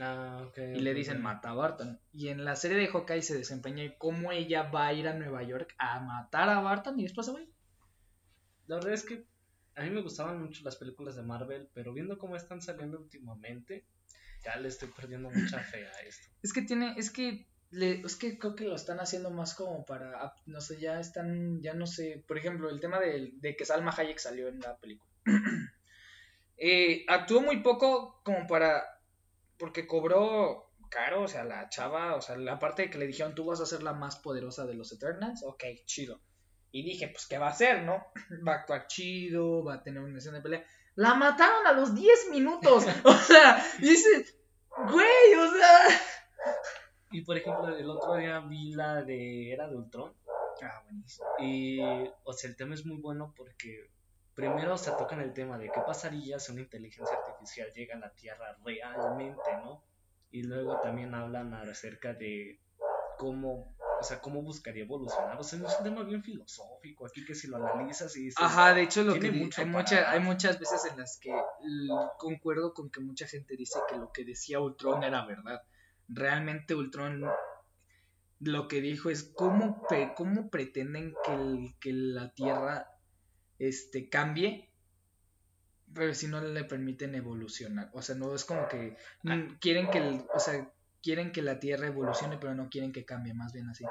Ah, 0.00 0.44
ok. 0.48 0.58
y 0.74 0.80
le 0.80 0.94
dicen 0.94 1.20
mata 1.20 1.50
a 1.50 1.54
Barton. 1.54 2.00
Y 2.12 2.28
en 2.28 2.44
la 2.44 2.56
serie 2.56 2.78
de 2.78 2.88
Hawkeye 2.88 3.22
se 3.22 3.36
desempeña 3.36 3.84
cómo 3.98 4.32
ella 4.32 4.62
va 4.64 4.86
a 4.86 4.92
ir 4.94 5.06
a 5.06 5.14
Nueva 5.14 5.42
York 5.42 5.74
a 5.78 6.00
matar 6.00 6.48
a 6.48 6.60
Barton 6.60 6.98
y 6.98 7.02
después 7.02 7.26
se 7.26 7.32
va. 7.32 7.38
a 7.38 7.42
ir. 7.42 7.52
La 8.66 8.76
verdad 8.76 8.94
es 8.94 9.04
que 9.04 9.26
a 9.76 9.82
mí 9.82 9.90
me 9.90 10.02
gustaban 10.02 10.40
mucho 10.42 10.62
las 10.64 10.76
películas 10.76 11.16
de 11.16 11.22
Marvel, 11.22 11.70
pero 11.74 11.92
viendo 11.92 12.18
cómo 12.18 12.36
están 12.36 12.60
saliendo 12.60 12.98
últimamente, 12.98 13.86
ya 14.44 14.56
le 14.56 14.68
estoy 14.68 14.88
perdiendo 14.90 15.30
mucha 15.30 15.58
fe 15.60 15.86
a 15.86 16.00
esto. 16.02 16.28
Es 16.42 16.52
que 16.52 16.62
tiene, 16.62 16.94
es 16.98 17.10
que 17.10 17.46
le- 17.70 18.00
es 18.02 18.16
que 18.16 18.38
creo 18.38 18.54
que 18.54 18.64
lo 18.64 18.74
están 18.74 19.00
haciendo 19.00 19.30
más 19.30 19.54
como 19.54 19.84
para, 19.84 20.32
no 20.46 20.60
sé, 20.60 20.78
ya 20.80 21.00
están, 21.00 21.62
ya 21.62 21.74
no 21.74 21.86
sé, 21.86 22.24
por 22.28 22.36
ejemplo, 22.38 22.68
el 22.70 22.80
tema 22.80 23.00
de, 23.00 23.30
de 23.34 23.56
que 23.56 23.64
Salma 23.64 23.94
Hayek 23.96 24.18
salió 24.18 24.48
en 24.48 24.60
la 24.60 24.76
película. 24.78 25.10
Eh, 26.56 27.04
actuó 27.08 27.40
muy 27.42 27.62
poco 27.62 28.20
como 28.24 28.46
para, 28.46 28.84
porque 29.58 29.86
cobró 29.86 30.70
caro, 30.90 31.22
o 31.22 31.28
sea, 31.28 31.44
la 31.44 31.68
chava, 31.70 32.14
o 32.16 32.20
sea, 32.20 32.36
la 32.36 32.58
parte 32.58 32.82
de 32.82 32.90
que 32.90 32.98
le 32.98 33.06
dijeron, 33.06 33.34
tú 33.34 33.44
vas 33.46 33.60
a 33.60 33.66
ser 33.66 33.82
la 33.82 33.94
más 33.94 34.16
poderosa 34.18 34.66
de 34.66 34.74
los 34.74 34.92
Eternals, 34.92 35.42
ok, 35.44 35.64
chido. 35.86 36.22
Y 36.72 36.82
dije, 36.82 37.08
pues, 37.08 37.26
¿qué 37.26 37.38
va 37.38 37.48
a 37.48 37.50
hacer, 37.50 37.82
no? 37.82 38.06
Va 38.46 38.52
a 38.52 38.56
actuar 38.56 38.86
chido, 38.86 39.62
va 39.62 39.74
a 39.74 39.82
tener 39.82 40.02
una 40.02 40.18
escena 40.18 40.38
de 40.38 40.42
pelea. 40.42 40.64
La 40.94 41.14
mataron 41.14 41.66
a 41.66 41.72
los 41.72 41.94
10 41.94 42.30
minutos, 42.30 42.86
o 43.04 43.12
sea, 43.12 43.62
dices, 43.78 44.36
güey, 44.70 45.34
o 45.38 45.50
sea... 45.52 46.00
Y 47.10 47.20
por 47.22 47.36
ejemplo, 47.36 47.76
el 47.76 47.88
otro 47.88 48.16
día 48.16 48.40
vi 48.40 48.72
la 48.72 49.02
de 49.02 49.52
Era 49.52 49.68
de 49.68 49.76
Ultron. 49.76 50.14
Ah, 50.62 50.82
buenísimo. 50.84 51.28
Y, 51.38 51.80
o 52.24 52.32
sea, 52.32 52.48
el 52.48 52.56
tema 52.56 52.74
es 52.74 52.86
muy 52.86 52.96
bueno 52.96 53.34
porque 53.36 53.90
primero 54.34 54.78
se 54.78 54.92
tocan 54.92 55.20
el 55.20 55.34
tema 55.34 55.58
de 55.58 55.70
qué 55.70 55.80
pasaría 55.86 56.38
si 56.38 56.52
una 56.52 56.62
inteligencia 56.62 57.16
artificial 57.16 57.70
llega 57.72 57.96
a 57.96 58.00
la 58.00 58.14
Tierra 58.14 58.56
realmente, 58.64 59.56
¿no? 59.62 59.84
Y 60.30 60.44
luego 60.44 60.80
también 60.80 61.14
hablan 61.14 61.52
acerca 61.52 62.14
de 62.14 62.60
cómo, 63.18 63.76
o 64.02 64.04
sea, 64.04 64.20
cómo 64.20 64.42
buscaría 64.42 64.82
evolucionar. 64.82 65.38
O 65.38 65.42
sea, 65.44 65.58
es 65.66 65.76
un 65.78 65.84
tema 65.84 66.02
bien 66.02 66.22
filosófico 66.22 67.06
aquí 67.06 67.24
que 67.24 67.34
si 67.34 67.46
lo 67.46 67.56
analizas 67.56 68.14
y 68.16 68.24
dices, 68.24 68.42
Ajá, 68.42 68.74
de 68.74 68.82
hecho 68.82 69.02
lo 69.04 69.18
que 69.18 69.30
mucho 69.30 69.60
hay, 69.62 69.66
mucha- 69.68 70.10
hay 70.10 70.20
muchas 70.20 70.58
veces 70.58 70.84
en 70.90 70.98
las 70.98 71.18
que 71.18 71.32
concuerdo 72.18 72.74
con 72.74 72.90
que 72.90 73.00
mucha 73.00 73.26
gente 73.26 73.56
dice 73.56 73.78
que 73.88 73.96
lo 73.96 74.10
que 74.12 74.24
decía 74.24 74.60
Ultron 74.60 75.04
era 75.04 75.24
verdad. 75.24 75.62
Realmente 76.08 76.74
Ultron 76.74 77.24
lo 78.40 78.66
que 78.68 78.80
dijo 78.80 79.08
es 79.08 79.22
cómo, 79.36 79.86
cómo 80.16 80.50
pretenden 80.50 81.14
que, 81.24 81.32
el- 81.34 81.74
que 81.80 81.92
la 81.92 82.34
Tierra 82.34 82.88
este, 83.58 84.08
cambie, 84.08 84.68
pero 85.94 86.12
si 86.14 86.26
no 86.26 86.40
le 86.40 86.64
permiten 86.64 87.14
evolucionar. 87.14 87.90
O 87.92 88.02
sea, 88.02 88.16
no 88.16 88.34
es 88.34 88.44
como 88.44 88.66
que 88.66 88.96
mm, 89.22 89.58
quieren 89.60 89.90
que 89.90 89.98
el- 89.98 90.24
o 90.34 90.40
sea, 90.40 90.68
quieren 91.02 91.32
que 91.32 91.42
la 91.42 91.58
Tierra 91.58 91.86
evolucione, 91.88 92.38
pero 92.38 92.54
no 92.54 92.68
quieren 92.68 92.92
que 92.92 93.04
cambie, 93.04 93.34
más 93.34 93.52
bien 93.52 93.68
así. 93.68 93.84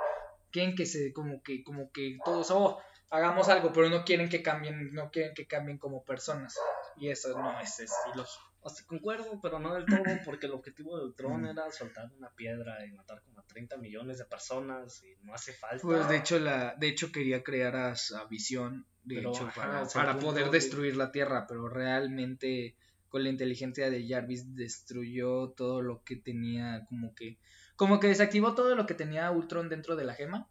Quieren 0.52 0.76
que 0.76 0.86
se, 0.86 1.13
como 1.13 1.41
que, 1.43 1.63
como 1.63 1.91
que 1.91 2.17
todos, 2.26 2.52
oh, 2.52 2.80
hagamos 3.10 3.47
algo, 3.50 3.71
pero 3.74 3.89
no 3.89 4.04
quieren 4.04 4.30
que 4.30 4.41
cambien, 4.41 4.93
no 4.93 5.12
quieren 5.12 5.34
que 5.34 5.47
cambien 5.47 5.78
como 5.78 6.04
personas. 6.04 6.58
Y 6.97 7.10
eso 7.10 7.38
no 7.38 7.60
es, 7.60 7.80
es 7.80 7.91
ilógico. 8.13 8.45
O 8.63 8.69
sea, 8.69 8.86
concuerdo, 8.86 9.39
pero 9.41 9.58
no 9.60 9.74
del 9.74 9.86
todo, 9.86 10.04
porque 10.24 10.45
el 10.45 10.52
objetivo 10.54 10.95
de 10.97 11.06
Ultron 11.06 11.47
era 11.47 11.71
soltar 11.71 12.12
una 12.15 12.30
piedra 12.30 12.86
y 12.86 12.91
matar 12.91 13.21
como 13.24 13.39
a 13.39 13.43
30 13.47 13.78
millones 13.78 14.19
de 14.19 14.26
personas 14.26 15.02
y 15.04 15.15
no 15.26 15.34
hace 15.34 15.52
falta. 15.54 15.82
Pues 15.82 16.08
de 16.08 16.17
hecho 16.17 16.38
la, 16.38 16.76
de 16.76 16.88
hecho 16.89 17.12
quería 17.12 17.41
crear 17.43 17.76
a, 17.76 17.93
a 17.93 18.26
Visión, 18.30 18.86
de 19.04 19.15
Pero, 19.15 19.32
hecho, 19.32 19.45
ajá, 19.47 19.62
para, 19.62 19.82
el 19.82 19.88
para 19.91 20.19
poder 20.19 20.45
de- 20.45 20.52
destruir 20.52 20.95
la 20.95 21.12
Tierra, 21.12 21.47
pero 21.47 21.69
realmente 21.69 22.76
con 23.12 23.24
la 23.24 23.30
inteligencia 23.30 23.91
de 23.91 24.08
Jarvis 24.08 24.56
destruyó 24.56 25.50
todo 25.50 25.84
lo 25.84 26.04
que 26.04 26.15
tenía, 26.15 26.86
como 26.89 27.13
que, 27.13 27.38
como 27.76 28.00
que 28.00 28.08
desactivó 28.08 28.56
todo 28.56 28.76
lo 28.76 28.88
que 28.88 28.95
tenía 28.95 29.30
Ultron 29.30 29.69
dentro 29.69 29.95
de 29.95 30.06
la 30.06 30.15
gema, 30.15 30.50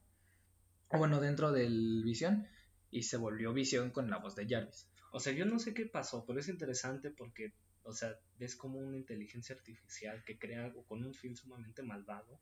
o 0.90 0.98
bueno, 0.98 1.20
dentro 1.20 1.50
del 1.50 2.02
Visión, 2.04 2.46
y 2.92 3.02
se 3.02 3.16
volvió 3.16 3.52
Visión 3.52 3.90
con 3.90 4.08
la 4.08 4.18
voz 4.18 4.36
de 4.36 4.46
Jarvis. 4.46 4.86
O 5.10 5.18
sea, 5.18 5.32
yo 5.32 5.44
no 5.46 5.58
sé 5.58 5.74
qué 5.74 5.86
pasó, 5.86 6.24
pero 6.24 6.38
es 6.38 6.48
interesante 6.48 7.10
porque, 7.10 7.52
o 7.82 7.92
sea, 7.92 8.14
ves 8.38 8.54
como 8.54 8.78
una 8.78 8.96
inteligencia 8.96 9.56
artificial 9.56 10.22
que 10.24 10.38
crea 10.38 10.64
algo 10.64 10.84
con 10.84 11.04
un 11.04 11.14
fin 11.14 11.34
sumamente 11.34 11.82
malvado 11.82 12.38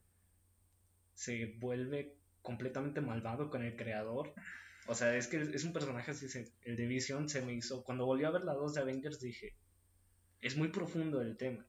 se 1.19 1.47
vuelve 1.59 2.15
completamente 2.41 3.01
malvado 3.01 3.49
con 3.49 3.61
el 3.61 3.75
creador. 3.75 4.33
O 4.87 4.95
sea, 4.95 5.17
es 5.17 5.27
que 5.27 5.41
es 5.41 5.65
un 5.65 5.73
personaje 5.73 6.11
así, 6.11 6.27
el 6.63 6.77
de 6.77 6.87
Vision 6.87 7.27
se 7.27 7.41
me 7.41 7.53
hizo, 7.53 7.83
cuando 7.83 8.05
volví 8.05 8.23
a 8.23 8.29
ver 8.29 8.43
la 8.43 8.53
2 8.53 8.75
de 8.75 8.81
Avengers 8.81 9.19
dije, 9.19 9.53
es 10.41 10.57
muy 10.57 10.69
profundo 10.69 11.21
el 11.21 11.37
tema. 11.37 11.65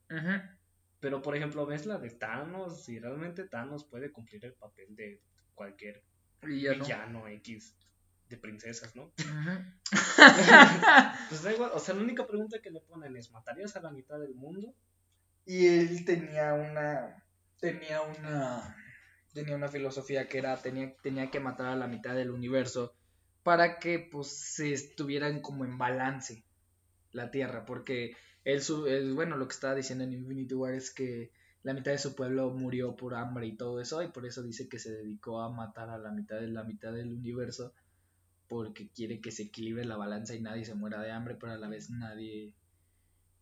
Pero, 1.00 1.22
por 1.22 1.36
ejemplo, 1.36 1.66
ves 1.66 1.86
la 1.86 1.98
de 1.98 2.10
Thanos 2.10 2.88
y 2.88 2.98
realmente 2.98 3.48
Thanos 3.48 3.84
puede 3.84 4.12
cumplir 4.12 4.44
el 4.44 4.52
papel 4.54 4.94
de 4.94 5.20
cualquier 5.54 6.02
villano 6.42 7.26
X 7.28 7.76
de 8.28 8.36
princesas, 8.36 8.94
¿no? 8.94 9.12
Pues 11.28 11.42
da 11.42 11.52
igual, 11.52 11.70
o 11.74 11.78
sea, 11.78 11.94
la 11.94 12.02
única 12.02 12.26
pregunta 12.26 12.60
que 12.62 12.70
le 12.70 12.80
ponen 12.80 13.16
es, 13.16 13.30
¿matarías 13.30 13.76
a 13.76 13.80
la 13.80 13.90
mitad 13.90 14.18
del 14.18 14.34
mundo? 14.34 14.74
Y 15.44 15.66
él 15.66 16.04
tenía 16.04 16.54
una. 16.54 17.24
Tenía 17.58 18.00
una. 18.02 18.76
Tenía 19.32 19.56
una 19.56 19.68
filosofía 19.68 20.28
que 20.28 20.38
era. 20.38 20.56
Tenía, 20.56 20.94
tenía 21.02 21.30
que 21.30 21.40
matar 21.40 21.68
a 21.68 21.76
la 21.76 21.86
mitad 21.86 22.14
del 22.14 22.30
universo. 22.30 22.94
Para 23.42 23.78
que 23.78 23.98
pues 23.98 24.28
se 24.28 24.72
estuvieran 24.72 25.40
como 25.40 25.64
en 25.64 25.78
balance 25.78 26.44
la 27.12 27.30
Tierra. 27.30 27.64
Porque 27.64 28.16
él, 28.44 28.62
su, 28.62 28.86
él, 28.86 29.14
bueno, 29.14 29.36
lo 29.36 29.46
que 29.46 29.54
estaba 29.54 29.74
diciendo 29.74 30.04
en 30.04 30.12
Infinity 30.12 30.54
War 30.54 30.74
es 30.74 30.90
que 30.90 31.32
la 31.62 31.74
mitad 31.74 31.92
de 31.92 31.98
su 31.98 32.14
pueblo 32.14 32.50
murió 32.50 32.96
por 32.96 33.14
hambre 33.14 33.46
y 33.46 33.56
todo 33.56 33.80
eso. 33.80 34.02
Y 34.02 34.08
por 34.08 34.26
eso 34.26 34.42
dice 34.42 34.68
que 34.68 34.78
se 34.78 34.92
dedicó 34.92 35.40
a 35.40 35.50
matar 35.50 35.90
a 35.90 35.98
la 35.98 36.10
mitad 36.10 36.40
de 36.40 36.48
la 36.48 36.64
mitad 36.64 36.92
del 36.92 37.12
universo. 37.12 37.72
Porque 38.48 38.90
quiere 38.90 39.20
que 39.20 39.30
se 39.30 39.44
equilibre 39.44 39.84
la 39.84 39.96
balanza 39.96 40.34
y 40.34 40.40
nadie 40.40 40.64
se 40.64 40.74
muera 40.74 41.00
de 41.00 41.12
hambre, 41.12 41.36
pero 41.36 41.52
a 41.52 41.58
la 41.58 41.68
vez 41.68 41.90
nadie 41.90 42.54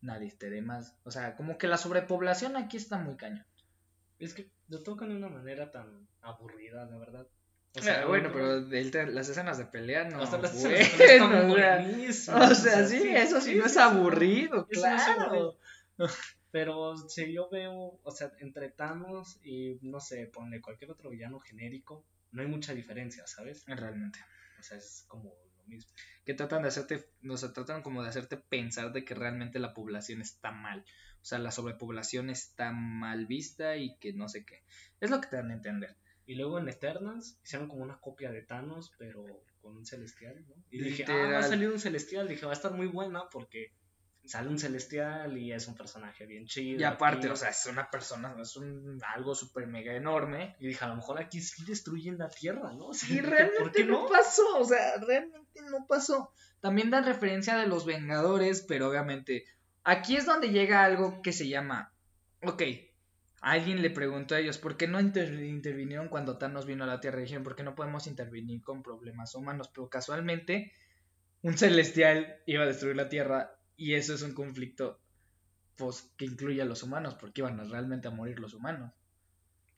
nadie 0.01 0.27
esté 0.27 0.61
más. 0.61 0.95
O 1.03 1.11
sea, 1.11 1.35
como 1.35 1.57
que 1.57 1.67
la 1.67 1.77
sobrepoblación 1.77 2.55
aquí 2.57 2.77
está 2.77 2.97
muy 2.97 3.15
cañón. 3.15 3.45
Es 4.19 4.33
que 4.33 4.49
lo 4.67 4.81
tocan 4.83 5.09
de 5.09 5.15
una 5.15 5.29
manera 5.29 5.71
tan 5.71 6.07
aburrida, 6.21 6.85
la 6.85 6.97
verdad. 6.97 7.27
O 7.75 7.79
Ah, 7.87 8.05
bueno, 8.07 8.29
no- 8.29 8.33
pero 8.33 8.55
el 8.57 9.15
las 9.15 9.29
escenas 9.29 9.57
de 9.59 9.65
pelea 9.65 10.03
no. 10.05 10.21
hasta 10.21 10.39
las 10.39 10.53
bueno, 10.59 10.75
escenas 10.75 10.97
de 10.97 11.05
pelea 11.05 11.79
están 12.09 12.41
o 12.41 12.45
sea, 12.45 12.51
o 12.51 12.55
sea, 12.55 12.87
sí, 12.87 13.09
eso 13.09 13.39
sí, 13.41 13.55
no 13.55 13.65
es 13.65 13.77
aburrido, 13.77 14.67
Eso 14.69 14.87
es 14.87 15.03
claro. 15.03 15.23
aburrido. 15.23 15.59
Pero 16.51 16.97
si 16.97 17.31
yo 17.31 17.47
veo, 17.49 17.99
o 18.01 18.11
sea, 18.11 18.31
entre 18.39 18.69
Thanos 18.71 19.39
y 19.43 19.77
no 19.83 19.99
sé, 19.99 20.25
ponle 20.25 20.61
cualquier 20.61 20.89
otro 20.89 21.11
villano 21.11 21.39
genérico, 21.39 22.03
no 22.31 22.41
hay 22.41 22.47
mucha 22.47 22.73
diferencia, 22.73 23.27
¿sabes? 23.27 23.63
Realmente. 23.67 24.17
O 24.59 24.63
sea, 24.63 24.77
es 24.77 25.05
como 25.07 25.31
lo 25.57 25.63
mismo. 25.65 25.91
Que 26.25 26.33
tratan 26.33 26.63
de 26.63 26.69
hacerte, 26.69 27.05
o 27.29 27.37
sea, 27.37 27.53
tratan 27.53 27.83
como 27.83 28.01
de 28.01 28.09
hacerte 28.09 28.35
pensar 28.37 28.91
de 28.93 29.05
que 29.05 29.13
realmente 29.13 29.59
la 29.59 29.75
población 29.75 30.21
está 30.23 30.51
mal. 30.51 30.83
O 31.21 31.25
sea, 31.25 31.37
la 31.37 31.51
sobrepoblación 31.51 32.31
está 32.31 32.71
mal 32.71 33.27
vista 33.27 33.77
y 33.77 33.95
que 33.97 34.13
no 34.13 34.27
sé 34.27 34.43
qué. 34.43 34.63
Es 35.01 35.11
lo 35.11 35.21
que 35.21 35.27
te 35.27 35.35
dan 35.35 35.51
a 35.51 35.53
entender. 35.53 35.95
Y 36.29 36.35
luego 36.35 36.59
en 36.59 36.69
Eternals 36.69 37.39
hicieron 37.43 37.67
como 37.67 37.81
una 37.81 37.99
copia 37.99 38.31
de 38.31 38.43
Thanos, 38.43 38.93
pero 38.99 39.25
con 39.63 39.75
un 39.75 39.83
celestial, 39.83 40.45
¿no? 40.47 40.53
Y 40.69 40.79
dije, 40.79 41.03
ah, 41.07 41.27
va 41.31 41.39
a 41.39 41.41
salir 41.41 41.67
un 41.67 41.79
celestial. 41.79 42.27
Dije, 42.27 42.45
va 42.45 42.51
a 42.51 42.53
estar 42.53 42.71
muy 42.71 42.85
buena 42.85 43.27
porque 43.31 43.73
sale 44.25 44.47
un 44.49 44.59
celestial 44.59 45.35
y 45.39 45.51
es 45.51 45.67
un 45.67 45.73
personaje 45.73 46.27
bien 46.27 46.45
chido. 46.45 46.79
Y 46.79 46.83
aparte, 46.83 47.25
aquí. 47.25 47.33
o 47.33 47.35
sea, 47.35 47.49
es 47.49 47.65
una 47.65 47.89
persona, 47.89 48.35
es 48.39 48.55
un 48.57 49.01
algo 49.15 49.33
súper 49.33 49.65
mega 49.65 49.95
enorme. 49.95 50.55
Y 50.59 50.67
dije, 50.67 50.85
a 50.85 50.89
lo 50.89 50.97
mejor 50.97 51.19
aquí 51.19 51.41
sí 51.41 51.65
destruyen 51.65 52.19
la 52.19 52.29
Tierra, 52.29 52.73
¿no? 52.73 52.93
Sea, 52.93 53.09
Y 53.09 53.21
realmente 53.21 53.59
¿por 53.59 53.71
qué 53.71 53.85
no? 53.85 54.03
no? 54.03 54.07
pasó, 54.07 54.59
o 54.59 54.65
sea, 54.65 54.97
realmente 54.99 55.63
no 55.63 55.87
pasó. 55.87 56.31
También 56.59 56.91
dan 56.91 57.05
referencia 57.05 57.57
de 57.57 57.65
los 57.65 57.87
Vengadores, 57.87 58.63
pero 58.67 58.87
obviamente 58.87 59.45
aquí 59.83 60.15
es 60.15 60.27
donde 60.27 60.49
llega 60.49 60.83
algo 60.83 61.23
que 61.23 61.33
se 61.33 61.47
llama, 61.47 61.91
ok, 62.43 62.61
alguien 63.41 63.81
le 63.81 63.89
preguntó 63.89 64.35
a 64.35 64.39
ellos, 64.39 64.57
¿por 64.57 64.77
qué 64.77 64.87
no 64.87 64.99
inter- 64.99 65.33
intervinieron 65.43 66.09
cuando 66.09 66.37
Thanos 66.37 66.65
vino 66.65 66.83
a 66.83 66.87
la 66.87 66.99
Tierra? 66.99 67.19
Y 67.19 67.23
dijeron, 67.23 67.43
¿por 67.43 67.55
qué 67.55 67.63
no 67.63 67.75
podemos 67.75 68.07
intervenir 68.07 68.61
con 68.61 68.83
problemas 68.83 69.35
humanos? 69.35 69.69
Pero 69.73 69.89
casualmente, 69.89 70.73
un 71.41 71.57
celestial 71.57 72.37
iba 72.45 72.63
a 72.63 72.67
destruir 72.67 72.95
la 72.95 73.09
Tierra 73.09 73.51
y 73.75 73.95
eso 73.95 74.13
es 74.13 74.21
un 74.23 74.33
conflicto 74.33 75.01
pues, 75.77 76.11
que 76.17 76.25
incluye 76.25 76.61
a 76.61 76.65
los 76.65 76.83
humanos, 76.83 77.15
porque 77.15 77.41
iban 77.41 77.59
a 77.59 77.63
realmente 77.65 78.07
a 78.07 78.11
morir 78.11 78.39
los 78.39 78.53
humanos. 78.53 78.93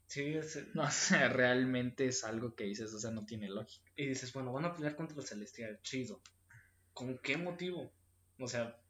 Sí, 0.08 0.34
es- 0.36 0.67
No, 0.74 0.84
o 0.86 0.91
sea, 0.91 1.30
realmente 1.30 2.08
es 2.08 2.24
algo 2.24 2.56
que 2.56 2.65
dices, 2.65 2.93
o 2.93 3.00
sea, 3.00 3.12
no 3.12 3.26
tiene 3.26 3.50
lógica. 3.50 3.91
y 3.95 4.08
dices, 4.08 4.34
bueno, 4.34 4.52
van 4.54 4.65
a 4.65 4.74
pelear 4.74 4.95
contra 4.95 5.17
el 5.19 5.26
celestial, 5.28 5.80
chido. 5.84 6.21
¿Con 6.93 7.19
qué 7.19 7.38
motivo? 7.38 7.93
O 8.39 8.47
sea, 8.47 8.81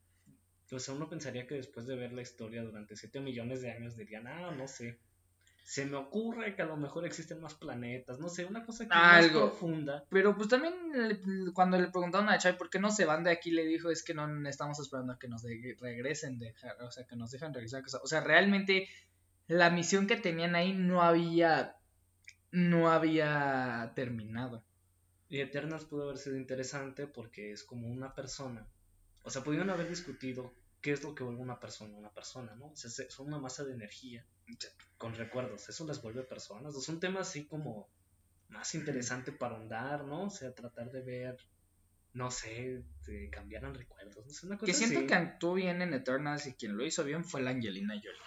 sea, 0.78 0.94
uno 0.94 1.08
pensaría 1.08 1.46
que 1.46 1.54
después 1.56 1.86
de 1.86 1.96
ver 1.96 2.12
la 2.12 2.22
historia 2.22 2.62
durante 2.62 2.96
7 2.96 3.20
millones 3.20 3.62
de 3.62 3.70
años 3.72 3.96
dirían, 3.96 4.26
ah, 4.26 4.50
no 4.50 4.66
sé. 4.68 4.98
Se 5.64 5.86
me 5.86 5.96
ocurre 5.96 6.56
que 6.56 6.62
a 6.62 6.66
lo 6.66 6.76
mejor 6.76 7.06
existen 7.06 7.40
más 7.40 7.54
planetas, 7.54 8.18
no 8.18 8.28
sé, 8.28 8.44
una 8.44 8.64
cosa 8.66 8.84
que 8.84 8.90
más 8.94 9.24
Algo. 9.26 9.48
profunda. 9.50 10.04
Pero 10.10 10.36
pues 10.36 10.48
también 10.48 10.74
le- 10.92 11.52
cuando 11.52 11.78
le 11.78 11.88
preguntaron 11.88 12.28
a 12.28 12.38
Chai 12.38 12.58
por 12.58 12.68
qué 12.68 12.80
no 12.80 12.90
se 12.90 13.04
van 13.04 13.22
de 13.22 13.30
aquí, 13.30 13.52
le 13.52 13.64
dijo 13.64 13.88
es 13.90 14.02
que 14.02 14.12
no 14.12 14.48
estamos 14.48 14.80
esperando 14.80 15.12
a 15.12 15.18
que 15.20 15.28
nos 15.28 15.42
de- 15.42 15.76
regresen, 15.80 16.38
de, 16.40 16.52
o 16.80 16.90
sea, 16.90 17.06
que 17.06 17.14
nos 17.14 17.30
dejan 17.30 17.54
regresar. 17.54 17.82
O 18.02 18.06
sea, 18.08 18.20
realmente 18.22 18.88
la 19.46 19.70
misión 19.70 20.06
que 20.08 20.16
tenían 20.16 20.56
ahí 20.56 20.72
no 20.74 21.00
había, 21.02 21.76
no 22.50 22.90
había 22.90 23.92
terminado. 23.94 24.64
Y 25.28 25.40
Eternals 25.40 25.84
pudo 25.84 26.04
haber 26.04 26.18
sido 26.18 26.36
interesante 26.36 27.06
porque 27.06 27.52
es 27.52 27.62
como 27.62 27.86
una 27.88 28.14
persona. 28.14 28.66
O 29.24 29.30
sea, 29.30 29.42
pudieron 29.42 29.70
haber 29.70 29.88
discutido 29.88 30.54
qué 30.80 30.92
es 30.92 31.02
lo 31.02 31.14
que 31.14 31.22
vuelve 31.22 31.40
una 31.40 31.60
persona 31.60 31.96
una 31.96 32.10
persona, 32.10 32.54
¿no? 32.56 32.66
O 32.66 32.76
sea, 32.76 32.90
se- 32.90 33.10
son 33.10 33.28
una 33.28 33.38
masa 33.38 33.64
de 33.64 33.72
energía 33.74 34.24
con 34.98 35.14
recuerdos. 35.14 35.68
Eso 35.68 35.86
las 35.86 36.02
vuelve 36.02 36.22
personas. 36.24 36.74
Es 36.74 36.88
un 36.88 36.98
tema 37.00 37.20
así 37.20 37.46
como 37.46 37.88
más 38.48 38.74
interesante 38.74 39.32
para 39.32 39.56
ahondar, 39.56 40.04
¿no? 40.04 40.24
O 40.24 40.30
sea, 40.30 40.52
tratar 40.54 40.90
de 40.90 41.00
ver, 41.02 41.36
no 42.14 42.30
sé, 42.30 42.82
de 43.06 43.30
cambiaran 43.30 43.74
recuerdos. 43.74 44.26
No 44.26 44.32
sé, 44.32 44.46
una 44.46 44.56
cosa 44.58 44.66
Que 44.66 44.74
siento 44.76 44.98
así. 44.98 45.06
que 45.06 45.14
actuó 45.14 45.54
bien 45.54 45.80
en 45.82 45.94
Eternals 45.94 46.46
y 46.46 46.54
quien 46.54 46.76
lo 46.76 46.84
hizo 46.84 47.04
bien 47.04 47.24
fue 47.24 47.40
la 47.42 47.50
Angelina 47.50 47.94
Jolie. 47.94 48.18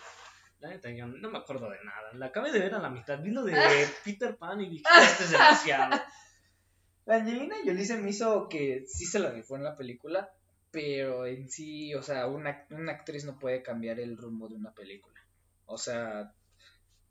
La 0.62 0.70
neta, 0.70 0.90
yo 0.90 1.06
no 1.06 1.30
me 1.30 1.38
acuerdo 1.38 1.70
de 1.70 1.78
nada. 1.84 2.14
La 2.14 2.28
acabé 2.28 2.52
de 2.54 2.60
ver 2.60 2.74
a 2.74 2.80
la 2.80 2.90
mitad. 2.90 3.22
Vino 3.22 3.44
de. 3.44 3.54
Peter 4.06 4.36
Pan 4.38 4.62
y 4.62 4.70
dije, 4.70 4.84
este 5.04 5.26
es 5.26 5.32
demasiado. 5.32 6.02
La 7.06 7.18
Angelina 7.18 7.56
Jolie 7.64 7.86
se 7.86 7.98
me 7.98 8.10
hizo 8.10 8.48
que 8.50 8.86
sí 8.88 9.06
se 9.06 9.20
la 9.20 9.30
rifó 9.30 9.58
en 9.58 9.64
la 9.64 9.76
película, 9.76 10.32
pero 10.76 11.26
en 11.26 11.48
sí, 11.48 11.96
o 11.96 12.04
sea, 12.04 12.28
una, 12.28 12.66
una 12.70 12.92
actriz 12.92 13.24
no 13.24 13.40
puede 13.40 13.64
cambiar 13.64 13.98
el 13.98 14.18
rumbo 14.18 14.50
de 14.50 14.56
una 14.56 14.74
película. 14.74 15.22
O 15.68 15.78
sea, 15.78 16.34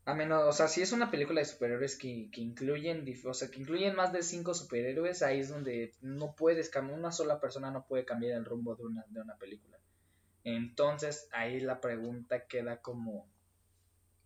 a 0.05 0.13
menos, 0.13 0.43
o 0.43 0.51
sea, 0.51 0.67
si 0.67 0.83
es 0.83 0.91
una 0.91 1.09
película 1.09 1.41
de 1.41 1.45
superhéroes 1.45 1.97
que, 1.97 2.29
que 2.31 2.41
incluyen, 2.41 3.03
o 3.25 3.33
sea, 3.33 3.49
que 3.49 3.59
incluyen 3.59 3.95
más 3.95 4.13
de 4.13 4.21
cinco 4.21 4.53
superhéroes, 4.53 5.23
ahí 5.23 5.39
es 5.39 5.49
donde 5.49 5.95
no 6.01 6.35
puedes 6.35 6.69
una 6.75 7.11
sola 7.11 7.39
persona 7.39 7.71
no 7.71 7.87
puede 7.87 8.05
cambiar 8.05 8.37
el 8.37 8.45
rumbo 8.45 8.75
de 8.75 8.83
una, 8.83 9.03
de 9.09 9.19
una 9.19 9.35
película. 9.35 9.79
Entonces, 10.43 11.27
ahí 11.31 11.59
la 11.59 11.81
pregunta 11.81 12.45
queda 12.45 12.83
como, 12.83 13.27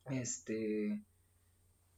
este, 0.09 1.01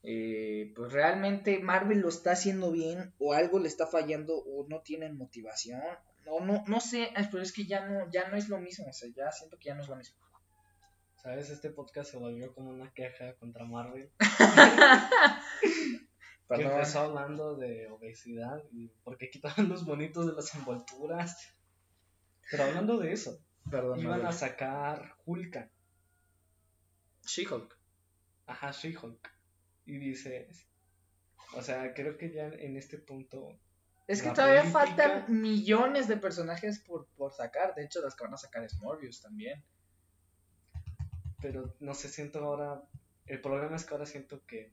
eh, 0.03 0.71
pues 0.75 0.93
realmente 0.93 1.57
Marvel 1.57 2.01
lo 2.01 2.09
está 2.09 2.33
haciendo 2.33 2.71
bien 2.71 3.15
o 3.17 3.33
algo 3.33 3.57
le 3.57 3.67
está 3.67 3.87
fallando 3.87 4.37
o 4.37 4.67
no 4.67 4.81
tienen 4.81 5.17
motivación. 5.17 5.81
No, 6.25 6.39
no, 6.39 6.63
no 6.67 6.79
sé, 6.79 7.11
pero 7.31 7.43
es 7.43 7.51
que 7.51 7.65
ya 7.65 7.85
no, 7.85 8.09
ya 8.11 8.29
no 8.29 8.37
es 8.37 8.49
lo 8.49 8.59
mismo, 8.59 8.87
o 8.87 8.93
sea, 8.93 9.09
ya 9.15 9.31
siento 9.31 9.57
que 9.57 9.69
ya 9.69 9.75
no 9.75 9.81
es 9.81 9.87
lo 9.87 9.95
mismo. 9.95 10.17
¿Sabes? 11.15 11.49
Este 11.49 11.69
podcast 11.69 12.11
se 12.11 12.17
volvió 12.17 12.53
como 12.53 12.71
una 12.71 12.91
queja 12.93 13.35
contra 13.35 13.65
Marvel. 13.65 14.11
que 16.49 16.63
empezó 16.63 16.99
hablando 17.01 17.55
de 17.55 17.87
obesidad 17.89 18.61
y 18.71 18.87
porque 19.03 19.29
quitaban 19.29 19.69
los 19.69 19.85
bonitos 19.85 20.25
de 20.25 20.33
las 20.33 20.53
envolturas. 20.55 21.55
Pero 22.49 22.63
hablando 22.63 22.97
de 22.97 23.13
eso, 23.13 23.39
Perdón, 23.69 23.99
iban 23.99 24.25
a 24.25 24.31
sacar 24.31 25.15
Hulka, 25.25 25.69
She-Hulk. 27.25 27.77
ajá, 28.47 28.71
She-Hulk. 28.71 29.31
Y 29.85 29.97
dices, 29.97 30.67
o 31.55 31.61
sea, 31.61 31.93
creo 31.93 32.17
que 32.17 32.31
ya 32.31 32.47
en 32.47 32.77
este 32.77 32.97
punto, 32.97 33.59
Es 34.07 34.21
que 34.21 34.29
La 34.29 34.33
todavía 34.33 34.61
política- 34.63 34.85
faltan 34.85 35.41
millones 35.41 36.07
de 36.07 36.17
personajes 36.17 36.79
por, 36.79 37.07
por 37.15 37.33
sacar. 37.33 37.73
De 37.75 37.85
hecho, 37.85 38.01
las 38.01 38.15
que 38.15 38.23
van 38.23 38.33
a 38.33 38.37
sacar 38.37 38.63
es 38.63 38.75
Morbius 38.79 39.21
también. 39.21 39.63
pero 41.41 41.75
no 41.79 41.93
sé, 41.93 42.07
siento 42.09 42.39
ahora, 42.39 42.83
el 43.25 43.41
problema 43.41 43.75
es 43.75 43.85
que 43.85 43.93
ahora 43.93 44.05
siento 44.05 44.45
que, 44.45 44.71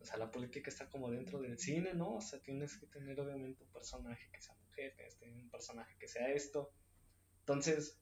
o 0.00 0.04
sea, 0.04 0.16
la 0.16 0.30
política 0.30 0.70
está 0.70 0.88
como 0.88 1.10
dentro 1.10 1.40
del 1.40 1.58
cine, 1.58 1.92
¿no? 1.94 2.16
O 2.16 2.20
sea, 2.20 2.40
tienes 2.40 2.76
que 2.78 2.86
tener 2.86 3.18
obviamente 3.20 3.64
un 3.64 3.70
personaje 3.72 4.28
que 4.32 4.40
sea 4.40 4.54
mujer, 4.54 4.94
tienes 4.94 5.14
que 5.16 5.26
tener 5.26 5.42
un 5.42 5.50
personaje 5.50 5.96
que 5.98 6.06
sea 6.06 6.28
esto. 6.30 6.70
Entonces, 7.40 7.98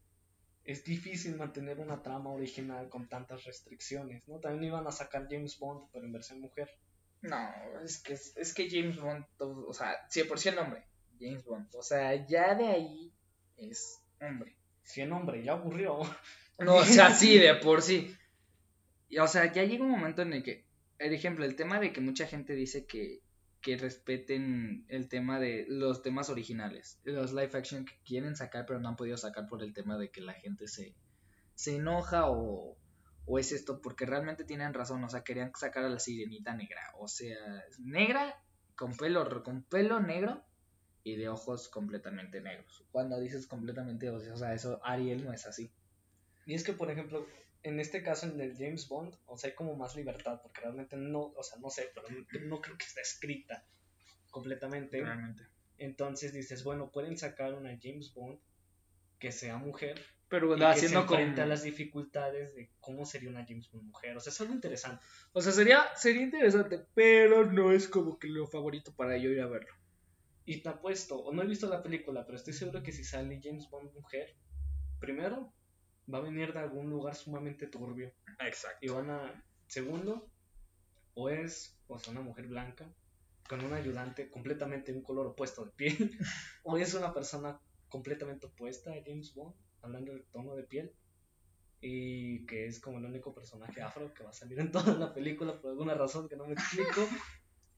es 0.64 0.84
difícil 0.84 1.36
mantener 1.36 1.78
una 1.78 2.02
trama 2.02 2.30
original 2.32 2.88
con 2.90 3.08
tantas 3.08 3.44
restricciones, 3.44 4.26
¿no? 4.28 4.40
También 4.40 4.64
iban 4.64 4.86
a 4.86 4.92
sacar 4.92 5.26
James 5.30 5.58
Bond, 5.58 5.88
pero 5.92 6.04
en 6.04 6.12
versión 6.12 6.40
mujer. 6.40 6.68
No, 7.22 7.50
es 7.84 7.98
que, 8.02 8.12
es 8.14 8.54
que 8.54 8.68
James 8.70 9.00
Bond, 9.00 9.24
todo- 9.36 9.66
o 9.66 9.72
sea, 9.74 9.96
sí, 10.08 10.22
por 10.24 10.38
sí 10.38 10.48
el 10.50 10.56
nombre, 10.56 10.84
James 11.18 11.44
Bond. 11.44 11.68
O 11.74 11.82
sea, 11.82 12.26
ya 12.26 12.54
de 12.54 12.66
ahí 12.66 13.12
es 13.56 14.00
hombre. 14.20 14.56
Si 14.82 15.00
el 15.00 15.12
hombre 15.12 15.42
ya 15.42 15.52
aburrió. 15.52 15.98
No, 16.58 16.76
o 16.76 16.84
sea, 16.84 17.14
sí, 17.14 17.38
de 17.38 17.54
por 17.56 17.82
sí. 17.82 18.14
Y, 19.08 19.18
o 19.18 19.26
sea, 19.28 19.52
ya 19.52 19.64
llega 19.64 19.84
un 19.84 19.90
momento 19.90 20.22
en 20.22 20.32
el 20.32 20.42
que, 20.42 20.64
por 20.98 21.12
ejemplo, 21.12 21.44
el 21.44 21.56
tema 21.56 21.78
de 21.80 21.92
que 21.92 22.00
mucha 22.00 22.26
gente 22.26 22.54
dice 22.54 22.86
que, 22.86 23.20
que 23.60 23.76
respeten 23.76 24.84
el 24.88 25.08
tema 25.08 25.38
de 25.40 25.66
los 25.68 26.02
temas 26.02 26.30
originales, 26.30 26.98
los 27.04 27.32
live 27.32 27.50
action 27.54 27.84
que 27.84 27.94
quieren 28.04 28.36
sacar 28.36 28.64
pero 28.66 28.78
no 28.80 28.88
han 28.88 28.96
podido 28.96 29.16
sacar 29.16 29.46
por 29.48 29.62
el 29.62 29.74
tema 29.74 29.98
de 29.98 30.10
que 30.10 30.20
la 30.20 30.34
gente 30.34 30.66
se, 30.68 30.94
se 31.54 31.76
enoja 31.76 32.30
o, 32.30 32.76
o 33.26 33.38
es 33.38 33.52
esto, 33.52 33.80
porque 33.80 34.06
realmente 34.06 34.44
tienen 34.44 34.72
razón, 34.72 35.02
o 35.04 35.08
sea, 35.08 35.24
querían 35.24 35.52
sacar 35.54 35.84
a 35.84 35.88
la 35.88 35.98
sirenita 35.98 36.54
negra, 36.54 36.80
o 36.98 37.08
sea, 37.08 37.36
negra 37.78 38.40
con 38.76 38.96
pelo, 38.96 39.42
con 39.42 39.64
pelo 39.64 40.00
negro 40.00 40.44
y 41.02 41.16
de 41.16 41.28
ojos 41.28 41.68
completamente 41.68 42.40
negros. 42.40 42.84
Cuando 42.92 43.20
dices 43.20 43.46
completamente, 43.46 44.10
o 44.10 44.36
sea, 44.36 44.54
eso 44.54 44.80
Ariel 44.84 45.24
no 45.24 45.32
es 45.32 45.46
así. 45.46 45.72
Y 46.46 46.54
es 46.54 46.62
que, 46.62 46.72
por 46.72 46.90
ejemplo, 46.90 47.26
en 47.62 47.80
este 47.80 48.02
caso, 48.02 48.26
en 48.26 48.40
el 48.40 48.56
James 48.56 48.88
Bond, 48.88 49.14
o 49.26 49.36
sea, 49.36 49.50
hay 49.50 49.56
como 49.56 49.74
más 49.74 49.96
libertad, 49.96 50.40
porque 50.40 50.60
realmente 50.60 50.96
no, 50.96 51.32
o 51.36 51.42
sea, 51.42 51.58
no 51.58 51.70
sé, 51.70 51.90
pero 51.94 52.06
no, 52.08 52.48
no 52.48 52.60
creo 52.60 52.78
que 52.78 52.84
esté 52.84 53.00
escrita 53.00 53.66
completamente. 54.30 55.00
Realmente. 55.00 55.42
Entonces 55.78 56.32
dices, 56.32 56.62
bueno, 56.62 56.90
pueden 56.90 57.18
sacar 57.18 57.54
una 57.54 57.76
James 57.80 58.14
Bond 58.14 58.38
que 59.18 59.32
sea 59.32 59.56
mujer 59.56 60.00
Pero 60.28 60.54
y 60.54 60.58
que 60.58 60.64
haciendo 60.64 61.06
se 61.06 61.40
a 61.40 61.46
las 61.46 61.62
dificultades 61.62 62.54
de 62.54 62.70
cómo 62.80 63.06
sería 63.06 63.30
una 63.30 63.44
James 63.46 63.70
Bond 63.70 63.84
mujer. 63.84 64.16
O 64.16 64.20
sea, 64.20 64.32
es 64.32 64.40
algo 64.40 64.54
interesante. 64.54 65.04
O 65.32 65.40
sea, 65.40 65.52
sería, 65.52 65.84
sería 65.96 66.22
interesante, 66.22 66.84
pero 66.94 67.50
no 67.50 67.70
es 67.70 67.86
como 67.86 68.18
que 68.18 68.28
lo 68.28 68.46
favorito 68.46 68.92
para 68.94 69.16
yo 69.16 69.30
ir 69.30 69.40
a 69.40 69.46
verlo. 69.46 69.72
Y 70.44 70.62
te 70.62 70.68
apuesto, 70.68 71.16
o 71.16 71.32
no 71.32 71.42
he 71.42 71.46
visto 71.46 71.68
la 71.68 71.82
película, 71.82 72.24
pero 72.24 72.36
estoy 72.36 72.54
seguro 72.54 72.82
que 72.82 72.92
si 72.92 73.04
sale 73.04 73.40
James 73.42 73.68
Bond 73.70 73.92
mujer, 73.92 74.36
primero, 74.98 75.52
va 76.12 76.18
a 76.18 76.22
venir 76.22 76.52
de 76.52 76.60
algún 76.60 76.88
lugar 76.90 77.14
sumamente 77.14 77.66
turbio. 77.66 78.12
Exacto. 78.40 78.78
Y 78.80 78.88
van 78.88 79.10
a, 79.10 79.44
segundo, 79.66 80.30
o 81.14 81.28
es 81.28 81.76
o 81.88 81.98
sea, 81.98 82.12
una 82.12 82.22
mujer 82.22 82.46
blanca, 82.46 82.92
con 83.48 83.64
un 83.64 83.72
ayudante 83.72 84.30
completamente 84.30 84.92
de 84.92 84.98
un 84.98 85.04
color 85.04 85.26
opuesto 85.26 85.64
de 85.64 85.72
piel, 85.72 86.18
o 86.64 86.76
es 86.76 86.94
una 86.94 87.12
persona 87.12 87.60
completamente 87.88 88.46
opuesta 88.46 88.90
a 88.90 89.02
James 89.04 89.34
Bond, 89.34 89.54
hablando 89.86 90.12
del 90.12 90.24
tono 90.24 90.54
de 90.54 90.64
piel, 90.64 90.92
y 91.80 92.44
que 92.46 92.66
es 92.66 92.80
como 92.80 92.98
el 92.98 93.04
único 93.04 93.34
personaje 93.34 93.80
afro 93.82 94.12
que 94.12 94.24
va 94.24 94.30
a 94.30 94.34
salir 94.34 94.58
en 94.60 94.70
toda 94.72 94.94
la 94.94 95.14
película 95.14 95.60
por 95.60 95.70
alguna 95.70 95.94
razón 95.94 96.28
que 96.28 96.36
no 96.36 96.46
me 96.46 96.54
explico. 96.54 97.06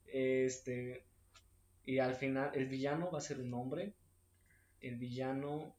Este, 0.06 1.04
y 1.84 1.98
al 1.98 2.14
final 2.14 2.50
el 2.54 2.66
villano 2.66 3.10
va 3.10 3.18
a 3.18 3.22
ser 3.22 3.40
un 3.40 3.52
hombre, 3.54 3.94
el 4.80 4.96
villano 4.96 5.76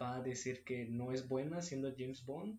va 0.00 0.16
a 0.16 0.22
decir 0.22 0.64
que 0.64 0.86
no 0.86 1.12
es 1.12 1.28
buena 1.28 1.62
siendo 1.62 1.92
James 1.96 2.24
Bond, 2.24 2.58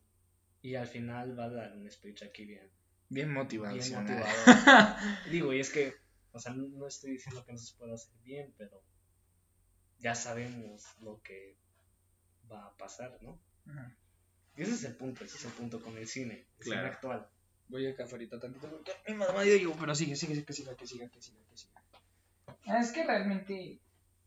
y 0.62 0.76
al 0.76 0.88
final 0.88 1.38
va 1.38 1.46
a 1.46 1.50
dar 1.50 1.78
un 1.78 1.90
speech 1.90 2.24
aquí 2.24 2.46
bien, 2.46 2.70
Bien 3.10 3.32
motivado. 3.32 3.76
bien 3.76 3.94
motivador. 3.94 4.36
Digo, 5.30 5.54
y 5.54 5.60
es 5.60 5.70
que, 5.70 5.94
o 6.32 6.40
sea, 6.40 6.54
no 6.54 6.88
estoy 6.88 7.12
diciendo 7.12 7.46
que 7.46 7.52
no 7.52 7.60
se 7.60 7.78
pueda 7.78 7.94
hacer 7.94 8.16
bien, 8.24 8.54
pero 8.58 8.82
ya 10.00 10.16
sabemos 10.16 10.84
lo 11.02 11.22
que 11.22 11.56
va 12.52 12.68
a 12.68 12.78
pasar, 12.78 13.18
¿no? 13.22 13.40
Ajá. 13.68 13.96
Y 14.58 14.62
ese 14.62 14.74
es 14.74 14.84
el 14.86 14.96
punto, 14.96 15.24
ese 15.26 15.38
es 15.38 15.46
el 15.46 15.52
punto 15.52 15.82
con 15.82 15.98
el 15.98 16.08
cine, 16.08 16.48
el 16.60 16.64
cine 16.64 16.78
actual. 16.78 17.28
Voy 17.68 17.88
acá 17.88 18.04
afuera 18.04 18.40
tantito 18.40 18.70
porque 18.70 18.94
mi 19.08 19.16
mamá 19.16 19.42
digo, 19.42 19.76
pero 19.80 19.94
sigue, 19.96 20.16
sigue, 20.16 20.46
que 20.46 20.54
siga, 20.54 20.76
que 20.76 20.88
siga, 20.88 21.10
que 21.10 21.22
siga, 21.22 21.40
que 21.50 21.58
siga. 21.58 21.82
Ah, 22.68 22.80
Es 22.80 22.92
que 22.92 23.04
realmente 23.04 23.82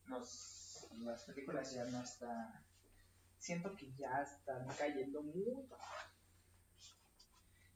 los, 0.06 0.88
las 0.98 1.22
películas 1.24 1.72
ya 1.72 1.84
no 1.84 2.02
están. 2.02 2.64
Siento 3.38 3.74
que 3.76 3.90
ya 3.96 4.22
están 4.22 4.66
cayendo 4.76 5.22
muy 5.22 5.44
bajo. 5.68 5.84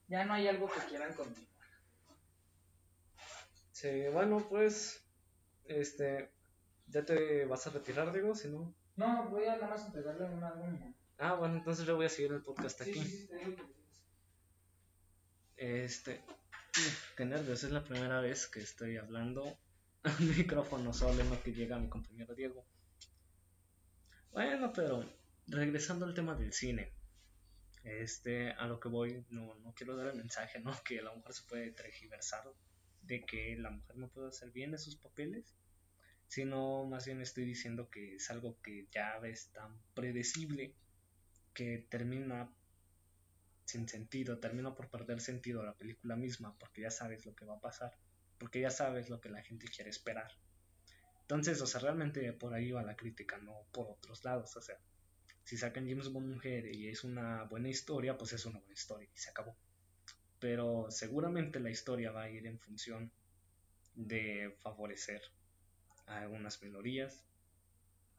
Ya 0.08 0.24
no 0.24 0.34
hay 0.34 0.48
algo 0.48 0.68
que 0.68 0.80
quieran 0.88 1.14
continuar. 1.14 1.52
Sí, 3.70 4.08
bueno, 4.12 4.46
pues, 4.48 5.02
este, 5.64 6.30
¿ya 6.88 7.04
te 7.04 7.46
vas 7.46 7.66
a 7.66 7.70
retirar, 7.70 8.12
digo? 8.12 8.34
Si 8.34 8.48
no... 8.48 8.74
No, 8.96 9.28
voy 9.30 9.44
a 9.46 9.56
nada 9.56 9.68
más 9.68 9.86
entregarle 9.86 10.24
un 10.26 10.42
álbum. 10.44 10.94
Ah, 11.18 11.34
bueno, 11.34 11.56
entonces 11.56 11.86
yo 11.86 11.96
voy 11.96 12.06
a 12.06 12.08
seguir 12.08 12.32
el 12.32 12.42
podcast 12.42 12.80
Sí, 12.82 12.90
aquí. 12.90 13.00
sí, 13.04 13.26
sí, 13.26 13.56
Este, 15.56 16.24
uf, 16.28 17.14
qué 17.16 17.24
nervios, 17.24 17.62
es 17.64 17.70
la 17.70 17.84
primera 17.84 18.20
vez 18.20 18.46
que 18.48 18.60
estoy 18.60 18.96
hablando 18.96 19.44
a 20.02 20.10
un 20.18 20.28
micrófono 20.36 20.92
solo 20.92 21.20
en 21.22 21.30
lo 21.30 21.42
que 21.42 21.52
llega 21.52 21.78
mi 21.78 21.88
compañero 21.88 22.34
Diego. 22.34 22.66
Bueno, 24.30 24.72
pero 24.74 25.04
regresando 25.46 26.06
al 26.06 26.14
tema 26.14 26.34
del 26.34 26.52
cine, 26.52 26.92
este, 27.84 28.52
a 28.52 28.66
lo 28.66 28.80
que 28.80 28.88
voy, 28.88 29.24
no, 29.30 29.54
no 29.56 29.72
quiero 29.74 29.96
dar 29.96 30.08
el 30.08 30.16
mensaje, 30.16 30.60
¿no? 30.60 30.72
Que 30.84 31.00
a 31.00 31.02
lo 31.02 31.14
mejor 31.16 31.32
se 31.34 31.44
puede 31.48 31.70
tergiversar 31.72 32.44
de 33.02 33.24
que 33.24 33.56
la 33.58 33.70
mujer 33.70 33.96
no 33.96 34.08
puede 34.08 34.28
hacer 34.28 34.50
bien 34.52 34.74
esos 34.74 34.96
papeles, 34.96 35.54
sino 36.32 36.86
más 36.86 37.04
bien 37.04 37.20
estoy 37.20 37.44
diciendo 37.44 37.90
que 37.90 38.14
es 38.14 38.30
algo 38.30 38.58
que 38.62 38.88
ya 38.90 39.18
ves 39.18 39.50
tan 39.52 39.78
predecible 39.92 40.74
que 41.52 41.86
termina 41.90 42.50
sin 43.66 43.86
sentido, 43.86 44.38
termina 44.38 44.74
por 44.74 44.88
perder 44.88 45.20
sentido 45.20 45.62
la 45.62 45.76
película 45.76 46.16
misma, 46.16 46.56
porque 46.58 46.80
ya 46.80 46.90
sabes 46.90 47.26
lo 47.26 47.34
que 47.34 47.44
va 47.44 47.56
a 47.56 47.60
pasar, 47.60 47.92
porque 48.38 48.62
ya 48.62 48.70
sabes 48.70 49.10
lo 49.10 49.20
que 49.20 49.28
la 49.28 49.42
gente 49.42 49.68
quiere 49.68 49.90
esperar. 49.90 50.32
Entonces, 51.20 51.60
o 51.60 51.66
sea, 51.66 51.82
realmente 51.82 52.32
por 52.32 52.54
ahí 52.54 52.72
va 52.72 52.82
la 52.82 52.96
crítica, 52.96 53.36
no 53.36 53.66
por 53.70 53.90
otros 53.90 54.24
lados, 54.24 54.56
o 54.56 54.62
sea, 54.62 54.78
si 55.44 55.58
sacan 55.58 55.86
James 55.86 56.10
Bond 56.10 56.32
mujer 56.32 56.74
y 56.74 56.88
es 56.88 57.04
una 57.04 57.44
buena 57.44 57.68
historia, 57.68 58.16
pues 58.16 58.32
es 58.32 58.46
una 58.46 58.58
buena 58.58 58.72
historia 58.72 59.10
y 59.14 59.18
se 59.18 59.28
acabó. 59.28 59.54
Pero 60.38 60.86
seguramente 60.88 61.60
la 61.60 61.68
historia 61.68 62.10
va 62.10 62.22
a 62.22 62.30
ir 62.30 62.46
en 62.46 62.58
función 62.58 63.12
de 63.94 64.56
favorecer 64.62 65.20
algunas 66.06 66.62
minorías, 66.62 67.24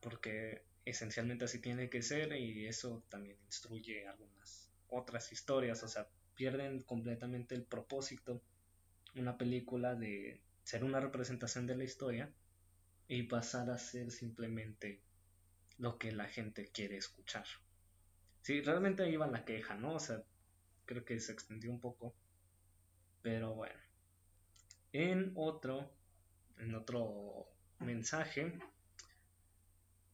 porque 0.00 0.64
esencialmente 0.84 1.46
así 1.46 1.60
tiene 1.60 1.88
que 1.88 2.02
ser 2.02 2.32
y 2.36 2.66
eso 2.66 3.04
también 3.08 3.38
instruye 3.46 4.06
algunas 4.06 4.70
otras 4.88 5.32
historias, 5.32 5.82
o 5.82 5.88
sea, 5.88 6.08
pierden 6.34 6.82
completamente 6.82 7.54
el 7.54 7.64
propósito 7.64 8.42
una 9.16 9.38
película 9.38 9.94
de 9.94 10.42
ser 10.64 10.84
una 10.84 11.00
representación 11.00 11.66
de 11.66 11.76
la 11.76 11.84
historia 11.84 12.32
y 13.06 13.24
pasar 13.24 13.70
a 13.70 13.78
ser 13.78 14.10
simplemente 14.10 15.00
lo 15.78 15.98
que 15.98 16.12
la 16.12 16.26
gente 16.26 16.70
quiere 16.72 16.96
escuchar. 16.96 17.44
Sí, 18.42 18.60
realmente 18.60 19.02
ahí 19.02 19.16
va 19.16 19.26
la 19.26 19.44
queja, 19.44 19.74
¿no? 19.74 19.94
O 19.94 20.00
sea, 20.00 20.22
creo 20.84 21.04
que 21.04 21.18
se 21.20 21.32
extendió 21.32 21.70
un 21.70 21.80
poco, 21.80 22.14
pero 23.22 23.54
bueno. 23.54 23.80
En 24.92 25.32
otro, 25.34 25.90
en 26.58 26.74
otro 26.74 27.53
mensaje, 27.84 28.58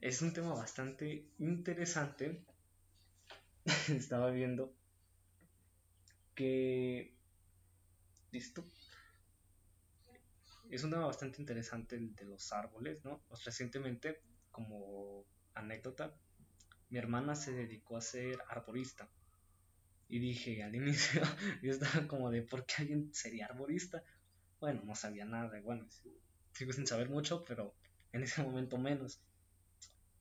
es 0.00 0.22
un 0.22 0.32
tema 0.32 0.54
bastante 0.54 1.26
interesante. 1.38 2.44
Estaba 3.88 4.30
viendo 4.30 4.74
que... 6.34 7.14
¿Listo? 8.30 8.64
Es 10.70 10.84
un 10.84 10.90
tema 10.90 11.06
bastante 11.06 11.40
interesante 11.40 11.96
el 11.96 12.14
de 12.14 12.24
los 12.24 12.52
árboles, 12.52 13.04
¿no? 13.04 13.20
Pues 13.28 13.44
recientemente, 13.44 14.20
como 14.52 15.24
anécdota, 15.54 16.14
mi 16.90 16.98
hermana 16.98 17.34
se 17.34 17.52
dedicó 17.52 17.96
a 17.96 18.00
ser 18.00 18.38
arborista. 18.48 19.08
Y 20.08 20.18
dije 20.18 20.62
al 20.62 20.74
inicio, 20.76 21.22
yo 21.62 21.72
estaba 21.72 22.06
como 22.06 22.30
de, 22.30 22.42
¿por 22.42 22.64
qué 22.66 22.74
alguien 22.78 23.12
sería 23.12 23.46
arborista? 23.46 24.02
Bueno, 24.60 24.82
no 24.84 24.94
sabía 24.94 25.24
nada, 25.24 25.60
bueno, 25.60 25.86
sigo 26.60 26.74
sin 26.74 26.86
saber 26.86 27.08
mucho, 27.08 27.42
pero 27.46 27.74
en 28.12 28.22
ese 28.22 28.42
momento 28.42 28.76
menos. 28.76 29.22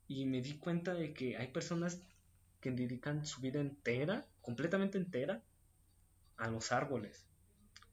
Y 0.07 0.25
me 0.25 0.41
di 0.41 0.57
cuenta 0.57 0.93
de 0.93 1.13
que 1.13 1.35
hay 1.35 1.49
personas 1.49 2.01
que 2.61 2.71
dedican 2.71 3.25
su 3.25 3.41
vida 3.41 3.59
entera, 3.59 4.25
completamente 4.39 4.97
entera, 4.97 5.43
a 6.37 6.49
los 6.49 6.71
árboles. 6.71 7.27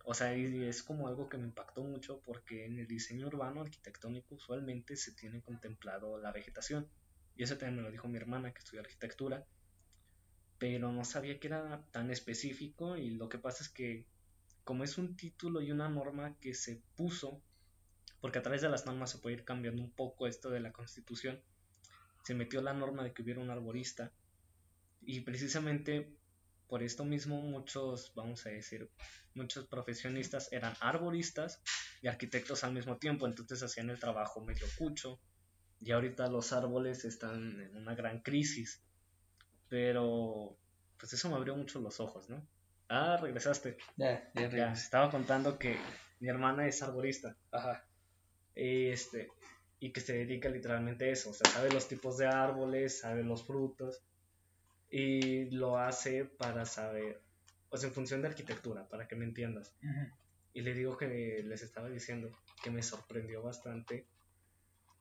O 0.05 0.15
sea, 0.15 0.37
y 0.37 0.63
es 0.63 0.85
como 0.85 1.09
algo 1.09 1.29
que 1.29 1.39
me 1.39 1.49
impactó 1.49 1.83
mucho 1.83 2.21
porque 2.21 2.67
en 2.67 2.79
el 2.79 2.87
diseño 2.87 3.27
urbano 3.27 3.63
arquitectónico 3.63 4.37
usualmente 4.37 4.95
se 4.95 5.11
tiene 5.11 5.43
contemplado 5.43 6.17
la 6.21 6.31
vegetación. 6.31 6.89
Y 7.35 7.43
eso 7.43 7.59
también 7.59 7.79
me 7.79 7.83
lo 7.83 7.91
dijo 7.91 8.07
mi 8.07 8.17
hermana 8.17 8.53
que 8.53 8.61
estudia 8.61 8.83
arquitectura. 8.83 9.45
Pero 10.59 10.93
no 10.93 11.05
sabía 11.05 11.41
que 11.41 11.49
era 11.49 11.85
tan 11.91 12.13
específico 12.13 12.97
y 12.97 13.11
lo 13.11 13.29
que 13.29 13.39
pasa 13.39 13.65
es 13.65 13.71
que 13.71 14.07
como 14.63 14.85
es 14.85 14.99
un 14.99 15.17
título 15.17 15.61
y 15.61 15.73
una 15.73 15.89
norma 15.89 16.37
que 16.41 16.55
se 16.55 16.83
puso, 16.95 17.43
porque 18.21 18.39
a 18.39 18.43
través 18.43 18.63
de 18.63 18.69
las 18.69 18.87
normas 18.87 19.11
se 19.11 19.19
puede 19.19 19.37
ir 19.37 19.45
cambiando 19.45 19.83
un 19.83 19.93
poco 19.93 20.27
esto 20.27 20.51
de 20.51 20.61
la 20.61 20.73
constitución, 20.73 21.43
se 22.25 22.35
metió 22.35 22.61
la 22.61 22.73
norma 22.73 23.05
de 23.05 23.13
que 23.13 23.23
hubiera 23.23 23.41
un 23.41 23.51
arborista 23.51 24.13
y 25.01 25.21
precisamente 25.21 26.17
por 26.69 26.83
esto 26.83 27.05
mismo 27.05 27.41
muchos, 27.41 28.13
vamos 28.15 28.45
a 28.47 28.51
decir, 28.51 28.91
muchos 29.35 29.67
profesionistas 29.67 30.53
eran 30.53 30.75
arboristas 30.81 31.63
y 32.03 32.09
arquitectos 32.09 32.65
al 32.65 32.73
mismo 32.73 32.99
tiempo, 32.99 33.27
entonces 33.27 33.63
hacían 33.63 33.91
el 33.91 34.01
trabajo 34.01 34.45
medio 34.45 34.67
cucho 34.77 35.21
y 35.79 35.93
ahorita 35.93 36.27
los 36.29 36.53
árboles 36.53 37.05
están 37.05 37.61
en 37.61 37.77
una 37.77 37.95
gran 37.95 38.21
crisis, 38.21 38.83
pero 39.69 40.59
pues 40.99 41.13
eso 41.13 41.29
me 41.29 41.37
abrió 41.37 41.57
mucho 41.57 41.81
los 41.81 42.01
ojos, 42.01 42.29
¿no? 42.29 42.47
Ah, 42.89 43.17
regresaste. 43.21 43.77
Ya, 43.97 44.31
ya, 44.35 44.49
Ya, 44.49 44.73
estaba 44.73 45.11
contando 45.11 45.59
que 45.59 45.77
mi 46.21 46.29
hermana 46.29 46.67
es 46.67 46.83
arborista. 46.83 47.37
Ajá. 47.51 47.86
Este, 48.57 49.29
y 49.79 49.93
que 49.93 50.01
se 50.01 50.15
dedica 50.15 50.49
literalmente 50.49 51.05
a 51.05 51.09
eso. 51.13 51.31
O 51.31 51.35
sea, 51.35 51.49
sabe 51.51 51.71
los 51.71 51.87
tipos 51.87 52.17
de 52.17 52.27
árboles, 52.27 53.01
sabe 53.01 53.23
los 53.23 53.47
frutos. 53.47 54.03
Y 54.89 55.51
lo 55.51 55.79
hace 55.79 56.25
para 56.25 56.65
saber, 56.65 57.23
o 57.69 57.77
sea, 57.77 57.89
en 57.89 57.95
función 57.95 58.23
de 58.23 58.29
arquitectura, 58.29 58.89
para 58.89 59.07
que 59.07 59.17
me 59.17 59.25
entiendas. 59.25 59.75
Ujú. 59.83 60.11
Y 60.55 60.63
le 60.63 60.73
digo 60.75 60.97
que 60.97 61.43
les 61.45 61.63
estaba 61.63 61.91
diciendo 61.91 62.31
que 62.63 62.71
me 62.71 62.83
sorprendió 62.83 63.43
bastante 63.43 64.09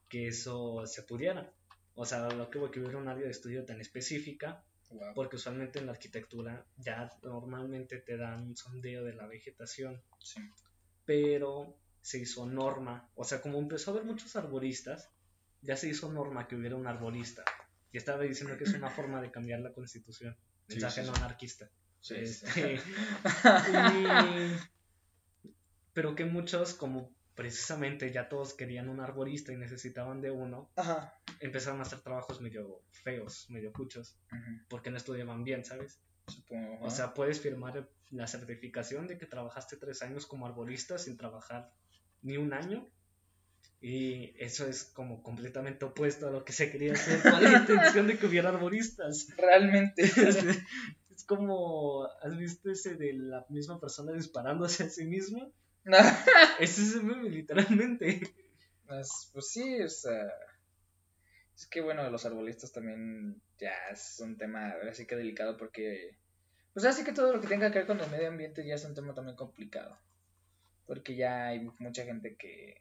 que 0.10 0.28
eso 0.28 0.86
se 0.86 1.03
pudiera. 1.03 1.53
O 1.93 2.06
sea, 2.06 2.28
lo 2.30 2.49
que 2.49 2.60
voy 2.60 2.72
que 2.72 2.80
hubiera 2.82 2.97
un 2.97 3.08
área 3.08 3.24
de 3.24 3.32
estudio 3.32 3.64
tan 3.64 3.80
específica 3.80 4.66
Guau. 4.89 5.14
porque 5.14 5.38
usualmente 5.38 5.80
en 5.80 5.86
la 5.86 5.93
arquitectura 5.93 6.68
ya 6.76 7.10
normalmente 7.24 7.99
te 7.99 8.18
dan 8.18 8.43
un 8.47 8.56
sondeo 8.58 9.03
de 9.06 9.14
la 9.14 9.28
vegetación, 9.28 10.03
Sí. 10.20 10.41
pero 11.06 11.80
se 12.06 12.20
hizo 12.20 12.45
norma, 12.45 13.10
o 13.16 13.24
sea, 13.24 13.41
como 13.41 13.58
empezó 13.58 13.89
a 13.89 13.93
haber 13.95 14.06
muchos 14.06 14.36
arboristas, 14.36 15.12
ya 15.62 15.76
se 15.76 15.89
hizo 15.89 16.12
norma 16.12 16.47
que 16.47 16.56
hubiera 16.56 16.76
un 16.76 16.86
arborista. 16.86 17.43
Y 17.91 17.97
estaba 17.97 18.22
diciendo 18.22 18.56
que 18.58 18.66
es 18.66 18.74
una 18.76 18.91
forma 18.91 19.20
de 19.22 19.32
cambiar 19.32 19.62
la 19.62 19.74
constitución, 19.74 20.38
mensaje 20.68 21.01
sí, 21.01 21.08
no 21.10 21.16
anarquista. 21.16 21.68
Sí, 21.99 22.28
sí. 22.28 22.45
Este, 22.45 22.76
y- 23.95 24.56
pero 25.93 26.14
que 26.14 26.26
muchos, 26.26 26.76
como 26.76 27.12
precisamente 27.34 28.12
ya 28.12 28.30
todos 28.30 28.53
querían 28.53 28.88
un 28.88 28.99
arborista 28.99 29.51
y 29.51 29.58
necesitaban 29.58 30.22
de 30.22 30.30
uno, 30.30 30.72
Ajá. 30.76 31.12
empezaron 31.39 31.80
a 31.80 31.84
hacer 31.84 32.01
trabajos 32.01 32.39
medio 32.39 32.84
feos, 32.91 33.49
medio 33.49 33.74
cuchos, 33.74 34.20
porque 34.70 34.91
no 34.91 34.97
estudiaban 34.97 35.43
bien, 35.43 35.66
¿sabes? 35.66 36.01
Supongo. 36.28 36.86
O 36.86 36.91
sea, 36.91 37.16
puedes 37.16 37.41
firmar 37.41 37.89
la 38.12 38.28
certificación 38.28 39.08
de 39.08 39.18
que 39.18 39.26
trabajaste 39.26 39.78
tres 39.78 40.03
años 40.03 40.28
como 40.28 40.45
arborista 40.45 40.99
sin 40.99 41.18
trabajar 41.18 41.74
ni 42.26 42.38
un 42.38 42.53
año 42.53 42.89
Y 43.80 44.34
eso 44.43 44.67
es 44.67 44.84
como 44.84 45.21
completamente 45.21 45.86
opuesto 45.86 46.28
a 46.28 46.32
lo 46.32 46.43
que 46.43 46.53
se 46.53 46.71
quería 46.71 46.93
hacer 46.93 47.21
con 47.21 47.43
la 47.43 47.59
intención 47.59 48.07
de 48.07 48.17
que 48.17 48.26
hubiera 48.26 48.49
arboristas. 48.49 49.28
Realmente. 49.38 50.03
Es 51.15 51.23
como, 51.23 52.09
¿has 52.21 52.38
visto 52.38 52.69
ese 52.69 52.95
de 52.95 53.13
la 53.13 53.45
misma 53.47 53.80
persona 53.80 54.11
disparándose 54.11 54.84
a 54.84 54.89
sí 54.89 55.05
misma? 55.05 55.49
No, 55.86 55.97
Ese 56.59 56.82
es 56.82 56.95
el 56.95 57.03
meme, 57.03 57.30
literalmente. 57.30 58.34
pues, 58.86 59.30
pues 59.32 59.49
sí, 59.49 59.82
o 59.82 59.88
sea. 59.88 60.28
Es 61.55 61.67
que 61.67 61.80
bueno, 61.80 62.09
los 62.09 62.26
arbolistas 62.26 62.73
también 62.73 63.41
ya 63.57 63.71
es 63.93 64.19
un 64.19 64.38
tema 64.38 64.73
así 64.89 65.07
que 65.07 65.15
delicado 65.15 65.55
porque. 65.55 66.17
Pues 66.73 66.86
así 66.86 67.05
que 67.05 67.13
todo 67.13 67.32
lo 67.32 67.39
que 67.39 67.47
tenga 67.47 67.71
que 67.71 67.80
ver 67.80 67.88
con 67.88 68.01
el 68.01 68.11
medio 68.11 68.28
ambiente 68.28 68.65
ya 68.65 68.76
es 68.76 68.84
un 68.84 68.93
tema 68.93 69.13
también 69.13 69.38
complicado. 69.38 69.97
Porque 70.86 71.15
ya 71.15 71.47
hay 71.47 71.59
mucha 71.79 72.03
gente 72.05 72.36
que 72.38 72.77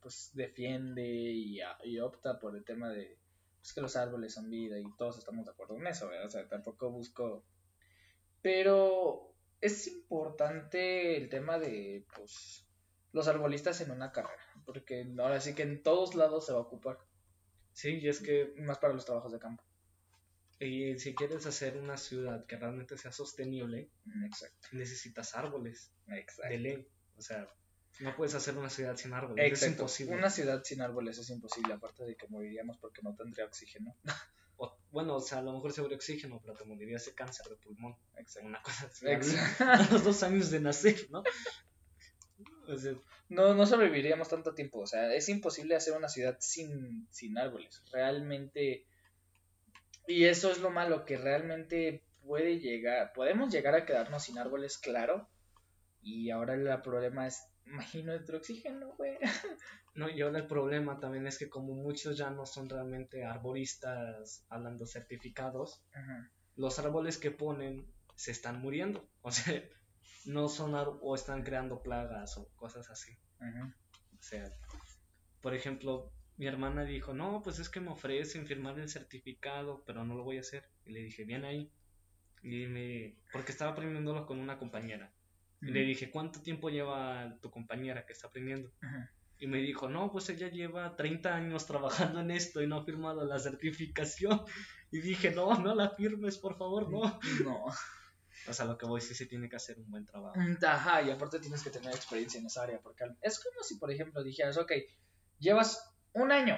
pues 0.00 0.30
defiende 0.32 1.04
y, 1.06 1.60
a- 1.60 1.76
y 1.84 1.98
opta 1.98 2.38
por 2.38 2.56
el 2.56 2.64
tema 2.64 2.88
de 2.88 3.18
pues, 3.60 3.74
que 3.74 3.80
los 3.82 3.96
árboles 3.96 4.32
son 4.32 4.48
vida 4.48 4.78
y 4.78 4.84
todos 4.96 5.18
estamos 5.18 5.44
de 5.44 5.52
acuerdo 5.52 5.76
en 5.76 5.86
eso, 5.86 6.08
¿verdad? 6.08 6.26
O 6.26 6.30
sea, 6.30 6.48
tampoco 6.48 6.90
busco. 6.90 7.44
Pero 8.42 9.34
es 9.60 9.86
importante 9.88 11.16
el 11.16 11.28
tema 11.28 11.58
de 11.58 12.06
pues 12.16 12.66
los 13.12 13.28
arbolistas 13.28 13.80
en 13.82 13.90
una 13.90 14.12
carrera, 14.12 14.42
porque 14.64 15.06
ahora 15.18 15.40
sí 15.40 15.54
que 15.54 15.62
en 15.62 15.82
todos 15.82 16.14
lados 16.14 16.46
se 16.46 16.52
va 16.52 16.58
a 16.58 16.62
ocupar, 16.62 16.98
Sí, 17.72 17.98
y 18.00 18.08
es 18.08 18.20
que 18.20 18.52
más 18.56 18.78
para 18.78 18.94
los 18.94 19.04
trabajos 19.04 19.32
de 19.32 19.38
campo. 19.38 19.62
y 20.58 20.98
si 20.98 21.14
quieres 21.14 21.46
hacer 21.46 21.76
una 21.78 21.96
ciudad 21.96 22.44
que 22.46 22.56
realmente 22.56 22.96
sea 22.98 23.12
sostenible, 23.12 23.90
Exacto, 24.24 24.68
necesitas 24.72 25.34
árboles 25.34 25.92
exacto. 26.08 26.50
de 26.50 26.58
ley. 26.58 26.88
O 27.20 27.22
sea, 27.22 27.46
no 28.00 28.16
puedes 28.16 28.34
hacer 28.34 28.56
una 28.56 28.70
ciudad 28.70 28.96
sin 28.96 29.12
árboles. 29.12 29.52
Es 29.52 29.68
imposible. 29.68 30.16
Una 30.16 30.30
ciudad 30.30 30.62
sin 30.64 30.80
árboles 30.80 31.18
es 31.18 31.28
imposible, 31.28 31.74
aparte 31.74 32.04
de 32.04 32.16
que 32.16 32.26
moriríamos 32.28 32.78
porque 32.78 33.02
no 33.02 33.14
tendría 33.14 33.44
oxígeno. 33.44 33.94
O- 34.62 34.76
bueno, 34.90 35.16
o 35.16 35.20
sea, 35.22 35.38
a 35.38 35.42
lo 35.42 35.54
mejor 35.54 35.72
se 35.72 35.80
habría 35.80 35.96
oxígeno, 35.96 36.38
pero 36.42 36.52
te 36.54 36.66
morirías 36.66 37.06
de 37.06 37.14
cáncer 37.14 37.46
de 37.48 37.56
pulmón. 37.56 37.96
Exacto. 38.18 38.46
Una 38.46 38.60
cosa 38.62 38.86
así. 38.88 39.06
Exacto. 39.08 39.64
A 39.64 39.90
los 39.90 40.04
dos 40.04 40.22
años 40.22 40.50
de 40.50 40.60
nacer, 40.60 41.06
¿no? 41.08 41.22
O 42.68 42.76
sea, 42.76 42.92
No, 43.30 43.54
no 43.54 43.64
sobreviviríamos 43.64 44.28
tanto 44.28 44.52
tiempo. 44.54 44.80
O 44.80 44.86
sea, 44.86 45.14
es 45.14 45.30
imposible 45.30 45.76
hacer 45.76 45.96
una 45.96 46.10
ciudad 46.10 46.36
sin, 46.40 47.08
sin 47.10 47.38
árboles. 47.38 47.82
Realmente. 47.90 48.84
Y 50.06 50.24
eso 50.24 50.50
es 50.50 50.58
lo 50.58 50.68
malo, 50.70 51.06
que 51.06 51.16
realmente 51.16 52.04
puede 52.22 52.58
llegar. 52.58 53.12
Podemos 53.14 53.50
llegar 53.50 53.74
a 53.74 53.86
quedarnos 53.86 54.24
sin 54.24 54.36
árboles, 54.38 54.76
claro. 54.76 55.26
Y 56.00 56.30
ahora 56.30 56.54
el 56.54 56.82
problema 56.82 57.26
es. 57.26 57.46
Imagino 57.66 58.12
el 58.12 58.34
oxígeno, 58.34 58.94
güey. 58.96 59.18
no, 59.94 60.08
y 60.08 60.22
ahora 60.22 60.38
el 60.38 60.46
problema 60.46 60.98
también 60.98 61.26
es 61.26 61.38
que 61.38 61.48
como 61.48 61.74
muchos 61.74 62.16
ya 62.16 62.30
no 62.30 62.46
son 62.46 62.68
realmente 62.68 63.24
arboristas 63.24 64.44
hablando 64.48 64.86
certificados, 64.86 65.84
Ajá. 65.92 66.32
los 66.56 66.78
árboles 66.78 67.18
que 67.18 67.30
ponen 67.30 67.86
se 68.16 68.32
están 68.32 68.60
muriendo. 68.60 69.08
O 69.22 69.30
sea, 69.30 69.62
no 70.24 70.48
son 70.48 70.74
o 70.74 71.14
están 71.14 71.42
creando 71.42 71.82
plagas 71.82 72.36
o 72.38 72.48
cosas 72.56 72.90
así. 72.90 73.16
Ajá. 73.38 73.74
O 74.18 74.22
sea, 74.22 74.52
por 75.40 75.54
ejemplo, 75.54 76.12
mi 76.36 76.46
hermana 76.46 76.84
dijo, 76.84 77.14
no, 77.14 77.42
pues 77.42 77.58
es 77.58 77.68
que 77.68 77.80
me 77.80 77.90
ofrecen 77.90 78.46
firmar 78.46 78.78
el 78.78 78.88
certificado, 78.88 79.82
pero 79.86 80.04
no 80.04 80.14
lo 80.14 80.24
voy 80.24 80.38
a 80.38 80.40
hacer. 80.40 80.68
Y 80.84 80.92
le 80.92 81.00
dije, 81.00 81.24
bien 81.24 81.44
ahí. 81.44 81.70
Y 82.42 82.66
me... 82.66 83.16
Porque 83.32 83.52
estaba 83.52 83.72
aprendiéndolo 83.72 84.26
con 84.26 84.38
una 84.38 84.58
compañera. 84.58 85.12
Y 85.62 85.70
le 85.70 85.80
dije, 85.80 86.10
¿cuánto 86.10 86.40
tiempo 86.40 86.70
lleva 86.70 87.36
tu 87.42 87.50
compañera 87.50 88.06
que 88.06 88.12
está 88.12 88.28
aprendiendo? 88.28 88.72
Y 89.38 89.46
me 89.46 89.58
dijo, 89.58 89.88
no, 89.88 90.10
pues 90.10 90.28
ella 90.30 90.48
lleva 90.48 90.96
30 90.96 91.34
años 91.34 91.66
trabajando 91.66 92.20
en 92.20 92.30
esto 92.30 92.62
y 92.62 92.66
no 92.66 92.76
ha 92.76 92.84
firmado 92.84 93.24
la 93.24 93.38
certificación. 93.38 94.42
Y 94.90 95.00
dije, 95.00 95.30
no, 95.30 95.56
no 95.58 95.74
la 95.74 95.90
firmes, 95.90 96.38
por 96.38 96.56
favor, 96.56 96.90
no. 96.90 97.20
No. 97.44 97.64
O 98.48 98.52
sea, 98.52 98.64
lo 98.64 98.78
que 98.78 98.86
voy 98.86 99.00
sí 99.00 99.14
se 99.14 99.26
tiene 99.26 99.48
que 99.48 99.56
hacer 99.56 99.78
un 99.78 99.90
buen 99.90 100.06
trabajo. 100.06 100.34
Ajá, 100.66 101.02
y 101.02 101.10
aparte 101.10 101.40
tienes 101.40 101.62
que 101.62 101.70
tener 101.70 101.94
experiencia 101.94 102.40
en 102.40 102.46
esa 102.46 102.62
área, 102.62 102.80
porque 102.80 103.04
es 103.20 103.42
como 103.42 103.62
si, 103.62 103.76
por 103.76 103.90
ejemplo, 103.92 104.22
dijeras, 104.22 104.56
ok, 104.56 104.72
llevas 105.38 105.94
un 106.12 106.32
año 106.32 106.56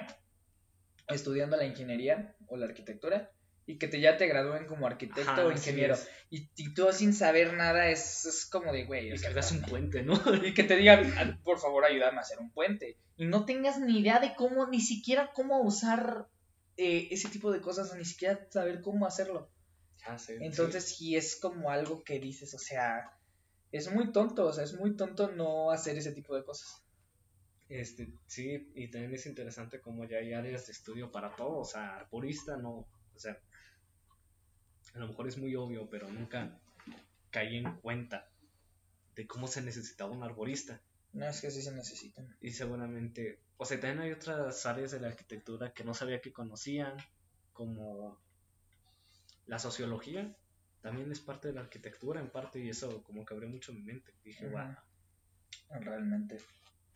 estudiando 1.07 1.57
la 1.57 1.65
ingeniería 1.65 2.35
o 2.47 2.57
la 2.57 2.65
arquitectura 2.65 3.31
y 3.65 3.77
que 3.77 3.87
te, 3.87 3.99
ya 4.01 4.17
te 4.17 4.27
gradúen 4.27 4.65
como 4.65 4.87
arquitecto 4.87 5.31
Ajá, 5.31 5.45
o 5.45 5.51
ingeniero 5.51 5.95
y, 6.29 6.49
y 6.55 6.73
tú 6.73 6.87
sin 6.91 7.13
saber 7.13 7.53
nada 7.53 7.89
es, 7.89 8.25
es 8.25 8.45
como 8.49 8.73
de, 8.73 8.85
güey, 8.85 9.13
Y 9.13 9.19
que 9.19 9.27
hagas 9.27 9.51
un 9.51 9.61
puente, 9.61 10.03
¿no? 10.03 10.13
y 10.45 10.53
que 10.53 10.63
te 10.63 10.75
digan, 10.75 11.13
"Ah, 11.17 11.39
por 11.43 11.59
favor, 11.59 11.85
ayúdame 11.85 12.17
a 12.17 12.21
hacer 12.21 12.39
un 12.39 12.51
puente. 12.51 12.97
Y 13.15 13.25
no 13.25 13.45
tengas 13.45 13.79
ni 13.79 13.99
idea 13.99 14.19
de 14.19 14.33
cómo, 14.35 14.67
ni 14.67 14.81
siquiera 14.81 15.31
cómo 15.33 15.61
usar 15.61 16.27
eh, 16.75 17.07
ese 17.11 17.29
tipo 17.29 17.51
de 17.51 17.61
cosas, 17.61 17.95
ni 17.95 18.03
siquiera 18.03 18.47
saber 18.49 18.81
cómo 18.81 19.05
hacerlo. 19.05 19.51
Ya 20.05 20.17
sé, 20.17 20.37
sí. 20.37 20.43
Entonces 20.43 20.95
sí 20.95 21.15
es 21.15 21.39
como 21.39 21.69
algo 21.69 22.03
que 22.03 22.19
dices, 22.19 22.53
o 22.55 22.59
sea, 22.59 23.11
es 23.71 23.91
muy 23.91 24.11
tonto, 24.11 24.47
o 24.47 24.53
sea, 24.53 24.63
es 24.63 24.73
muy 24.73 24.95
tonto 24.95 25.31
no 25.31 25.71
hacer 25.71 25.97
ese 25.97 26.11
tipo 26.11 26.35
de 26.35 26.43
cosas. 26.43 26.83
Este, 27.69 28.07
sí, 28.27 28.71
y 28.75 28.89
también 28.91 29.13
es 29.13 29.25
interesante 29.25 29.79
como 29.79 30.05
ya 30.05 30.17
hay 30.17 30.33
áreas 30.33 30.65
de 30.65 30.73
estudio 30.73 31.11
para 31.11 31.35
todo, 31.35 31.59
o 31.59 31.65
sea, 31.65 31.95
arborista 31.95 32.57
no, 32.57 32.71
o 33.15 33.19
sea, 33.19 33.37
a 34.93 34.99
lo 34.99 35.07
mejor 35.07 35.27
es 35.27 35.37
muy 35.37 35.55
obvio, 35.55 35.89
pero 35.89 36.09
nunca 36.09 36.59
caí 37.31 37.57
en 37.57 37.75
cuenta 37.77 38.29
de 39.15 39.27
cómo 39.27 39.47
se 39.47 39.61
necesitaba 39.61 40.11
un 40.11 40.23
arborista. 40.23 40.81
No 41.13 41.27
es 41.27 41.41
que 41.41 41.51
sí 41.51 41.61
se 41.61 41.73
necesitan. 41.73 42.35
Y 42.41 42.51
seguramente, 42.51 43.39
o 43.57 43.65
sea, 43.65 43.79
también 43.79 44.01
hay 44.01 44.11
otras 44.11 44.65
áreas 44.65 44.91
de 44.91 44.99
la 44.99 45.07
arquitectura 45.07 45.73
que 45.73 45.83
no 45.83 45.93
sabía 45.93 46.21
que 46.21 46.31
conocían, 46.31 46.97
como 47.53 48.19
la 49.45 49.59
sociología, 49.59 50.35
también 50.81 51.11
es 51.11 51.19
parte 51.19 51.49
de 51.49 51.53
la 51.53 51.61
arquitectura 51.61 52.19
en 52.19 52.29
parte, 52.29 52.59
y 52.59 52.69
eso 52.69 53.03
como 53.03 53.25
que 53.25 53.33
abrió 53.33 53.49
mucho 53.49 53.73
mi 53.73 53.83
mente. 53.83 54.13
Dije, 54.23 54.47
wow. 54.47 54.75
Realmente, 55.69 56.37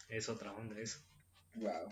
es 0.09 0.29
otra 0.29 0.53
onda 0.53 0.79
eso. 0.79 0.99
wow. 1.55 1.87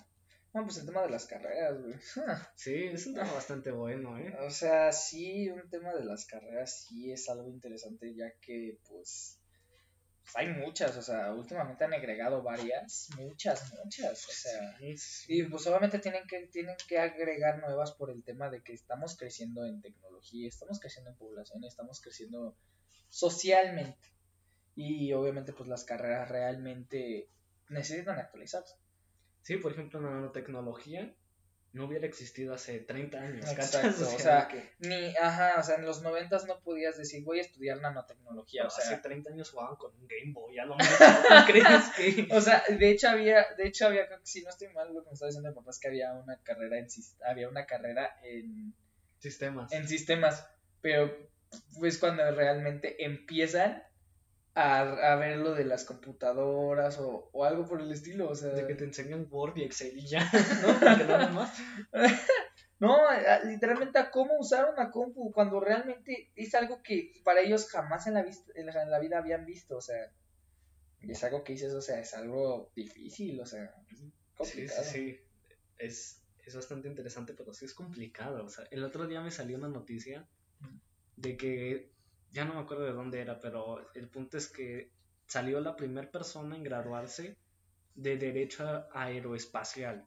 Bueno, 0.56 0.68
pues 0.68 0.78
el 0.78 0.86
tema 0.86 1.02
de 1.02 1.10
las 1.10 1.26
carreras, 1.26 1.82
güey. 1.82 1.96
Sí, 2.56 2.86
es 2.86 3.06
un 3.08 3.14
tema 3.14 3.30
bastante 3.34 3.72
bueno, 3.72 4.18
¿eh? 4.18 4.38
O 4.40 4.50
sea, 4.50 4.90
sí, 4.94 5.50
un 5.50 5.70
tema 5.70 5.94
de 5.94 6.06
las 6.06 6.26
carreras 6.26 6.86
sí 6.86 7.12
es 7.12 7.28
algo 7.28 7.50
interesante, 7.50 8.16
ya 8.16 8.32
que, 8.40 8.80
pues, 8.88 9.38
pues, 10.24 10.36
hay 10.38 10.48
muchas, 10.48 10.96
o 10.96 11.02
sea, 11.02 11.34
últimamente 11.34 11.84
han 11.84 11.94
agregado 11.94 12.42
varias, 12.42 13.10
muchas, 13.18 13.74
muchas, 13.74 14.30
o 14.30 14.32
sea, 14.32 14.78
Sí, 14.78 14.98
sí. 14.98 15.26
y 15.40 15.44
pues 15.44 15.68
obviamente 15.68 16.00
tienen 16.00 16.26
que, 16.26 16.48
tienen 16.48 16.78
que 16.88 17.00
agregar 17.00 17.60
nuevas 17.60 17.92
por 17.92 18.10
el 18.10 18.24
tema 18.24 18.50
de 18.50 18.64
que 18.64 18.72
estamos 18.72 19.18
creciendo 19.18 19.66
en 19.66 19.82
tecnología, 19.82 20.48
estamos 20.48 20.80
creciendo 20.80 21.12
en 21.12 21.18
población, 21.18 21.66
estamos 21.66 22.00
creciendo 22.00 22.56
socialmente, 23.10 24.08
y 24.74 25.12
obviamente 25.12 25.52
pues 25.52 25.68
las 25.68 25.84
carreras 25.84 26.30
realmente 26.30 27.28
necesitan 27.68 28.20
actualizarse. 28.20 28.85
Sí, 29.46 29.58
por 29.58 29.74
ejemplo, 29.74 30.02
la 30.02 30.10
nanotecnología 30.10 31.14
no 31.72 31.86
hubiera 31.86 32.08
existido 32.08 32.56
hace 32.56 32.80
30 32.80 33.22
años. 33.22 33.48
Exacto, 33.48 34.04
o 34.16 34.18
sea, 34.18 34.48
que 34.48 34.72
Ni, 34.80 35.16
ajá, 35.18 35.60
o 35.60 35.62
sea, 35.62 35.76
en 35.76 35.86
los 35.86 36.02
noventas 36.02 36.48
no 36.48 36.60
podías 36.62 36.98
decir 36.98 37.24
voy 37.24 37.38
a 37.38 37.42
estudiar 37.42 37.80
nanotecnología, 37.80 38.66
o 38.66 38.72
sea, 38.72 38.86
hace 38.86 38.98
30 38.98 39.34
años 39.34 39.52
jugaban 39.52 39.76
con 39.76 39.94
un 39.94 40.08
Game 40.08 40.34
Boy, 40.34 40.58
a 40.58 40.66
lo 40.66 40.76
mejor 40.76 40.98
¿no 41.30 41.46
crees 41.46 41.90
que... 41.96 42.28
O 42.36 42.42
sea, 42.42 42.64
de 42.68 42.90
hecho 42.90 43.08
había, 43.10 43.46
de 43.56 43.68
hecho 43.68 43.86
había, 43.86 44.08
creo 44.08 44.20
que 44.20 44.26
si 44.26 44.42
no 44.42 44.50
estoy 44.50 44.70
mal, 44.70 44.92
lo 44.92 45.04
que 45.04 45.10
me 45.10 45.14
estaba 45.14 45.28
diciendo 45.28 45.50
mi 45.50 45.56
papá 45.56 45.70
es 45.70 45.80
que 45.80 45.90
había 45.90 46.12
una 46.14 46.42
carrera 46.42 46.80
en 46.80 46.88
había 47.24 47.48
una 47.48 47.68
carrera 47.68 48.18
en, 48.24 48.74
Sistemas. 49.20 49.72
en 49.72 49.88
sistemas, 49.88 50.48
pero 50.82 51.16
pues 51.78 52.00
cuando 52.00 52.32
realmente 52.32 53.06
empiezan 53.06 53.84
a, 54.56 54.80
a 54.80 55.16
ver 55.18 55.38
lo 55.38 55.54
de 55.54 55.66
las 55.66 55.84
computadoras 55.84 56.98
o, 57.00 57.30
o 57.34 57.46
algo 57.46 57.66
por 57.66 57.82
el 57.82 57.92
estilo, 57.92 58.30
o 58.30 58.36
sea, 58.36 58.50
De 58.50 58.66
que 58.66 58.76
te 58.76 58.86
enseñan 58.86 59.28
Word 59.30 59.58
y 59.58 59.64
Excel 59.64 59.98
y 59.98 60.08
ya, 60.08 60.30
¿no? 60.62 60.80
Nada 60.80 61.30
más. 61.30 61.58
no, 62.80 63.08
a- 63.08 63.40
literalmente 63.44 64.00
a 64.00 64.10
cómo 64.12 64.38
usar 64.40 64.70
una 64.72 64.90
compu 64.92 65.32
cuando 65.34 65.60
realmente 65.60 66.32
es 66.36 66.56
algo 66.56 66.82
que 66.82 67.12
para 67.24 67.42
ellos 67.42 67.70
jamás 67.70 68.08
en 68.08 68.14
la, 68.16 68.24
vis- 68.24 68.50
en 68.56 68.68
la, 68.68 68.82
en 68.84 68.90
la 68.92 69.00
vida 69.00 69.18
habían 69.18 69.46
visto, 69.46 69.78
o 69.78 69.82
sea, 69.82 70.12
es 71.02 71.24
algo 71.24 71.44
que 71.44 71.54
dices, 71.54 71.74
o 71.74 71.82
sea, 71.82 72.00
es 72.00 72.14
algo 72.14 72.72
difícil, 72.76 73.40
o 73.42 73.46
sea, 73.46 73.66
es 73.90 74.00
Sí, 74.00 74.12
complicado. 74.36 74.84
sí, 74.84 74.90
sí. 75.12 75.20
Es, 75.78 76.24
es 76.46 76.56
bastante 76.56 76.88
interesante, 76.88 77.34
pero 77.34 77.54
sí 77.54 77.66
es 77.66 77.74
complicado. 77.74 78.46
O 78.46 78.50
sea, 78.50 78.66
el 78.72 78.84
otro 78.84 79.06
día 79.08 79.22
me 79.22 79.32
salió 79.32 79.58
una 79.58 79.68
noticia 79.68 80.28
de 81.18 81.38
que, 81.38 81.95
ya 82.36 82.44
no 82.44 82.54
me 82.54 82.60
acuerdo 82.60 82.84
de 82.84 82.92
dónde 82.92 83.22
era, 83.22 83.40
pero 83.40 83.90
el 83.94 84.10
punto 84.10 84.38
es 84.38 84.50
que 84.50 84.92
salió 85.26 85.62
la 85.62 85.78
primera 85.78 86.12
persona 86.12 86.58
en 86.58 86.64
graduarse 86.64 87.38
de 87.96 88.18
Derecho 88.18 88.86
Aeroespacial. 88.94 90.06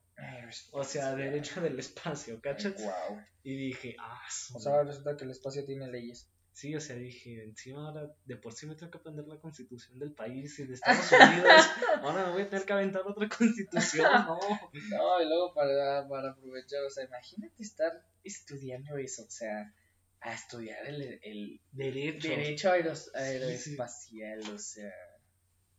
O 0.73 0.85
sea, 0.85 1.15
Derecho 1.15 1.63
del 1.63 1.79
Espacio, 1.79 2.39
¿cachas? 2.43 2.75
Wow. 2.83 3.19
Y 3.45 3.57
dije, 3.57 3.97
ah, 3.99 4.21
O 4.53 4.61
sea, 4.61 4.83
resulta 4.83 5.17
que 5.17 5.25
el 5.25 5.31
espacio 5.31 5.65
tiene 5.65 5.89
leyes. 5.89 6.29
Sí, 6.53 6.75
o 6.75 6.81
sea, 6.81 6.97
dije, 6.97 7.45
encima 7.45 7.87
ahora 7.87 8.13
de 8.27 8.37
por 8.37 8.53
sí 8.53 8.67
me 8.67 8.75
tengo 8.75 8.91
que 8.91 8.99
aprender 8.99 9.27
la 9.27 9.39
constitución 9.39 9.99
del 9.99 10.13
país 10.13 10.59
y 10.59 10.67
de 10.67 10.75
Estados 10.75 11.11
Unidos. 11.13 11.47
ahora 12.03 12.27
me 12.27 12.33
voy 12.33 12.43
a 12.43 12.51
tener 12.51 12.67
que 12.67 12.73
aventar 12.75 13.03
otra 13.07 13.29
constitución, 13.29 14.13
no. 14.27 14.39
No, 14.91 15.23
y 15.23 15.27
luego 15.27 15.55
para, 15.55 16.07
para 16.09 16.33
aprovechar, 16.33 16.83
o 16.83 16.91
sea, 16.91 17.05
imagínate 17.05 17.63
estar 17.63 18.05
estudiando 18.23 18.99
eso, 18.99 19.23
o 19.23 19.31
sea, 19.31 19.73
a 20.21 20.35
estudiar 20.35 20.87
el, 20.87 21.21
el 21.23 21.61
Derecho. 21.73 22.29
derecho 22.29 22.71
aeros- 22.71 23.05
sí. 23.05 23.11
aeroespacial, 23.19 24.41
o 24.51 24.59
sea. 24.59 24.93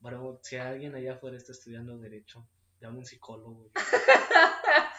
Bro, 0.01 0.39
si 0.43 0.55
alguien 0.55 0.95
allá 0.95 1.13
afuera 1.15 1.35
está 1.37 1.51
estudiando 1.51 1.97
Derecho, 1.97 2.47
llama 2.79 2.99
un 2.99 3.05
psicólogo. 3.05 3.69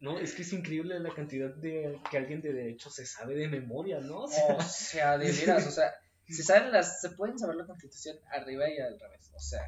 No, 0.00 0.18
es 0.18 0.34
que 0.34 0.42
es 0.42 0.52
increíble 0.52 0.98
la 1.00 1.14
cantidad 1.14 1.54
de 1.54 1.98
que 2.10 2.18
alguien 2.18 2.42
de 2.42 2.52
Derecho 2.52 2.90
se 2.90 3.06
sabe 3.06 3.34
de 3.36 3.48
memoria, 3.48 4.00
¿no? 4.00 4.22
O 4.24 4.28
sea, 4.28 4.54
O 4.56 4.62
sea, 4.62 5.16
de 5.18 5.32
veras, 5.32 5.66
o 5.66 5.70
sea, 5.70 5.94
se 6.28 6.42
saben 6.42 6.72
las, 6.72 7.00
se 7.00 7.10
pueden 7.10 7.38
saber 7.38 7.56
la 7.56 7.64
constitución 7.66 8.18
arriba 8.30 8.68
y 8.68 8.78
al 8.80 8.98
revés, 9.00 9.30
o 9.34 9.38
sea, 9.38 9.62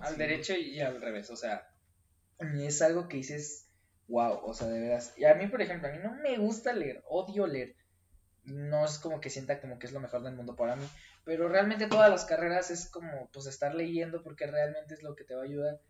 al 0.00 0.14
Sí. 0.14 0.18
derecho 0.18 0.54
y 0.54 0.80
al 0.80 1.00
revés, 1.00 1.30
o 1.30 1.36
sea, 1.36 1.68
es 2.40 2.82
algo 2.82 3.06
que 3.06 3.18
dices, 3.18 3.65
wow, 4.08 4.40
o 4.44 4.54
sea, 4.54 4.68
de 4.68 4.80
veras. 4.80 5.14
Y 5.16 5.24
a 5.24 5.34
mí, 5.34 5.46
por 5.46 5.62
ejemplo, 5.62 5.88
a 5.88 5.92
mí 5.92 5.98
no 6.02 6.14
me 6.14 6.38
gusta 6.38 6.72
leer, 6.72 7.02
odio 7.08 7.46
leer. 7.46 7.74
No 8.44 8.84
es 8.84 8.98
como 8.98 9.20
que 9.20 9.30
sienta 9.30 9.60
como 9.60 9.78
que 9.78 9.86
es 9.86 9.92
lo 9.92 10.00
mejor 10.00 10.22
del 10.22 10.34
mundo 10.34 10.54
para 10.54 10.76
mí, 10.76 10.86
pero 11.24 11.48
realmente 11.48 11.88
todas 11.88 12.10
las 12.10 12.24
carreras 12.24 12.70
es 12.70 12.88
como 12.88 13.28
pues 13.32 13.46
estar 13.46 13.74
leyendo 13.74 14.22
porque 14.22 14.46
realmente 14.46 14.94
es 14.94 15.02
lo 15.02 15.16
que 15.16 15.24
te 15.24 15.34
va 15.34 15.42
a 15.42 15.46
ayudar. 15.46 15.80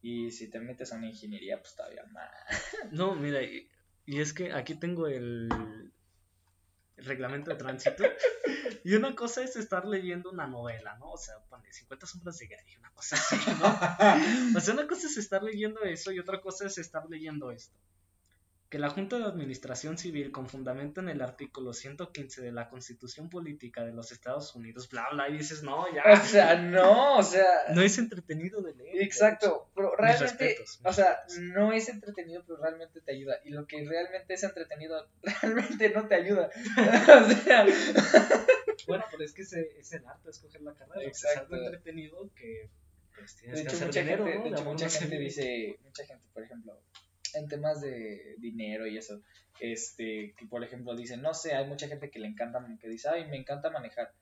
Y 0.00 0.32
si 0.32 0.50
te 0.50 0.58
metes 0.58 0.92
a 0.92 0.96
una 0.96 1.06
ingeniería, 1.06 1.60
pues 1.60 1.76
todavía 1.76 2.04
más. 2.06 2.28
No, 2.90 3.14
mira, 3.14 3.40
y, 3.42 3.68
es 4.06 4.32
que 4.32 4.52
aquí 4.52 4.74
tengo 4.74 5.06
el 5.06 5.48
reglamento 7.04 7.50
de 7.50 7.56
tránsito. 7.56 8.04
Y 8.84 8.94
una 8.94 9.14
cosa 9.14 9.42
es 9.42 9.56
estar 9.56 9.86
leyendo 9.86 10.30
una 10.30 10.46
novela, 10.46 10.96
¿no? 10.98 11.10
O 11.12 11.16
sea, 11.16 11.34
pone 11.48 11.72
50 11.72 12.06
sombras 12.06 12.38
de 12.38 12.46
Grey, 12.46 12.76
una 12.78 12.90
cosa 12.90 13.16
así, 13.16 13.36
¿no? 13.60 14.56
O 14.58 14.60
sea, 14.60 14.74
una 14.74 14.86
cosa 14.86 15.06
es 15.06 15.16
estar 15.16 15.42
leyendo 15.42 15.82
eso 15.82 16.12
y 16.12 16.18
otra 16.18 16.40
cosa 16.40 16.66
es 16.66 16.78
estar 16.78 17.08
leyendo 17.08 17.50
esto. 17.50 17.76
Que 18.72 18.78
la 18.78 18.88
Junta 18.88 19.18
de 19.18 19.26
Administración 19.26 19.98
Civil, 19.98 20.32
con 20.32 20.48
fundamento 20.48 21.02
en 21.02 21.10
el 21.10 21.20
artículo 21.20 21.74
115 21.74 22.40
de 22.40 22.52
la 22.52 22.70
Constitución 22.70 23.28
Política 23.28 23.84
de 23.84 23.92
los 23.92 24.12
Estados 24.12 24.54
Unidos, 24.54 24.88
bla, 24.88 25.10
bla, 25.12 25.28
y 25.28 25.36
dices, 25.36 25.62
no, 25.62 25.84
ya. 25.94 26.02
O 26.10 26.24
sea, 26.24 26.54
no, 26.54 27.18
o 27.18 27.22
sea, 27.22 27.44
no 27.74 27.82
es 27.82 27.98
entretenido 27.98 28.62
de 28.62 28.74
leer. 28.74 28.94
de 28.96 29.04
Exacto, 29.04 29.68
pero 29.74 29.90
Mis 29.90 29.98
realmente, 29.98 30.24
respetos, 30.24 30.80
mis 30.80 30.90
o 30.90 30.92
sea, 30.94 31.22
respetos. 31.22 31.54
no 31.54 31.72
es 31.74 31.88
entretenido, 31.90 32.42
pero 32.46 32.62
realmente 32.62 33.02
te 33.02 33.12
ayuda. 33.12 33.36
Y 33.44 33.50
lo 33.50 33.66
que 33.66 33.84
realmente 33.86 34.32
es 34.32 34.42
entretenido, 34.42 35.06
realmente 35.42 35.90
no 35.90 36.08
te 36.08 36.14
ayuda. 36.14 36.48
o 37.26 37.30
sea, 37.44 37.66
Bueno, 38.86 39.04
pero 39.10 39.22
es 39.22 39.34
que 39.34 39.42
ese, 39.42 39.68
es 39.78 39.92
el 39.92 40.06
arte 40.06 40.24
de 40.24 40.30
escoger 40.30 40.62
la 40.62 40.72
carrera. 40.72 41.02
es 41.10 41.22
algo 41.36 41.56
entretenido 41.56 42.30
que 42.34 42.70
pues, 43.14 43.36
tienes 43.36 43.58
de 43.58 43.64
que 43.64 43.68
hecho, 43.68 43.76
hacer 43.76 43.86
mucha 43.88 44.00
dinero, 44.00 44.24
gente, 44.24 44.38
¿no? 44.38 44.44
de 44.44 44.50
hecho, 44.50 44.64
mucha 44.64 44.88
gente 44.88 45.18
dice, 45.18 45.78
mucha 45.84 46.06
gente, 46.06 46.24
por 46.32 46.42
ejemplo, 46.42 46.80
en 47.34 47.48
temas 47.48 47.80
de 47.80 48.36
dinero 48.38 48.86
y 48.86 48.96
eso, 48.98 49.20
este, 49.60 50.34
que 50.36 50.46
por 50.46 50.64
ejemplo 50.64 50.94
dicen, 50.94 51.22
no 51.22 51.34
sé, 51.34 51.54
hay 51.54 51.66
mucha 51.66 51.88
gente 51.88 52.10
que 52.10 52.18
le 52.18 52.28
encanta, 52.28 52.64
que 52.80 52.88
dice, 52.88 53.08
ay, 53.08 53.26
me 53.28 53.36
encanta 53.36 53.70
manejar. 53.70 54.12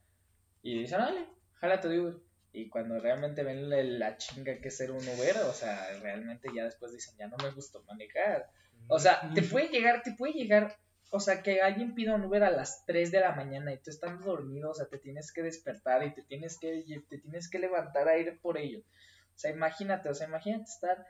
Y 0.63 0.81
dicen, 0.81 0.99
dale, 0.99 1.27
jálate 1.55 1.89
de 1.89 2.01
Uber. 2.01 2.15
Y 2.53 2.69
cuando 2.69 2.99
realmente 2.99 3.45
ven 3.45 3.71
la, 3.71 3.83
la 3.83 4.17
chinga 4.17 4.59
que 4.61 4.69
es 4.69 4.77
ser 4.77 4.91
un 4.91 4.99
Uber, 4.99 5.37
o 5.49 5.53
sea, 5.53 5.99
realmente 6.01 6.49
ya 6.55 6.65
después 6.65 6.93
dicen, 6.93 7.17
ya 7.17 7.29
no 7.29 7.37
me 7.43 7.51
gustó 7.51 7.83
manejar. 7.85 8.51
O 8.89 8.99
sea, 8.99 9.31
te 9.35 9.43
puede 9.43 9.69
llegar, 9.69 10.03
te 10.03 10.13
puede 10.13 10.33
llegar, 10.33 10.77
o 11.11 11.21
sea, 11.21 11.43
que 11.43 11.61
alguien 11.61 11.95
pida 11.95 12.15
un 12.15 12.25
Uber 12.25 12.43
a 12.43 12.51
las 12.51 12.85
3 12.87 13.13
de 13.13 13.21
la 13.21 13.33
mañana 13.33 13.73
y 13.73 13.79
tú 13.79 13.91
estás 13.91 14.21
dormido, 14.25 14.71
o 14.71 14.75
sea, 14.75 14.87
te 14.87 14.99
tienes 14.99 15.33
que 15.33 15.43
despertar 15.43 16.05
y 16.05 16.13
te 16.13 16.23
tienes 16.23 16.59
que, 16.59 17.03
te 17.09 17.19
tienes 17.19 17.49
que 17.49 17.59
levantar 17.59 18.09
a 18.09 18.19
ir 18.19 18.39
por 18.41 18.59
ello. 18.59 18.81
O 18.81 19.39
sea, 19.39 19.51
imagínate, 19.51 20.09
o 20.09 20.15
sea, 20.15 20.27
imagínate 20.27 20.65
estar, 20.65 21.07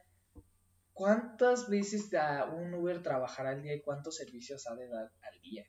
¿cuántas 1.00 1.70
veces 1.70 2.12
a 2.12 2.44
un 2.44 2.74
Uber 2.74 3.02
trabajará 3.02 3.50
al 3.52 3.62
día 3.62 3.74
y 3.74 3.80
cuántos 3.80 4.16
servicios 4.16 4.66
ha 4.66 4.74
de 4.76 4.86
dar 4.86 5.10
al 5.22 5.40
día? 5.40 5.64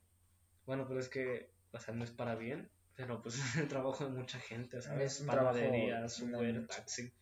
Bueno, 0.66 0.86
pero 0.86 1.00
es 1.00 1.08
que, 1.08 1.54
o 1.72 1.80
sea, 1.80 1.94
no 1.94 2.04
es 2.04 2.12
para 2.12 2.36
bien, 2.36 2.70
pero 2.98 3.22
pues 3.22 3.36
es 3.56 3.56
el 3.56 3.70
trabajo 3.70 4.04
de 4.04 4.12
mucha 4.12 4.40
gente, 4.40 4.82
¿sabes? 4.82 5.14
Es 5.14 5.22
un 5.22 5.28
trabajo 5.30 5.58
Panaderías, 5.58 6.22
Uber, 6.22 6.68
taxi. 6.68 7.14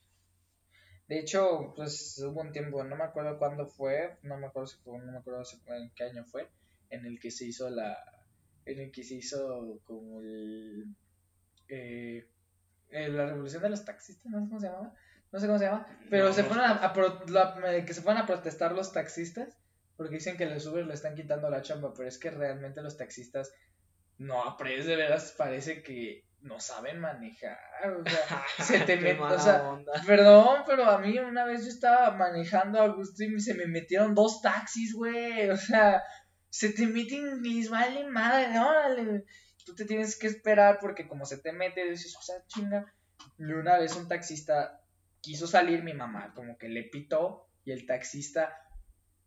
De 1.07 1.20
hecho, 1.20 1.72
pues 1.76 2.20
hubo 2.26 2.41
un 2.41 2.51
tiempo, 2.51 2.84
no 2.84 2.95
me 2.95 3.03
acuerdo 3.03 3.38
cuándo 3.38 3.68
fue, 3.68 4.18
no 4.24 4.39
me 4.39 4.47
acuerdo 4.47 4.66
si 4.66 4.78
fue, 4.80 4.97
no 4.97 5.12
me 5.12 5.20
acuerdo 5.20 5.45
si 5.45 5.57
fue- 5.57 5.78
en 5.78 5.91
qué 5.95 6.05
año 6.05 6.26
fue, 6.26 6.49
en 6.89 7.05
el 7.05 7.20
que 7.20 7.30
se 7.30 7.45
hizo 7.45 7.70
la, 7.70 7.95
en 8.66 8.80
el 8.80 8.91
que 8.91 9.03
se 9.03 9.16
hizo 9.16 9.80
como 9.84 10.20
el, 10.22 10.95
eh, 11.68 12.28
eh, 12.89 13.10
la 13.10 13.28
revolución 13.28 13.62
de 13.62 13.70
los 13.70 13.86
taxistas, 13.86 14.32
no 14.32 14.39
cómo 14.39 14.60
se 14.60 14.66
llamaba, 14.66 14.95
no 15.32 15.39
sé 15.39 15.47
cómo 15.47 15.59
se 15.59 15.65
llama, 15.65 15.88
pero 16.09 16.27
No, 16.27 16.34
se 16.34 16.43
fueron 16.43 16.65
a, 16.65 16.71
a 16.75 16.93
pro- 16.93 17.23
la- 17.27 17.84
que 17.86 17.93
se 17.93 18.01
fueron 18.01 18.21
a 18.21 18.25
protestar 18.25 18.71
los 18.73 18.91
taxistas 18.93 19.57
porque 19.97 20.15
dicen 20.15 20.38
que 20.38 20.45
los 20.45 20.65
Uber 20.65 20.86
le 20.86 20.93
están 20.93 21.13
quitando 21.15 21.49
la 21.49 21.61
chamba, 21.61 21.93
pero 21.95 22.07
es 22.07 22.17
que 22.17 22.32
realmente 22.32 22.82
los 22.82 22.97
taxistas 22.97 23.51
no 24.17 24.43
aprendes 24.43 24.86
de 24.86 24.95
veras, 24.95 25.34
parece 25.38 25.84
que 25.84 26.25
no 26.41 26.59
saben 26.61 26.99
manejar, 27.01 27.57
o 27.84 28.09
sea, 28.09 28.43
se 28.65 28.80
te 28.82 28.95
meten, 28.97 29.21
o 29.21 29.38
sea, 29.39 29.69
onda. 29.69 29.91
Perdón, 30.07 30.63
pero 30.65 30.86
a 30.89 30.97
mí 30.99 31.19
una 31.19 31.43
vez 31.45 31.63
yo 31.63 31.69
estaba 31.69 32.11
manejando 32.11 32.82
a 32.82 32.88
gusto 32.88 33.23
y 33.23 33.39
se 33.41 33.53
me 33.55 33.67
metieron 33.67 34.15
dos 34.15 34.41
taxis, 34.41 34.93
güey. 34.93 35.49
O 35.49 35.57
sea, 35.57 36.01
se 36.49 36.69
te 36.69 36.88
meten 36.88 37.45
y 37.45 37.59
les 37.61 37.69
vale 37.69 38.07
madre, 38.07 38.57
órale. 38.57 39.25
Tú 39.65 39.75
te 39.75 39.84
tienes 39.86 40.17
que 40.17 40.27
esperar 40.27 40.80
porque 40.80 41.07
como 41.09 41.25
se 41.25 41.38
te 41.39 41.51
mete, 41.51 41.89
dices, 41.89 42.15
o 42.17 42.21
sea, 42.21 42.38
chinga. 42.47 42.86
Y 43.38 43.43
una 43.51 43.77
vez 43.77 43.95
un 43.97 44.07
taxista 44.07 44.78
quiso 45.22 45.47
salir, 45.47 45.84
mi 45.84 45.93
mamá 45.93 46.34
como 46.34 46.57
que 46.57 46.70
le 46.70 46.84
pitó 46.84 47.47
y 47.65 47.72
el 47.72 47.86
taxista, 47.86 48.55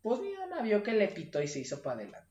pues 0.01 0.19
mi 0.21 0.33
mamá 0.33 0.61
vio 0.61 0.83
que 0.83 0.91
le 0.93 1.07
pitó 1.07 1.41
y 1.41 1.47
se 1.47 1.59
hizo 1.59 1.81
para 1.81 1.97
adelante. 1.97 2.29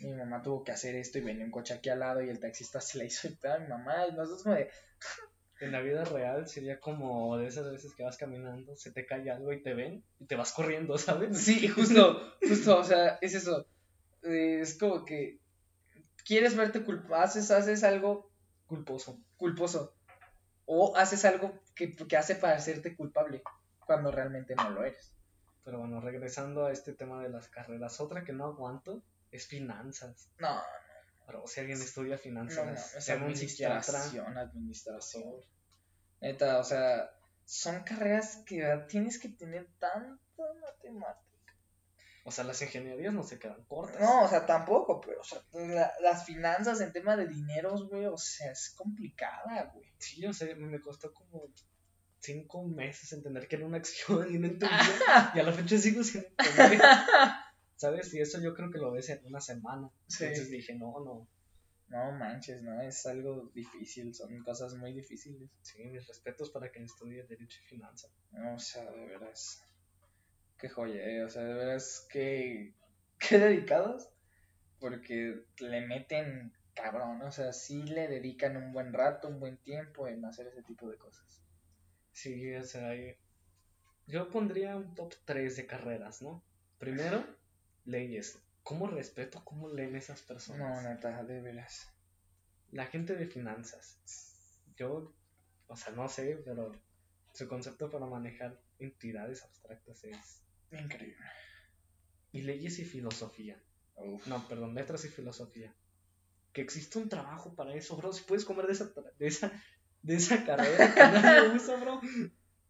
Mi 0.00 0.12
mamá 0.12 0.42
tuvo 0.42 0.64
que 0.64 0.72
hacer 0.72 0.94
esto 0.96 1.18
y 1.18 1.22
venía 1.22 1.44
un 1.44 1.50
coche 1.50 1.74
aquí 1.74 1.88
al 1.88 2.00
lado 2.00 2.22
y 2.22 2.28
el 2.28 2.40
taxista 2.40 2.80
se 2.80 2.98
la 2.98 3.04
hizo 3.04 3.28
pedo 3.40 3.54
a 3.54 3.58
mi 3.58 3.68
mamá 3.68 4.06
y 4.08 4.12
nosotros 4.12 4.42
como 4.42 4.54
de, 4.56 4.70
En 5.60 5.70
la 5.70 5.80
vida 5.80 6.04
real 6.04 6.48
sería 6.48 6.80
como 6.80 7.38
de 7.38 7.46
esas 7.46 7.70
veces 7.70 7.94
que 7.94 8.02
vas 8.02 8.16
caminando, 8.16 8.76
se 8.76 8.90
te 8.90 9.06
cae 9.06 9.30
algo 9.30 9.52
y 9.52 9.62
te 9.62 9.72
ven 9.72 10.02
y 10.18 10.26
te 10.26 10.34
vas 10.34 10.52
corriendo, 10.52 10.98
¿sabes? 10.98 11.38
Sí, 11.38 11.68
justo, 11.68 12.36
justo, 12.46 12.78
o 12.78 12.84
sea, 12.84 13.18
es 13.20 13.34
eso. 13.34 13.64
Eh, 14.24 14.58
es 14.60 14.76
como 14.76 15.04
que 15.04 15.38
quieres 16.24 16.56
verte 16.56 16.82
culpable, 16.82 17.24
haces, 17.24 17.50
haces 17.50 17.84
algo 17.84 18.30
Culposo. 18.66 19.20
culposo 19.36 19.94
o 20.66 20.96
haces 20.96 21.24
algo 21.24 21.60
que, 21.74 21.94
que 21.94 22.16
hace 22.16 22.36
parecerte 22.36 22.96
culpable 22.96 23.42
cuando 23.86 24.10
realmente 24.10 24.54
no 24.54 24.70
lo 24.70 24.84
eres. 24.84 25.12
Pero 25.64 25.78
bueno, 25.78 26.00
regresando 26.00 26.66
a 26.66 26.72
este 26.72 26.92
tema 26.92 27.22
de 27.22 27.30
las 27.30 27.48
carreras, 27.48 28.00
otra 28.00 28.24
que 28.24 28.32
no 28.32 28.44
aguanto 28.46 29.02
es 29.30 29.46
finanzas. 29.46 30.28
No, 30.38 30.62
Pero 31.26 31.46
si 31.46 31.60
alguien 31.60 31.80
estudia 31.80 32.16
no, 32.16 32.22
finanzas, 32.22 32.92
no, 32.92 32.98
es 32.98 33.08
un 33.22 33.36
psiquiatra, 33.36 33.98
administración, 33.98 34.38
administración. 34.38 35.34
Neta, 36.20 36.58
o 36.58 36.64
sea, 36.64 37.10
son 37.44 37.82
carreras 37.82 38.42
que 38.46 38.84
tienes 38.88 39.18
que 39.18 39.30
tener 39.30 39.66
tanta 39.78 40.18
matemática. 40.60 41.33
O 42.24 42.30
sea, 42.30 42.44
las 42.44 42.60
ingenierías 42.62 43.12
no 43.14 43.22
se 43.22 43.38
quedan 43.38 43.62
cortas. 43.64 44.00
No, 44.00 44.24
o 44.24 44.28
sea, 44.28 44.44
tampoco, 44.46 45.00
pero 45.00 45.20
o 45.20 45.24
sea, 45.24 45.40
la- 45.52 45.92
las 46.00 46.24
finanzas 46.24 46.80
en 46.80 46.92
tema 46.92 47.16
de 47.16 47.28
dineros, 47.28 47.88
güey, 47.88 48.06
o 48.06 48.16
sea, 48.16 48.50
es 48.52 48.74
complicada, 48.76 49.70
güey. 49.74 49.86
Sí, 49.98 50.20
yo 50.20 50.32
sé, 50.32 50.54
me 50.54 50.80
costó 50.80 51.12
como 51.12 51.48
cinco 52.20 52.64
meses 52.64 53.12
entender 53.12 53.46
que 53.46 53.56
era 53.56 53.66
una 53.66 53.76
acción 53.76 54.34
y 54.34 54.38
no 54.38 54.46
entendía. 54.46 54.68
y 55.34 55.38
a 55.38 55.42
la 55.42 55.52
fecha 55.52 55.76
sigo 55.78 56.02
sin 56.02 56.24
entender. 56.38 56.80
¿Sabes? 57.76 58.14
Y 58.14 58.20
eso 58.20 58.40
yo 58.40 58.54
creo 58.54 58.70
que 58.70 58.78
lo 58.78 58.92
ves 58.92 59.10
en 59.10 59.24
una 59.26 59.40
semana. 59.40 59.90
Sí. 60.06 60.24
Entonces 60.24 60.50
dije, 60.50 60.74
no, 60.74 60.92
no. 61.04 61.28
No 61.88 62.12
manches, 62.12 62.62
no, 62.62 62.80
es 62.80 63.04
algo 63.04 63.50
difícil, 63.54 64.14
son 64.14 64.42
cosas 64.42 64.74
muy 64.74 64.94
difíciles. 64.94 65.50
Sí, 65.60 65.84
mis 65.84 66.06
respetos 66.08 66.50
para 66.50 66.70
quien 66.70 66.86
estudie 66.86 67.24
Derecho 67.24 67.60
y 67.62 67.66
Finanzas. 67.68 68.10
O 68.54 68.58
sea, 68.58 68.90
de 68.90 69.04
veras. 69.04 69.62
Qué 70.64 70.70
joya, 70.70 71.04
eh, 71.04 71.22
o 71.22 71.28
sea, 71.28 71.44
de 71.44 71.52
veras 71.52 72.06
que. 72.10 72.72
Qué 73.18 73.38
dedicados. 73.38 74.08
Porque 74.80 75.44
le 75.58 75.86
meten 75.86 76.54
cabrón, 76.74 77.20
o 77.20 77.30
sea, 77.30 77.52
sí 77.52 77.82
le 77.82 78.08
dedican 78.08 78.56
un 78.56 78.72
buen 78.72 78.94
rato, 78.94 79.28
un 79.28 79.40
buen 79.40 79.58
tiempo 79.58 80.08
en 80.08 80.24
hacer 80.24 80.46
ese 80.46 80.62
tipo 80.62 80.88
de 80.88 80.96
cosas. 80.96 81.44
Sí, 82.12 82.54
o 82.54 82.62
sea, 82.62 82.94
yo 84.06 84.30
pondría 84.30 84.74
un 84.74 84.94
top 84.94 85.12
3 85.26 85.54
de 85.54 85.66
carreras, 85.66 86.22
¿no? 86.22 86.42
Primero, 86.78 87.22
leyes. 87.84 88.38
¿Cómo 88.62 88.86
respeto 88.86 89.44
cómo 89.44 89.68
leen 89.68 89.96
esas 89.96 90.22
No, 90.22 90.28
personas? 90.28 90.82
neta, 90.82 91.24
de 91.24 91.42
veras. 91.42 91.90
La 92.70 92.86
gente 92.86 93.16
de 93.16 93.26
finanzas. 93.26 94.00
Yo, 94.76 95.14
o 95.66 95.76
sea, 95.76 95.92
no 95.92 96.08
sé, 96.08 96.40
pero 96.42 96.72
su 97.34 97.46
concepto 97.48 97.90
para 97.90 98.06
manejar 98.06 98.58
entidades 98.78 99.44
abstractas 99.44 100.02
es... 100.04 100.43
Increíble. 100.78 101.24
Y 102.32 102.42
leyes 102.42 102.78
y 102.78 102.84
filosofía. 102.84 103.60
Uf. 103.96 104.26
No, 104.26 104.46
perdón, 104.48 104.74
letras 104.74 105.04
y 105.04 105.08
filosofía. 105.08 105.74
que 106.52 106.60
existe 106.62 106.98
un 106.98 107.08
trabajo 107.08 107.54
para 107.54 107.74
eso, 107.74 107.96
bro. 107.96 108.12
Si 108.12 108.22
puedes 108.24 108.44
comer 108.44 108.66
de 108.66 108.72
esa, 108.74 108.92
de 109.18 109.26
esa, 109.26 109.52
de 110.02 110.14
esa 110.14 110.44
carrera 110.44 110.94
que 110.94 111.00
nadie 111.00 111.48
usa, 111.54 111.76
bro. 111.76 112.00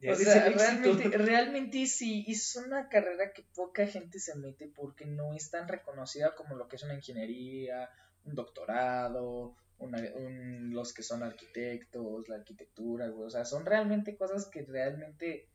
ya 0.01 0.13
O 0.13 0.17
sea, 0.17 0.49
realmente, 0.49 1.19
realmente 1.19 1.87
sí, 1.87 2.25
es 2.29 2.57
una 2.57 2.89
carrera 2.89 3.33
que 3.35 3.43
poca 3.55 3.87
gente 3.87 4.19
se 4.21 4.37
mete 4.37 4.69
porque 4.69 5.05
no 5.07 5.35
es 5.35 5.51
tan 5.51 5.69
reconocida 5.69 6.35
como 6.35 6.57
lo 6.57 6.67
que 6.67 6.77
es 6.77 6.83
una 6.83 6.95
ingeniería, 6.95 7.91
un 8.25 8.35
doctorado, 8.35 9.55
una- 9.79 9.99
un- 10.15 10.71
los 10.73 10.93
que 10.95 11.03
son 11.03 11.23
arquitectos, 11.23 12.27
la 12.29 12.37
arquitectura, 12.37 13.09
güey. 13.09 13.27
O 13.27 13.31
sea, 13.31 13.45
son 13.45 13.67
realmente 13.67 14.17
cosas 14.17 14.47
que 14.47 14.63
realmente 14.63 15.49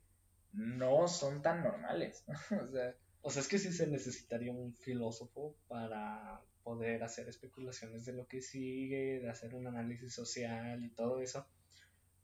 no 0.53 1.07
son 1.07 1.41
tan 1.41 1.63
normales. 1.63 2.23
o 2.51 2.71
sea, 2.71 2.95
O 3.21 3.29
sea, 3.29 3.41
es 3.41 3.47
que 3.47 3.59
sí 3.59 3.71
se 3.71 3.87
necesitaría 3.87 4.51
un 4.51 4.75
filósofo 4.77 5.55
para 5.67 6.41
poder 6.63 7.03
hacer 7.03 7.27
especulaciones 7.27 8.05
de 8.05 8.13
lo 8.13 8.27
que 8.27 8.41
sigue, 8.41 9.19
de 9.19 9.29
hacer 9.29 9.55
un 9.55 9.67
análisis 9.67 10.13
social 10.13 10.83
y 10.83 10.89
todo 10.89 11.19
eso. 11.21 11.45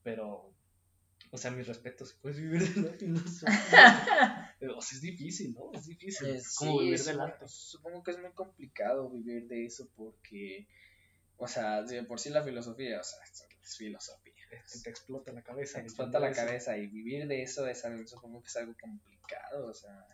Pero, 0.03 0.53
o 1.31 1.37
sea, 1.37 1.51
mis 1.51 1.67
respetos, 1.67 2.09
si 2.09 2.15
puedes 2.21 2.39
vivir 2.39 2.73
de 2.73 2.81
la 2.81 2.93
filosofía. 2.97 4.55
O 4.75 4.81
sea, 4.81 4.95
es 4.95 5.01
difícil, 5.01 5.53
¿no? 5.53 5.71
Es 5.73 5.85
difícil. 5.85 6.27
Eh, 6.27 6.41
como 6.57 6.79
sí, 6.79 6.85
vivir 6.85 7.03
del 7.03 7.19
arte. 7.19 7.45
Supongo 7.47 8.03
que 8.03 8.11
es 8.11 8.19
muy 8.19 8.31
complicado 8.31 9.09
vivir 9.09 9.47
de 9.47 9.65
eso 9.65 9.89
porque, 9.95 10.67
o 11.37 11.47
sea, 11.47 11.83
de 11.83 12.03
por 12.03 12.19
sí 12.19 12.29
la 12.29 12.43
filosofía, 12.43 13.01
o 13.01 13.03
sea, 13.03 13.19
es 13.61 13.77
filosofía. 13.77 14.34
Te, 14.49 14.61
te 14.83 14.89
explota 14.89 15.31
la 15.31 15.41
cabeza. 15.41 15.79
Explota 15.81 16.19
la 16.19 16.29
eso. 16.29 16.41
cabeza 16.45 16.77
y 16.77 16.87
vivir 16.87 17.27
de 17.27 17.41
eso 17.41 17.65
es 17.67 17.83
algo, 17.85 18.05
supongo 18.07 18.41
que 18.41 18.47
es 18.47 18.55
algo 18.57 18.75
complicado, 18.79 19.67
o 19.67 19.73
sea. 19.73 20.05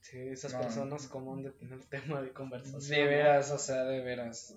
Sí, 0.00 0.18
esas 0.28 0.52
No. 0.52 0.60
personas 0.60 1.06
como 1.08 1.34
han 1.34 1.42
de 1.42 1.50
tener 1.52 1.84
tema 1.86 2.22
de 2.22 2.32
conversación. 2.32 2.98
De 2.98 3.04
veras, 3.06 3.50
o 3.50 3.58
sea, 3.58 3.84
de 3.84 4.00
veras. 4.00 4.54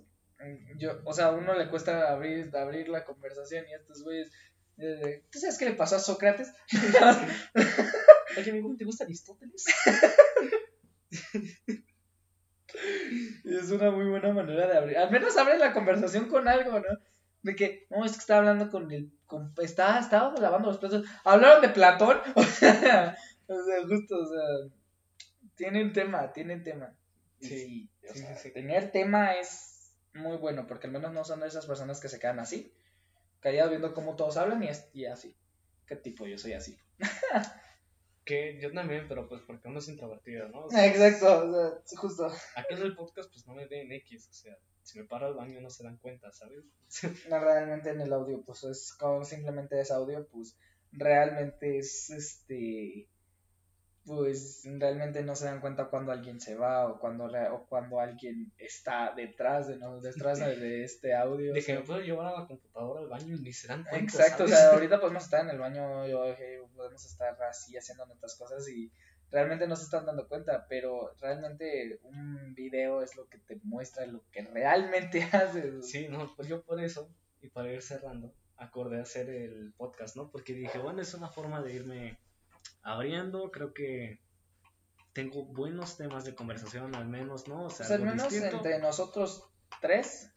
Yo, 0.78 1.02
o 1.06 1.14
sea, 1.14 1.28
a 1.28 1.32
uno 1.32 1.54
le 1.56 1.70
cuesta 1.70 2.12
abrir, 2.12 2.56
abrir 2.56 2.90
la 2.90 3.06
conversación 3.06 3.66
y 3.68 3.74
a 3.74 3.78
estos 3.78 4.04
güeyes. 4.04 4.32
eh, 4.78 5.24
¿Tú 5.32 5.40
sabes 5.40 5.58
qué 5.58 5.66
le 5.66 5.74
pasó 5.76 5.98
a 5.98 6.00
Sócrates? 6.00 6.52
Oye, 8.38 8.52
amigo, 8.52 8.74
¿te 8.78 8.86
gusta 8.86 9.04
Aristóteles? 9.04 9.66
Es 13.44 13.70
una 13.72 13.92
muy 13.92 14.06
buena 14.06 14.32
manera 14.34 14.68
de 14.68 14.78
abrir. 14.78 14.98
Al 14.98 15.12
menos 15.12 15.36
abre 15.38 15.58
la 15.58 15.74
conversación 15.74 16.28
con 16.30 16.48
algo, 16.48 16.80
¿no? 16.80 16.88
De 17.44 17.56
que, 17.56 17.88
no, 17.90 18.06
es 18.06 18.14
que 18.14 18.20
estaba 18.20 18.40
hablando 18.40 18.70
con 18.70 18.92
el. 18.92 19.12
Con, 19.26 19.54
estaba, 19.62 20.00
estaba 20.00 20.34
lavando 20.40 20.68
los 20.68 20.78
platos. 20.78 21.06
Hablaron 21.24 21.62
de 21.62 21.70
Platón. 21.70 22.20
O 22.36 22.44
sea, 22.44 23.18
o 23.48 23.64
sea, 23.64 23.88
justo, 23.88 24.20
o 24.20 24.26
sea. 24.26 24.72
Tienen 25.56 25.94
tema, 25.94 26.32
tienen 26.32 26.64
tema. 26.64 26.96
Y 27.40 27.46
Sí, 27.48 27.90
o 28.10 28.14
sí, 28.14 28.20
sea, 28.20 28.36
sí, 28.36 28.50
sí. 28.50 28.54
Tener 28.54 28.92
tema 28.92 29.34
es 29.34 29.94
muy 30.14 30.38
bueno, 30.38 30.68
porque 30.68 30.88
al 30.88 30.94
menos 30.94 31.12
no 31.14 31.24
son 31.24 31.40
de 31.40 31.48
esas 31.48 31.66
personas 31.66 32.00
que 32.00 32.10
se 32.10 32.20
quedan 32.20 32.40
así, 32.40 32.74
callados 33.40 33.72
viendo 33.72 33.94
cómo 33.94 34.16
todos 34.16 34.38
hablan 34.38 34.64
y, 34.64 34.68
es, 34.68 34.90
y 34.94 35.06
así. 35.06 35.36
¿Qué 35.86 35.96
tipo? 35.96 36.26
Yo 36.26 36.38
soy 36.38 36.54
así. 36.54 36.78
Que 38.24 38.60
yo 38.62 38.72
también, 38.72 39.08
pero 39.08 39.28
pues 39.28 39.42
porque 39.48 39.68
uno 39.68 39.80
es 39.80 39.88
introvertido, 39.90 40.48
¿no? 40.50 40.66
O 40.66 40.70
sea, 40.70 40.86
Exacto, 40.86 41.50
o 41.50 41.52
sea, 41.84 41.98
justo. 41.98 42.28
Aquí 42.56 42.76
en 42.76 42.84
el 42.84 42.96
podcast 42.96 43.32
pues 43.32 43.48
no 43.48 43.56
me 43.56 43.66
ven 43.66 43.92
X, 43.94 44.28
o 44.30 44.34
sea, 44.34 44.56
si 44.84 45.00
me 45.00 45.06
paro 45.06 45.28
al 45.28 45.34
baño 45.36 45.62
no 45.62 45.70
se 45.70 45.84
dan 45.84 45.98
cuenta, 45.98 46.32
¿sabes? 46.32 46.64
No, 47.30 47.40
realmente 47.40 47.90
en 47.92 48.02
el 48.02 48.12
audio, 48.14 48.42
pues 48.44 48.64
es 48.64 48.94
como 48.94 49.24
simplemente 49.24 49.80
es 49.80 49.92
audio, 49.92 50.28
pues 50.32 50.58
realmente 50.92 51.78
es 51.78 52.10
este. 52.10 53.08
Pues 54.04 54.64
realmente 54.66 55.22
no 55.22 55.36
se 55.36 55.46
dan 55.46 55.62
cuenta 55.62 55.86
cuando 55.86 56.12
alguien 56.12 56.42
se 56.42 56.56
va 56.56 56.88
o 56.88 57.00
cuando, 57.00 57.28
re- 57.28 57.50
o 57.50 57.68
cuando 57.68 58.00
alguien 58.00 58.52
está 58.58 59.14
detrás 59.16 59.68
de, 59.68 59.78
no, 59.78 60.02
detrás 60.02 60.40
de, 60.40 60.84
este 60.84 61.14
audio. 61.14 61.52
o 61.52 61.54
De 61.54 61.60
que 61.60 61.66
sea. 61.68 61.80
me 61.80 61.86
puedo 61.86 62.00
llevar 62.02 62.34
a 62.34 62.40
la 62.42 62.48
computadora 62.48 63.02
al 63.02 63.08
baño 63.10 63.36
y 63.36 63.40
ni 63.42 63.54
se 63.54 63.68
dan 63.68 63.84
cuenta. 63.84 64.00
Exacto, 64.18 64.46
o 64.46 64.48
sea, 64.48 64.72
ahorita 64.72 65.00
podemos 65.00 65.24
estar 65.24 65.42
en 65.44 65.52
el 65.52 65.60
baño, 65.60 66.08
yo, 66.08 66.24
podemos 66.76 67.06
estar 67.06 67.40
así 67.44 67.78
haciendo 67.78 68.08
nuestras 68.08 68.36
cosas 68.40 68.68
y 68.70 68.92
realmente 69.32 69.68
no 69.68 69.76
se 69.76 69.84
están 69.84 70.06
dando 70.06 70.28
cuenta, 70.28 70.66
pero 70.68 71.14
realmente 71.20 72.00
un 72.04 72.54
video 72.54 73.02
es 73.02 73.16
lo 73.16 73.28
que 73.28 73.38
te 73.40 73.60
muestra 73.64 74.06
lo 74.06 74.24
que 74.32 74.42
realmente 74.44 75.24
haces. 75.32 75.90
Sí, 75.90 76.08
no, 76.10 76.36
pues 76.36 76.48
yo 76.48 76.62
por 76.64 76.82
eso, 76.84 77.10
y 77.42 77.48
para 77.50 77.72
ir 77.72 77.82
cerrando, 77.82 78.34
acordé 78.58 79.02
hacer 79.02 79.30
el 79.30 79.74
podcast, 79.78 80.16
¿no? 80.16 80.30
Porque 80.30 80.54
dije, 80.54 80.78
bueno, 80.78 81.02
es 81.02 81.14
una 81.14 81.30
forma 81.30 81.62
de 81.62 81.74
irme 81.74 82.20
abriendo, 82.84 83.52
creo 83.52 83.74
que 83.74 84.20
tengo 85.14 85.46
buenos 85.46 85.98
temas 85.98 86.24
de 86.26 86.36
conversación, 86.36 86.96
al 86.96 87.08
menos, 87.08 87.48
¿no? 87.48 87.66
O 87.66 87.70
sea, 87.70 87.86
O 87.86 87.88
sea, 87.88 87.98
al 87.98 88.04
menos 88.04 88.30
distinto. 88.30 88.58
entre 88.58 88.80
nosotros 88.80 89.50
tres, 89.82 90.32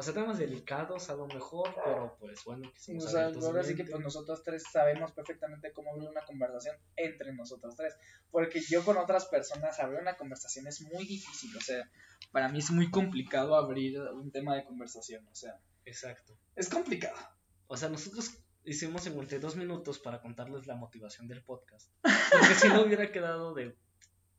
O 0.00 0.02
sea, 0.02 0.14
temas 0.14 0.38
delicados 0.38 1.10
a 1.10 1.14
lo 1.14 1.26
mejor, 1.26 1.74
pero 1.84 2.16
pues 2.18 2.42
bueno, 2.46 2.72
quisimos 2.72 3.04
o 3.04 3.08
sea, 3.10 3.26
ahora 3.26 3.62
sí 3.62 3.74
que 3.74 3.84
pues 3.84 4.02
nosotros 4.02 4.42
tres 4.42 4.62
sabemos 4.72 5.12
perfectamente 5.12 5.74
cómo 5.74 5.90
abrir 5.90 6.08
una 6.08 6.24
conversación 6.24 6.74
entre 6.96 7.34
nosotros 7.34 7.76
tres, 7.76 7.94
porque 8.30 8.62
yo 8.62 8.82
con 8.82 8.96
otras 8.96 9.26
personas 9.26 9.78
abrir 9.78 10.00
una 10.00 10.16
conversación 10.16 10.66
es 10.68 10.80
muy 10.80 11.04
difícil, 11.04 11.54
o 11.54 11.60
sea, 11.60 11.86
para 12.32 12.48
mí 12.48 12.60
es 12.60 12.70
muy 12.70 12.90
complicado 12.90 13.54
abrir 13.54 14.00
un 14.00 14.32
tema 14.32 14.56
de 14.56 14.64
conversación, 14.64 15.28
o 15.30 15.34
sea, 15.34 15.60
Exacto. 15.84 16.32
es 16.56 16.70
complicado. 16.70 17.18
O 17.66 17.76
sea, 17.76 17.90
nosotros 17.90 18.38
hicimos 18.64 19.02
52 19.02 19.54
minutos 19.56 19.98
para 19.98 20.22
contarles 20.22 20.66
la 20.66 20.76
motivación 20.76 21.28
del 21.28 21.42
podcast. 21.42 21.92
Porque 22.00 22.54
si 22.54 22.68
no 22.68 22.86
hubiera 22.86 23.12
quedado 23.12 23.52
de 23.52 23.76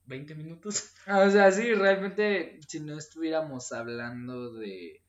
20 0.05 0.33
minutos. 0.33 0.93
O 1.07 1.29
sea, 1.29 1.51
sí, 1.51 1.71
realmente, 1.75 2.59
si 2.67 2.79
no 2.79 2.97
estuviéramos 2.97 3.71
hablando 3.71 4.53
de 4.53 5.00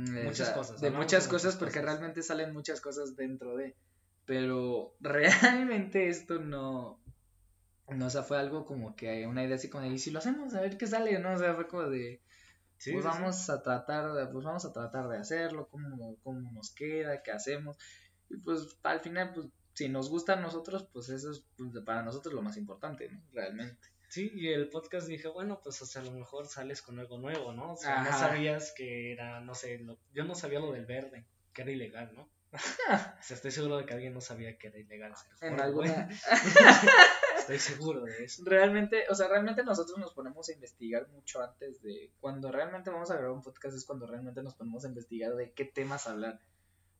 mm, 0.00 0.16
cosas, 0.54 0.80
de 0.80 0.90
muchas 0.90 1.24
de 1.24 1.30
cosas, 1.30 1.56
porque 1.56 1.80
cosas. 1.80 1.84
realmente 1.84 2.22
salen 2.22 2.52
muchas 2.52 2.80
cosas 2.80 3.16
dentro 3.16 3.56
de, 3.56 3.76
pero 4.24 4.94
realmente 5.00 6.08
esto 6.08 6.38
no, 6.38 7.00
no, 7.88 8.06
o 8.06 8.10
sea, 8.10 8.22
fue 8.22 8.38
algo 8.38 8.66
como 8.66 8.96
que 8.96 9.26
una 9.26 9.44
idea 9.44 9.56
así 9.56 9.68
como 9.70 9.84
de, 9.84 9.90
y 9.90 9.98
si 9.98 10.10
lo 10.10 10.18
hacemos, 10.18 10.54
a 10.54 10.60
ver 10.60 10.76
qué 10.78 10.86
sale, 10.86 11.18
¿no? 11.18 11.34
O 11.34 11.38
sea, 11.38 11.54
fue 11.54 11.68
como 11.68 11.88
de, 11.88 12.20
Sí, 12.78 12.92
pues 12.92 13.04
sí, 13.04 13.10
sí. 13.12 13.18
vamos 13.18 13.50
a 13.50 13.62
tratar, 13.62 14.12
de- 14.12 14.26
pues 14.28 14.44
vamos 14.44 14.64
a 14.64 14.72
tratar 14.72 15.08
de 15.08 15.18
hacerlo, 15.18 15.68
cómo, 15.70 16.16
cómo 16.22 16.52
nos 16.52 16.74
queda, 16.74 17.22
qué 17.22 17.32
hacemos, 17.32 17.76
y 18.28 18.36
pues 18.38 18.78
al 18.82 19.00
final, 19.00 19.32
pues 19.34 19.46
si 19.74 19.88
nos 19.88 20.10
gusta 20.10 20.34
a 20.34 20.40
nosotros, 20.40 20.88
pues 20.92 21.08
eso 21.10 21.30
es 21.30 21.44
pues, 21.56 21.70
para 21.84 22.02
nosotros 22.02 22.34
lo 22.34 22.42
más 22.42 22.56
importante, 22.56 23.08
¿no? 23.10 23.20
Realmente. 23.32 23.88
Sí, 24.08 24.30
y 24.34 24.48
el 24.48 24.68
podcast 24.68 25.08
dije, 25.08 25.28
bueno, 25.28 25.60
pues 25.62 25.80
o 25.82 25.86
sea, 25.86 26.02
a 26.02 26.04
lo 26.04 26.12
mejor 26.12 26.46
sales 26.46 26.80
con 26.82 26.98
algo 26.98 27.18
nuevo, 27.18 27.52
¿no? 27.52 27.72
O 27.72 27.76
sea, 27.76 28.02
no 28.02 28.10
sabías 28.12 28.72
que 28.72 29.12
era, 29.12 29.40
no 29.40 29.54
sé, 29.54 29.78
lo- 29.78 29.98
yo 30.12 30.24
no 30.24 30.34
sabía 30.34 30.60
lo 30.60 30.72
del 30.72 30.86
verde, 30.86 31.26
que 31.52 31.62
era 31.62 31.70
ilegal, 31.72 32.12
¿no? 32.14 32.28
o 32.52 33.22
sea, 33.22 33.36
estoy 33.36 33.50
seguro 33.50 33.76
de 33.78 33.84
que 33.86 33.94
alguien 33.94 34.14
no 34.14 34.20
sabía 34.20 34.56
que 34.56 34.68
era 34.68 34.78
ilegal 34.78 35.12
ser 35.16 35.52
En 35.52 35.60
alguna, 35.60 36.08
Estoy 37.38 37.58
seguro 37.58 38.02
de 38.04 38.24
eso. 38.24 38.42
realmente, 38.44 39.04
o 39.10 39.14
sea, 39.14 39.28
realmente 39.28 39.62
nosotros 39.62 39.98
nos 39.98 40.14
ponemos 40.14 40.48
a 40.48 40.52
investigar 40.52 41.08
mucho 41.08 41.42
antes 41.42 41.82
de 41.82 42.10
cuando 42.20 42.50
realmente 42.50 42.90
vamos 42.90 43.10
a 43.10 43.14
grabar 43.14 43.32
un 43.32 43.42
podcast 43.42 43.76
es 43.76 43.84
cuando 43.84 44.06
realmente 44.06 44.42
nos 44.42 44.54
ponemos 44.54 44.84
a 44.84 44.88
investigar 44.88 45.34
de 45.34 45.52
qué 45.52 45.64
temas 45.64 46.06
hablar. 46.06 46.40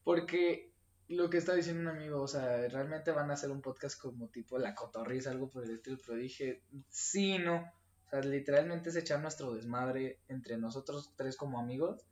Porque 0.04 0.70
lo 1.09 1.30
que 1.30 1.38
está 1.38 1.54
diciendo 1.54 1.82
un 1.82 1.96
amigo, 1.96 2.20
o 2.20 2.28
sea, 2.28 2.68
realmente 2.68 3.12
van 3.12 3.30
a 3.30 3.34
hacer 3.34 3.50
un 3.50 3.62
podcast 3.62 4.00
como 4.00 4.28
tipo 4.28 4.59
La 4.59 4.74
Cotorriza, 4.74 5.30
algo 5.30 5.48
por 5.48 5.64
el 5.64 5.70
estilo, 5.70 5.98
pero 6.04 6.18
dije, 6.18 6.62
sí, 6.88 7.38
no. 7.38 7.72
O 8.07 8.11
sea, 8.11 8.20
literalmente 8.20 8.90
es 8.90 8.96
echar 8.96 9.20
nuestro 9.20 9.54
desmadre 9.54 10.20
entre 10.28 10.59
nosotros 10.59 11.12
tres 11.16 11.36
como 11.36 11.61
amigos, 11.61 12.04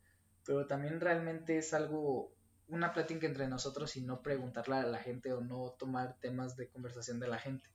pero 0.44 0.66
también 0.66 1.00
realmente 1.00 1.58
es 1.58 1.74
algo, 1.74 2.32
una 2.68 2.92
plática 2.92 3.26
entre 3.26 3.48
nosotros 3.48 3.96
y 3.96 4.02
no 4.02 4.22
preguntarle 4.22 4.76
a 4.76 4.86
la 4.86 4.98
gente 4.98 5.32
o 5.32 5.40
no 5.40 5.74
tomar 5.78 6.18
temas 6.20 6.56
de 6.56 6.68
conversación 6.68 7.18
de 7.18 7.28
la 7.28 7.38
gente, 7.38 7.68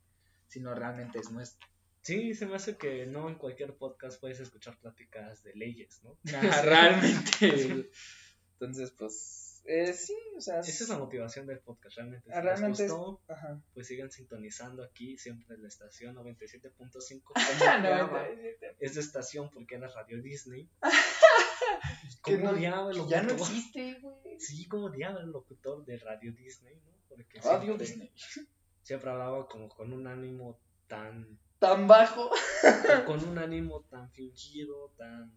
sino 0.47 0.73
realmente 0.73 1.19
es 1.19 1.31
nuestro. 1.31 1.67
Sí, 2.01 2.33
se 2.33 2.45
me 2.45 2.55
hace 2.55 2.77
que 2.77 3.05
no 3.05 3.27
en 3.27 3.35
cualquier 3.35 3.75
podcast 3.75 4.19
puedes 4.19 4.39
escuchar 4.39 4.79
pláticas 4.79 5.43
de 5.43 5.53
leyes, 5.53 6.01
¿no? 6.03 6.17
Ajá, 6.33 6.61
realmente. 6.61 7.91
Entonces, 8.53 8.91
pues, 8.91 9.48
eh, 9.69 9.93
sí, 9.93 10.15
o 10.35 10.41
sea, 10.41 10.59
Esa 10.59 10.83
es 10.83 10.89
la 10.89 10.97
motivación 10.97 11.45
del 11.45 11.59
podcast, 11.59 11.95
realmente. 11.97 12.29
Si 12.29 12.35
Ah, 12.35 12.41
realmente 12.41 12.83
les 12.83 12.91
es- 12.91 12.97
gustó, 12.97 13.21
Ajá. 13.27 13.61
pues 13.73 13.87
sigan 13.87 14.09
sintonizando 14.11 14.83
aquí, 14.83 15.17
siempre 15.17 15.55
en 15.55 15.61
la 15.61 15.67
estación 15.67 16.15
97.5. 16.15 17.21
como 17.23 17.39
No, 17.39 17.55
odiaba 17.79 18.23
no, 18.23 18.33
esa 18.79 18.99
estación 18.99 19.49
porque 19.51 19.75
era 19.75 19.87
Radio 19.89 20.21
Disney. 20.21 20.69
¿Cómo 22.21 22.49
odiaba 22.49 22.91
el 22.91 22.97
que 22.97 23.07
ya 23.07 23.21
no 23.21 23.29
locutor? 23.29 23.47
existe, 23.55 23.99
güey. 24.01 24.39
Sí, 24.39 24.67
como 24.67 24.85
odiaba 24.87 25.19
el 25.21 25.29
locutor 25.31 25.85
de 25.85 25.97
Radio 25.97 26.33
Disney, 26.33 26.75
¿no? 26.85 26.91
Porque 27.07 27.39
Radio 27.41 27.77
siempre, 27.77 27.85
Disney. 27.87 28.11
siempre 28.83 29.09
hablaba 29.11 29.47
como 29.47 29.69
con 29.69 29.93
un 29.93 30.07
ánimo 30.07 30.59
tan 30.87 31.37
Tan 31.59 31.87
bajo. 31.87 32.29
con 33.05 33.23
un 33.27 33.37
ánimo 33.37 33.81
tan 33.89 34.09
fingido, 34.11 34.93
tan 34.97 35.33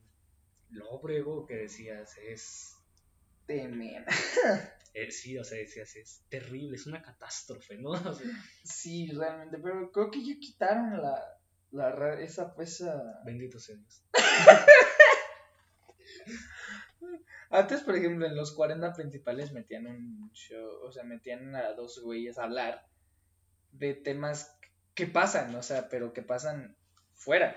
lóbrego 0.70 1.44
que 1.46 1.54
decías, 1.56 2.16
es, 2.18 2.76
Temen. 3.47 4.05
eh, 4.95 5.11
sí, 5.11 5.38
o 5.38 5.45
sea, 5.45 5.59
decías, 5.59 5.97
es 5.97 6.22
terrible, 6.28 6.76
es 6.76 6.86
una 6.86 7.03
catástrofe, 7.03 7.78
¿no? 7.78 7.90
O 7.93 8.14
sea, 8.14 8.26
Sí, 8.64 9.11
realmente, 9.11 9.59
pero 9.59 9.90
creo 9.90 10.11
que 10.11 10.24
ya 10.24 10.38
quitaron 10.38 11.03
la, 11.03 11.38
la 11.70 12.20
esa, 12.20 12.55
esa... 12.59 13.20
bendito 13.24 13.59
sea 13.59 13.76
Dios. 13.76 14.05
Antes, 17.51 17.82
por 17.82 17.97
ejemplo, 17.97 18.26
en 18.26 18.34
los 18.34 18.53
40 18.53 18.95
principales 18.95 19.53
metían 19.53 19.86
un 19.86 20.30
show, 20.32 20.80
o 20.84 20.90
sea, 20.90 21.05
metían 21.05 21.55
a 21.55 21.74
dos 21.74 22.01
güeyes 22.03 22.38
a 22.38 22.45
hablar 22.45 22.86
de 23.72 23.95
temas 23.95 24.57
que 24.95 25.07
pasan, 25.07 25.55
o 25.55 25.62
sea, 25.62 25.88
pero 25.88 26.12
que 26.12 26.22
pasan 26.22 26.76
fuera. 27.14 27.57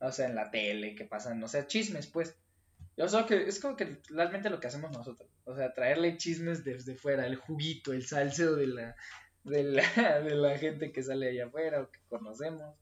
O 0.00 0.10
sea, 0.10 0.26
en 0.26 0.34
la 0.34 0.50
tele, 0.50 0.96
que 0.96 1.04
pasan, 1.04 1.42
o 1.42 1.48
sea, 1.48 1.66
chismes, 1.66 2.06
pues. 2.08 2.36
Yo 3.06 3.26
que 3.26 3.48
es 3.48 3.60
como 3.60 3.76
que 3.76 4.00
realmente 4.10 4.50
lo 4.50 4.60
que 4.60 4.66
hacemos 4.66 4.90
nosotros. 4.92 5.28
O 5.44 5.54
sea, 5.56 5.72
traerle 5.72 6.16
chismes 6.16 6.64
desde 6.64 6.94
fuera, 6.94 7.26
el 7.26 7.36
juguito, 7.36 7.92
el 7.92 8.06
salseo 8.06 8.54
de 8.54 8.66
la, 8.66 8.96
de 9.44 9.64
la, 9.64 9.82
de 10.20 10.34
la 10.34 10.58
gente 10.58 10.92
que 10.92 11.02
sale 11.02 11.30
allá 11.30 11.46
afuera 11.46 11.82
o 11.82 11.90
que 11.90 12.00
conocemos. 12.08 12.76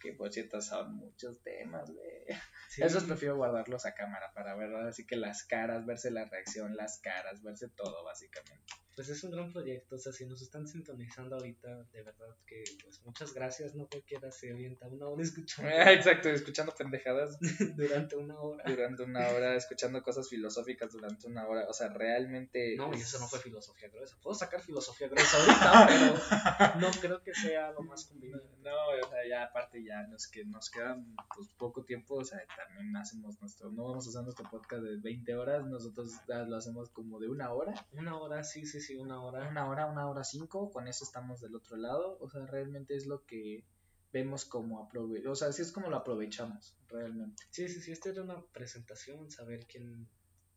Que 0.00 0.12
por 0.12 0.32
cierto 0.32 0.60
son 0.60 0.96
muchos 0.96 1.40
temas, 1.42 1.90
güey. 1.90 2.26
Sí. 2.68 2.82
Esos 2.82 3.04
prefiero 3.04 3.36
guardarlos 3.36 3.86
a 3.86 3.94
cámara 3.94 4.32
para 4.34 4.56
ver 4.56 4.74
así 4.74 5.06
que 5.06 5.16
las 5.16 5.44
caras, 5.44 5.86
verse 5.86 6.10
la 6.10 6.24
reacción, 6.24 6.76
las 6.76 6.98
caras, 6.98 7.42
verse 7.42 7.68
todo 7.68 8.02
básicamente. 8.02 8.72
Pues 8.94 9.08
es 9.08 9.24
un 9.24 9.30
gran 9.30 9.50
proyecto, 9.52 9.96
o 9.96 9.98
sea, 9.98 10.12
si 10.12 10.26
nos 10.26 10.42
están 10.42 10.66
sintonizando 10.66 11.36
ahorita, 11.36 11.84
de 11.92 12.02
verdad 12.02 12.36
que 12.46 12.62
pues 12.82 13.00
muchas 13.04 13.32
gracias, 13.32 13.74
no 13.74 13.86
cualquiera 13.88 14.30
se 14.30 14.50
avienta 14.52 14.86
una 14.86 15.08
hora 15.08 15.22
escuchando 15.22 15.70
Exacto, 15.90 16.28
escuchando 16.28 16.74
pendejadas 16.76 17.38
durante 17.76 18.16
una 18.16 18.38
hora. 18.38 18.64
durante 18.68 19.02
una 19.04 19.28
hora, 19.30 19.54
escuchando 19.56 20.02
cosas 20.02 20.28
filosóficas 20.28 20.92
durante 20.92 21.26
una 21.26 21.46
hora, 21.48 21.66
o 21.68 21.72
sea, 21.72 21.88
realmente... 21.88 22.76
No, 22.76 22.90
y 22.92 22.96
es- 22.96 23.04
eso 23.08 23.18
no 23.20 23.28
fue 23.28 23.38
filosofía 23.38 23.88
gruesa. 23.88 24.16
Puedo 24.22 24.34
sacar 24.34 24.60
filosofía 24.60 25.08
gruesa 25.08 25.38
ahorita, 25.38 25.86
pero 26.74 26.80
no 26.80 26.90
creo 27.00 27.22
que 27.22 27.32
sea 27.34 27.72
lo 27.72 27.82
más 27.82 28.04
conveniente. 28.04 28.46
No, 28.62 28.70
o 28.88 29.08
sea, 29.08 29.26
ya 29.28 29.44
aparte 29.44 29.82
ya 29.82 30.02
nos, 30.08 30.28
que 30.28 30.44
nos 30.44 30.68
quedan 30.70 31.16
pues 31.34 31.48
poco 31.56 31.82
tiempo, 31.84 32.16
o 32.16 32.24
sea, 32.24 32.40
también 32.56 32.94
hacemos 32.96 33.40
nuestro, 33.40 33.70
no 33.72 33.84
vamos 33.84 34.06
a 34.06 34.10
hacer 34.10 34.22
nuestro 34.22 34.48
podcast 34.50 34.82
de 34.82 34.98
20 34.98 35.34
horas, 35.34 35.64
nosotros 35.64 36.12
lo 36.28 36.56
hacemos 36.56 36.90
como 36.90 37.18
de 37.18 37.28
una 37.28 37.52
hora, 37.52 37.72
Una 37.92 38.18
hora, 38.18 38.44
sí, 38.44 38.66
sí, 38.66 38.80
sí, 38.82 38.96
una 38.96 39.22
hora. 39.22 39.48
una 39.48 39.68
hora, 39.68 39.86
una 39.86 40.08
hora 40.08 40.24
cinco, 40.24 40.70
con 40.70 40.88
eso 40.88 41.04
estamos 41.04 41.40
del 41.40 41.54
otro 41.54 41.76
lado, 41.76 42.18
o 42.20 42.28
sea, 42.28 42.44
realmente 42.46 42.94
es 42.94 43.06
lo 43.06 43.24
que 43.24 43.64
vemos 44.12 44.44
como 44.44 44.84
aprove 44.84 45.26
o 45.26 45.34
sea, 45.34 45.48
así 45.48 45.62
es 45.62 45.72
como 45.72 45.88
lo 45.88 45.96
aprovechamos, 45.96 46.76
realmente. 46.88 47.42
Sí, 47.50 47.68
sí, 47.68 47.80
sí, 47.80 47.92
esta 47.92 48.10
era 48.10 48.22
una 48.22 48.40
presentación, 48.52 49.30
saber 49.30 49.66
quién, 49.66 50.06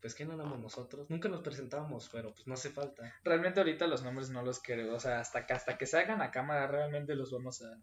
pues 0.02 0.14
quién 0.14 0.32
éramos 0.32 0.60
nosotros. 0.60 1.10
Nunca 1.10 1.30
nos 1.30 1.42
presentábamos, 1.42 2.10
pero 2.12 2.34
pues 2.34 2.46
no 2.48 2.54
hace 2.54 2.70
falta. 2.70 3.14
Realmente 3.24 3.62
ahorita 3.62 3.88
los 3.88 4.04
nombres 4.04 4.30
no 4.30 4.44
los 4.44 4.60
quiero, 4.60 4.94
o 4.94 5.00
sea, 5.00 5.20
hasta 5.20 5.46
que, 5.46 5.54
hasta 5.54 5.78
que 5.78 5.86
se 5.86 5.98
hagan 5.98 6.22
a 6.22 6.32
cámara 6.32 6.68
realmente 6.68 7.16
los 7.16 7.32
vamos 7.32 7.62
a... 7.62 7.80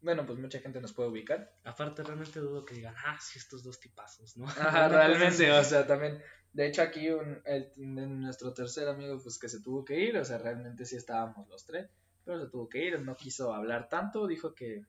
Bueno, 0.00 0.26
pues 0.26 0.36
mucha 0.40 0.58
gente 0.58 0.80
nos 0.80 0.92
puede 0.92 1.10
ubicar. 1.10 1.54
Aparte, 1.62 2.02
realmente 2.02 2.40
dudo 2.40 2.64
que 2.64 2.74
digan, 2.74 2.96
ah, 3.06 3.16
sí, 3.20 3.38
estos 3.38 3.62
dos 3.62 3.78
tipazos, 3.78 4.36
¿no? 4.36 4.48
Ajá, 4.48 4.88
realmente, 4.88 5.52
o 5.52 5.62
sea, 5.62 5.86
también, 5.86 6.20
de 6.52 6.66
hecho 6.66 6.82
aquí 6.82 7.10
un, 7.10 7.40
el, 7.44 7.70
nuestro 7.76 8.52
tercer 8.52 8.88
amigo 8.88 9.18
pues 9.22 9.38
que 9.38 9.48
se 9.48 9.60
tuvo 9.60 9.84
que 9.84 9.98
ir, 10.00 10.16
o 10.16 10.24
sea, 10.24 10.38
realmente 10.38 10.84
sí 10.84 10.96
estábamos 10.96 11.48
los 11.48 11.64
tres, 11.64 11.88
pero 12.24 12.40
se 12.40 12.50
tuvo 12.50 12.68
que 12.68 12.84
ir, 12.84 13.00
no 13.00 13.16
quiso 13.16 13.54
hablar 13.54 13.88
tanto, 13.88 14.26
dijo 14.26 14.54
que, 14.54 14.84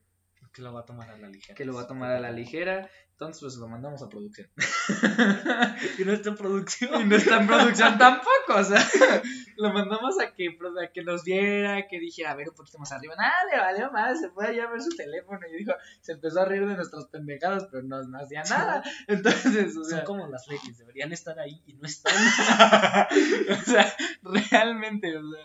Que 0.52 0.62
lo 0.62 0.72
va 0.72 0.80
a 0.80 0.84
tomar 0.84 1.10
a 1.10 1.18
la 1.18 1.28
ligera. 1.28 1.54
que 1.54 1.64
lo 1.64 1.74
va 1.74 1.82
a 1.82 1.86
tomar 1.86 2.12
a 2.12 2.20
la 2.20 2.30
ligera, 2.30 2.88
entonces 3.14 3.40
pues 3.40 3.56
lo 3.56 3.68
mandamos 3.68 4.02
a 4.02 4.08
producción. 4.08 4.48
Y 5.98 6.04
nuestra 6.04 6.34
producción. 6.34 7.00
y 7.00 7.04
no 7.04 7.16
está 7.16 7.40
en 7.40 7.46
producción 7.46 7.96
tampoco, 7.98 8.56
o 8.56 8.64
sea, 8.64 8.80
lo 9.56 9.72
mandamos 9.72 10.18
a 10.20 10.32
que, 10.32 10.50
pues, 10.58 10.72
a 10.82 10.90
que 10.90 11.04
nos 11.04 11.22
viera, 11.22 11.86
que 11.86 12.00
dijera, 12.00 12.32
a 12.32 12.34
ver, 12.34 12.48
un 12.48 12.56
poquito 12.56 12.78
más 12.78 12.90
arriba, 12.90 13.14
nada, 13.16 13.34
le 13.50 13.58
valió 13.58 13.92
más, 13.92 14.20
se 14.20 14.30
fue 14.30 14.48
allá 14.48 14.64
a 14.64 14.70
ver 14.70 14.82
su 14.82 14.90
teléfono 14.96 15.38
y 15.48 15.58
dijo, 15.58 15.72
se 16.00 16.12
empezó 16.12 16.40
a 16.40 16.44
reír 16.44 16.66
de 16.66 16.74
nuestras 16.74 17.06
pendejadas, 17.06 17.68
pero 17.70 17.84
no, 17.84 18.02
no 18.02 18.18
hacía 18.18 18.42
nada, 18.44 18.82
entonces, 19.06 19.76
o 19.76 19.84
sea... 19.84 19.98
Son 19.98 20.06
como 20.06 20.26
las 20.26 20.48
leyes, 20.48 20.76
deberían 20.78 21.12
estar 21.12 21.38
ahí 21.38 21.62
y 21.66 21.74
no 21.74 21.86
están. 21.86 22.14
o 22.16 23.62
sea, 23.64 23.94
realmente, 24.22 25.16
o 25.16 25.30
sea, 25.30 25.44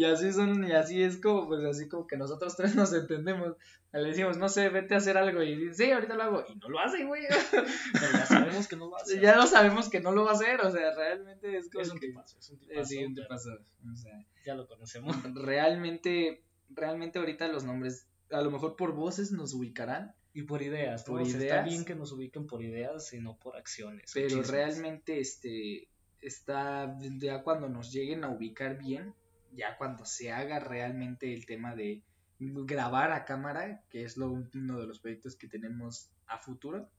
y 0.00 0.04
así 0.04 0.32
son, 0.32 0.64
y 0.66 0.72
así 0.72 1.02
es 1.02 1.18
como, 1.20 1.46
pues 1.48 1.64
así 1.64 1.88
como 1.88 2.06
que 2.06 2.16
nosotros 2.16 2.56
tres 2.56 2.74
nos 2.74 2.92
entendemos. 2.92 3.56
Le 3.92 4.04
decimos, 4.10 4.36
no 4.38 4.48
sé, 4.48 4.68
vete 4.68 4.94
a 4.94 4.98
hacer 4.98 5.18
algo, 5.18 5.42
y 5.42 5.56
dice, 5.56 5.84
sí, 5.86 5.90
ahorita 5.90 6.14
lo 6.14 6.22
hago, 6.22 6.44
y 6.48 6.54
no 6.56 6.68
lo 6.68 6.78
hace, 6.78 7.04
güey. 7.04 7.22
Pero 7.92 8.12
ya 8.12 8.24
sabemos 8.26 8.68
que 8.68 8.76
no 8.76 8.86
lo 8.88 8.96
hace. 8.96 9.20
ya 9.20 9.34
lo 9.36 9.46
sabemos 9.46 9.88
que 9.90 10.00
no 10.00 10.12
lo 10.12 10.24
va 10.24 10.30
a 10.30 10.34
hacer, 10.34 10.60
o 10.60 10.70
sea, 10.70 10.94
realmente 10.94 11.56
es 11.58 11.68
como 11.70 11.82
es 11.82 11.90
un 11.90 11.98
que- 11.98 12.06
tipazo, 12.06 12.38
es 12.38 12.50
un 12.50 12.58
tipazo. 12.60 12.84
sí, 12.86 13.04
un 13.04 13.14
tipazo, 13.14 13.50
o 13.92 13.96
sea, 13.96 14.12
Ya 14.46 14.54
lo 14.54 14.66
conocemos. 14.68 15.16
realmente, 15.34 16.42
realmente 16.70 17.18
ahorita 17.18 17.48
los 17.48 17.64
nombres, 17.64 18.06
a 18.30 18.40
lo 18.42 18.50
mejor 18.50 18.76
por 18.76 18.92
voces 18.94 19.32
nos 19.32 19.54
ubicarán, 19.54 20.14
Y 20.32 20.42
por 20.44 20.62
ideas. 20.62 21.02
Por 21.02 21.18
sea, 21.26 21.32
Está 21.32 21.44
ideas. 21.44 21.64
bien 21.64 21.84
que 21.84 21.96
nos 21.96 22.12
ubiquen 22.12 22.46
por 22.46 22.62
ideas 22.62 23.12
y 23.12 23.18
no 23.20 23.36
por 23.36 23.56
acciones. 23.56 24.12
pero 24.14 24.40
realmente, 24.44 25.18
este, 25.18 25.88
está, 26.20 26.96
ya 27.18 27.42
cuando 27.42 27.68
nos 27.68 27.90
lleguen 27.92 28.22
a 28.22 28.28
ubicar 28.30 28.78
bien, 28.78 29.14
ya 29.52 29.76
cuando 29.76 30.04
se 30.04 30.32
haga 30.32 30.60
realmente 30.60 31.32
el 31.34 31.46
tema 31.46 31.74
de 31.74 32.02
grabar 32.38 33.12
a 33.12 33.24
cámara, 33.24 33.82
que 33.90 34.04
es 34.04 34.16
lo, 34.16 34.30
uno 34.30 34.80
de 34.80 34.86
los 34.86 35.00
proyectos 35.00 35.36
que 35.36 35.48
tenemos 35.48 36.10
a 36.26 36.38
futuro, 36.38 36.90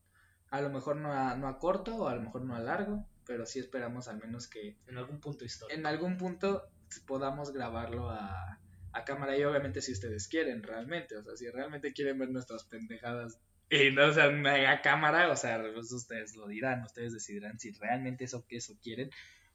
a 0.50 0.60
lo 0.60 0.70
mejor 0.70 0.96
no 0.96 1.12
a, 1.12 1.34
no 1.36 1.48
a 1.48 1.58
corto 1.58 1.96
o 1.96 2.08
a 2.08 2.14
lo 2.14 2.22
mejor 2.22 2.44
no 2.44 2.54
a 2.54 2.60
largo, 2.60 3.06
pero 3.26 3.46
sí 3.46 3.58
esperamos 3.58 4.08
al 4.08 4.18
menos 4.18 4.48
que 4.48 4.76
En 4.86 4.98
algún 4.98 5.20
punto 5.20 5.44
histórico. 5.44 5.78
en 5.78 5.86
algún 5.86 6.16
punto 6.16 6.62
podamos 7.06 7.52
grabarlo 7.52 8.10
a, 8.10 8.60
a 8.92 9.04
cámara 9.04 9.36
y 9.36 9.44
obviamente 9.44 9.80
si 9.80 9.92
ustedes 9.92 10.28
quieren 10.28 10.62
realmente, 10.62 11.16
o 11.16 11.22
sea, 11.22 11.36
si 11.36 11.48
realmente 11.48 11.92
quieren 11.92 12.18
ver 12.18 12.30
nuestras 12.30 12.64
pendejadas 12.64 13.40
y 13.70 13.90
no 13.90 14.12
sean 14.12 14.46
a 14.46 14.82
cámara, 14.82 15.30
o 15.30 15.36
sea, 15.36 15.62
pues 15.72 15.90
ustedes 15.92 16.36
lo 16.36 16.46
dirán, 16.46 16.82
ustedes 16.82 17.14
decidirán 17.14 17.58
si 17.58 17.70
realmente 17.72 18.24
eso 18.24 18.44
que 18.46 18.56
eso 18.58 18.74
quieren 18.82 19.08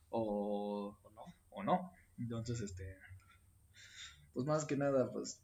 o, 0.09 0.97
¿O 1.03 1.11
no? 1.11 1.23
o 1.51 1.63
no. 1.63 1.91
Entonces, 2.17 2.61
este, 2.61 2.97
pues 4.33 4.45
más 4.45 4.65
que 4.65 4.77
nada, 4.77 5.11
pues 5.11 5.41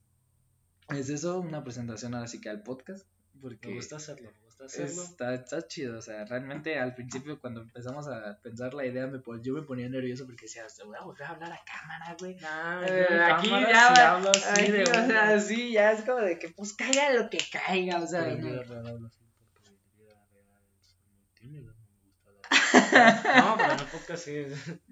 es 0.89 1.09
eso, 1.09 1.39
una 1.39 1.63
presentación 1.63 2.13
ahora 2.13 2.27
sí 2.27 2.41
que 2.41 2.49
al 2.49 2.63
podcast, 2.63 3.07
porque 3.41 3.69
Me 3.69 3.75
gusta 3.75 3.95
hacerlo, 3.97 4.31
me 4.31 4.39
gusta 4.45 4.65
hacerlo. 4.65 5.03
Está, 5.03 5.33
está 5.33 5.67
chido, 5.67 5.97
o 5.97 6.01
sea, 6.01 6.25
realmente 6.25 6.77
al 6.77 6.93
principio 6.93 7.39
cuando 7.39 7.61
empezamos 7.61 8.07
a 8.07 8.39
pensar 8.41 8.73
la 8.73 8.85
idea, 8.85 9.07
me, 9.07 9.21
yo 9.41 9.53
me 9.53 9.63
ponía 9.63 9.89
nervioso 9.89 10.25
porque 10.25 10.45
decía, 10.45 10.65
"Te 10.75 10.83
voy 10.83 10.95
a 10.99 11.03
volver 11.03 11.23
a 11.23 11.29
hablar 11.29 11.51
a 11.51 11.59
cámara, 11.65 12.15
güey. 12.19 12.37
Ah, 12.43 12.83
Eh, 12.87 13.19
aquí 13.23 13.49
cámara 13.49 13.71
ya, 13.71 14.11
hablo 14.15 14.29
así 14.29 14.49
aquí, 14.49 14.71
de 14.71 14.83
o 14.85 15.07
sea, 15.07 15.39
sí, 15.39 15.71
ya 15.71 15.91
es 15.93 16.03
como 16.05 16.19
de 16.19 16.37
que 16.37 16.49
pues 16.49 16.73
caiga 16.73 17.11
lo 17.13 17.29
que 17.29 17.39
caiga, 17.51 18.01
o 18.01 18.07
sea, 18.07 18.23
Pero 18.25 18.35
en 18.35 18.41
no. 18.41 18.47
vida 18.51 18.63
real 18.63 18.87
hablo 18.87 19.07
así 19.07 19.23
porque 19.37 19.67
en 19.69 19.97
vida 19.97 20.13
real 20.31 20.61
soy 20.81 21.01
muy 21.11 21.25
tímido, 21.33 21.73
no 21.73 21.87
me 21.89 21.99
gusta 22.03 22.29
hablar. 22.29 22.43
No, 22.73 23.55
pero 23.57 23.73
en 23.73 23.79
el 23.79 23.85
podcast 23.85 24.25
sí. 24.25 24.45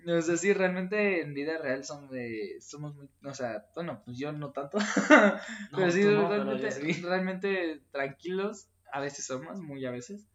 O 0.07 0.21
sea, 0.21 0.37
sí, 0.37 0.53
realmente 0.53 1.21
en 1.21 1.33
vida 1.33 1.57
real 1.57 1.83
son 1.83 2.09
de, 2.09 2.57
somos 2.61 2.95
muy, 2.95 3.09
o 3.23 3.33
sea, 3.33 3.65
bueno, 3.75 4.01
pues 4.05 4.17
yo 4.17 4.31
no 4.31 4.51
tanto, 4.51 4.77
No, 5.71 5.77
pero 5.77 5.91
sí, 5.91 6.03
no, 6.03 6.29
realmente, 6.29 6.69
realmente 7.01 7.81
tranquilos, 7.91 8.67
a 8.91 8.99
veces 8.99 9.25
somos, 9.25 9.59
muy 9.59 9.85
a 9.85 9.91
veces, 9.91 10.27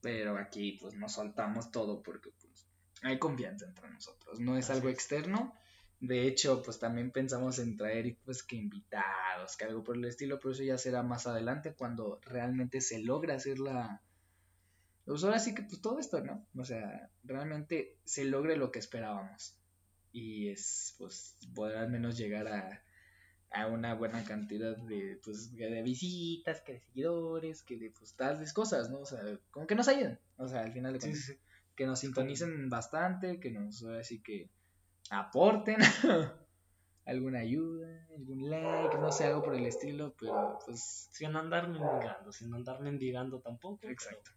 pero 0.00 0.36
aquí 0.36 0.78
pues 0.80 0.94
nos 0.94 1.12
soltamos 1.12 1.70
todo 1.70 2.02
porque 2.02 2.30
pues 2.40 2.66
hay 3.02 3.18
confianza 3.18 3.66
entre 3.66 3.88
nosotros, 3.90 4.40
no 4.40 4.56
es 4.56 4.68
Así 4.68 4.78
algo 4.78 4.88
es. 4.88 4.94
externo, 4.94 5.54
de 6.00 6.26
hecho 6.26 6.62
pues 6.62 6.78
también 6.78 7.12
pensamos 7.12 7.58
en 7.58 7.76
traer 7.76 8.16
pues 8.24 8.42
que 8.42 8.56
invitados, 8.56 9.56
que 9.56 9.64
algo 9.64 9.84
por 9.84 9.96
el 9.96 10.04
estilo, 10.04 10.38
pero 10.40 10.52
eso 10.52 10.64
ya 10.64 10.78
será 10.78 11.02
más 11.02 11.26
adelante 11.26 11.74
cuando 11.74 12.20
realmente 12.24 12.80
se 12.80 12.98
logra 13.00 13.34
hacer 13.36 13.58
la... 13.60 14.02
Pues 15.04 15.24
ahora 15.24 15.38
sí 15.38 15.54
que 15.54 15.62
pues 15.62 15.80
todo 15.80 15.98
esto, 15.98 16.20
¿no? 16.22 16.46
O 16.56 16.64
sea, 16.64 17.10
realmente 17.24 17.96
se 18.04 18.24
logre 18.24 18.56
lo 18.56 18.70
que 18.70 18.78
esperábamos. 18.78 19.56
Y 20.12 20.48
es 20.48 20.94
pues 20.98 21.36
poder 21.54 21.78
al 21.78 21.88
menos 21.90 22.16
llegar 22.18 22.46
a, 22.48 22.82
a 23.50 23.66
una 23.66 23.94
buena 23.94 24.22
cantidad 24.24 24.76
de 24.76 25.18
pues 25.24 25.52
de 25.54 25.82
visitas, 25.82 26.60
que 26.60 26.74
de 26.74 26.80
seguidores, 26.80 27.62
que 27.62 27.78
de 27.78 27.90
pues 27.90 28.14
tales 28.14 28.52
cosas, 28.52 28.90
¿no? 28.90 29.00
O 29.00 29.06
sea, 29.06 29.20
como 29.50 29.66
que 29.66 29.74
nos 29.74 29.88
ayuden. 29.88 30.18
O 30.36 30.46
sea, 30.48 30.60
al 30.62 30.72
final 30.72 30.92
de 30.92 30.98
cuentas, 31.00 31.20
sí, 31.20 31.32
sí. 31.32 31.38
que 31.74 31.86
nos 31.86 31.98
sintonicen 32.00 32.68
bastante, 32.68 33.40
que 33.40 33.50
nos 33.50 33.82
ahora 33.82 34.04
sí 34.04 34.22
que 34.22 34.50
aporten 35.10 35.78
alguna 37.06 37.40
ayuda, 37.40 38.06
algún 38.16 38.48
like, 38.50 38.96
no 38.98 39.10
sé, 39.10 39.24
algo 39.24 39.42
por 39.42 39.54
el 39.56 39.66
estilo, 39.66 40.14
pero 40.18 40.58
pues 40.64 41.08
Sin 41.10 41.34
andar 41.34 41.68
mendigando, 41.68 42.32
sin 42.32 42.54
andar 42.54 42.80
mendigando 42.80 43.40
tampoco. 43.40 43.78
pero- 43.80 43.92
Exacto. 43.92 44.30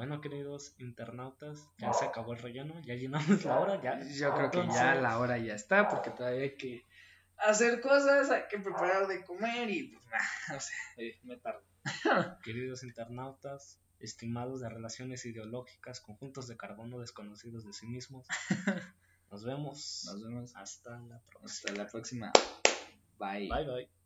Bueno, 0.00 0.22
queridos 0.22 0.74
internautas, 0.78 1.68
ya 1.76 1.92
se 1.92 2.06
acabó 2.06 2.32
el 2.32 2.38
relleno, 2.38 2.80
ya 2.86 2.94
llenamos 2.94 3.44
la 3.44 3.60
hora, 3.60 3.82
ya. 3.82 4.00
Yo 4.00 4.32
creo 4.34 4.50
que 4.50 4.66
ya 4.72 4.94
la 4.94 5.18
hora 5.18 5.36
ya 5.36 5.52
está, 5.52 5.88
porque 5.88 6.08
todavía 6.08 6.40
hay 6.40 6.56
que 6.56 6.86
hacer 7.36 7.82
cosas, 7.82 8.30
hay 8.30 8.44
que 8.48 8.60
preparar 8.60 9.06
de 9.08 9.22
comer 9.26 9.68
y 9.68 9.88
pues 9.88 10.02
nah, 10.06 10.54
no 10.54 10.58
sé, 10.58 10.72
eh, 10.96 11.20
me 11.24 11.36
tardo. 11.36 11.62
Queridos 12.42 12.82
internautas, 12.82 13.78
estimados 13.98 14.62
de 14.62 14.70
relaciones 14.70 15.26
ideológicas, 15.26 16.00
conjuntos 16.00 16.48
de 16.48 16.56
carbono 16.56 16.98
desconocidos 16.98 17.66
de 17.66 17.74
sí 17.74 17.86
mismos, 17.86 18.26
nos 19.30 19.44
vemos. 19.44 20.04
Nos 20.06 20.24
vemos 20.24 20.56
Hasta 20.56 20.98
la 20.98 21.20
próxima. 21.28 21.44
hasta 21.44 21.72
la 21.74 21.86
próxima. 21.86 22.32
Bye. 23.18 23.50
Bye 23.50 23.66
bye. 23.66 23.99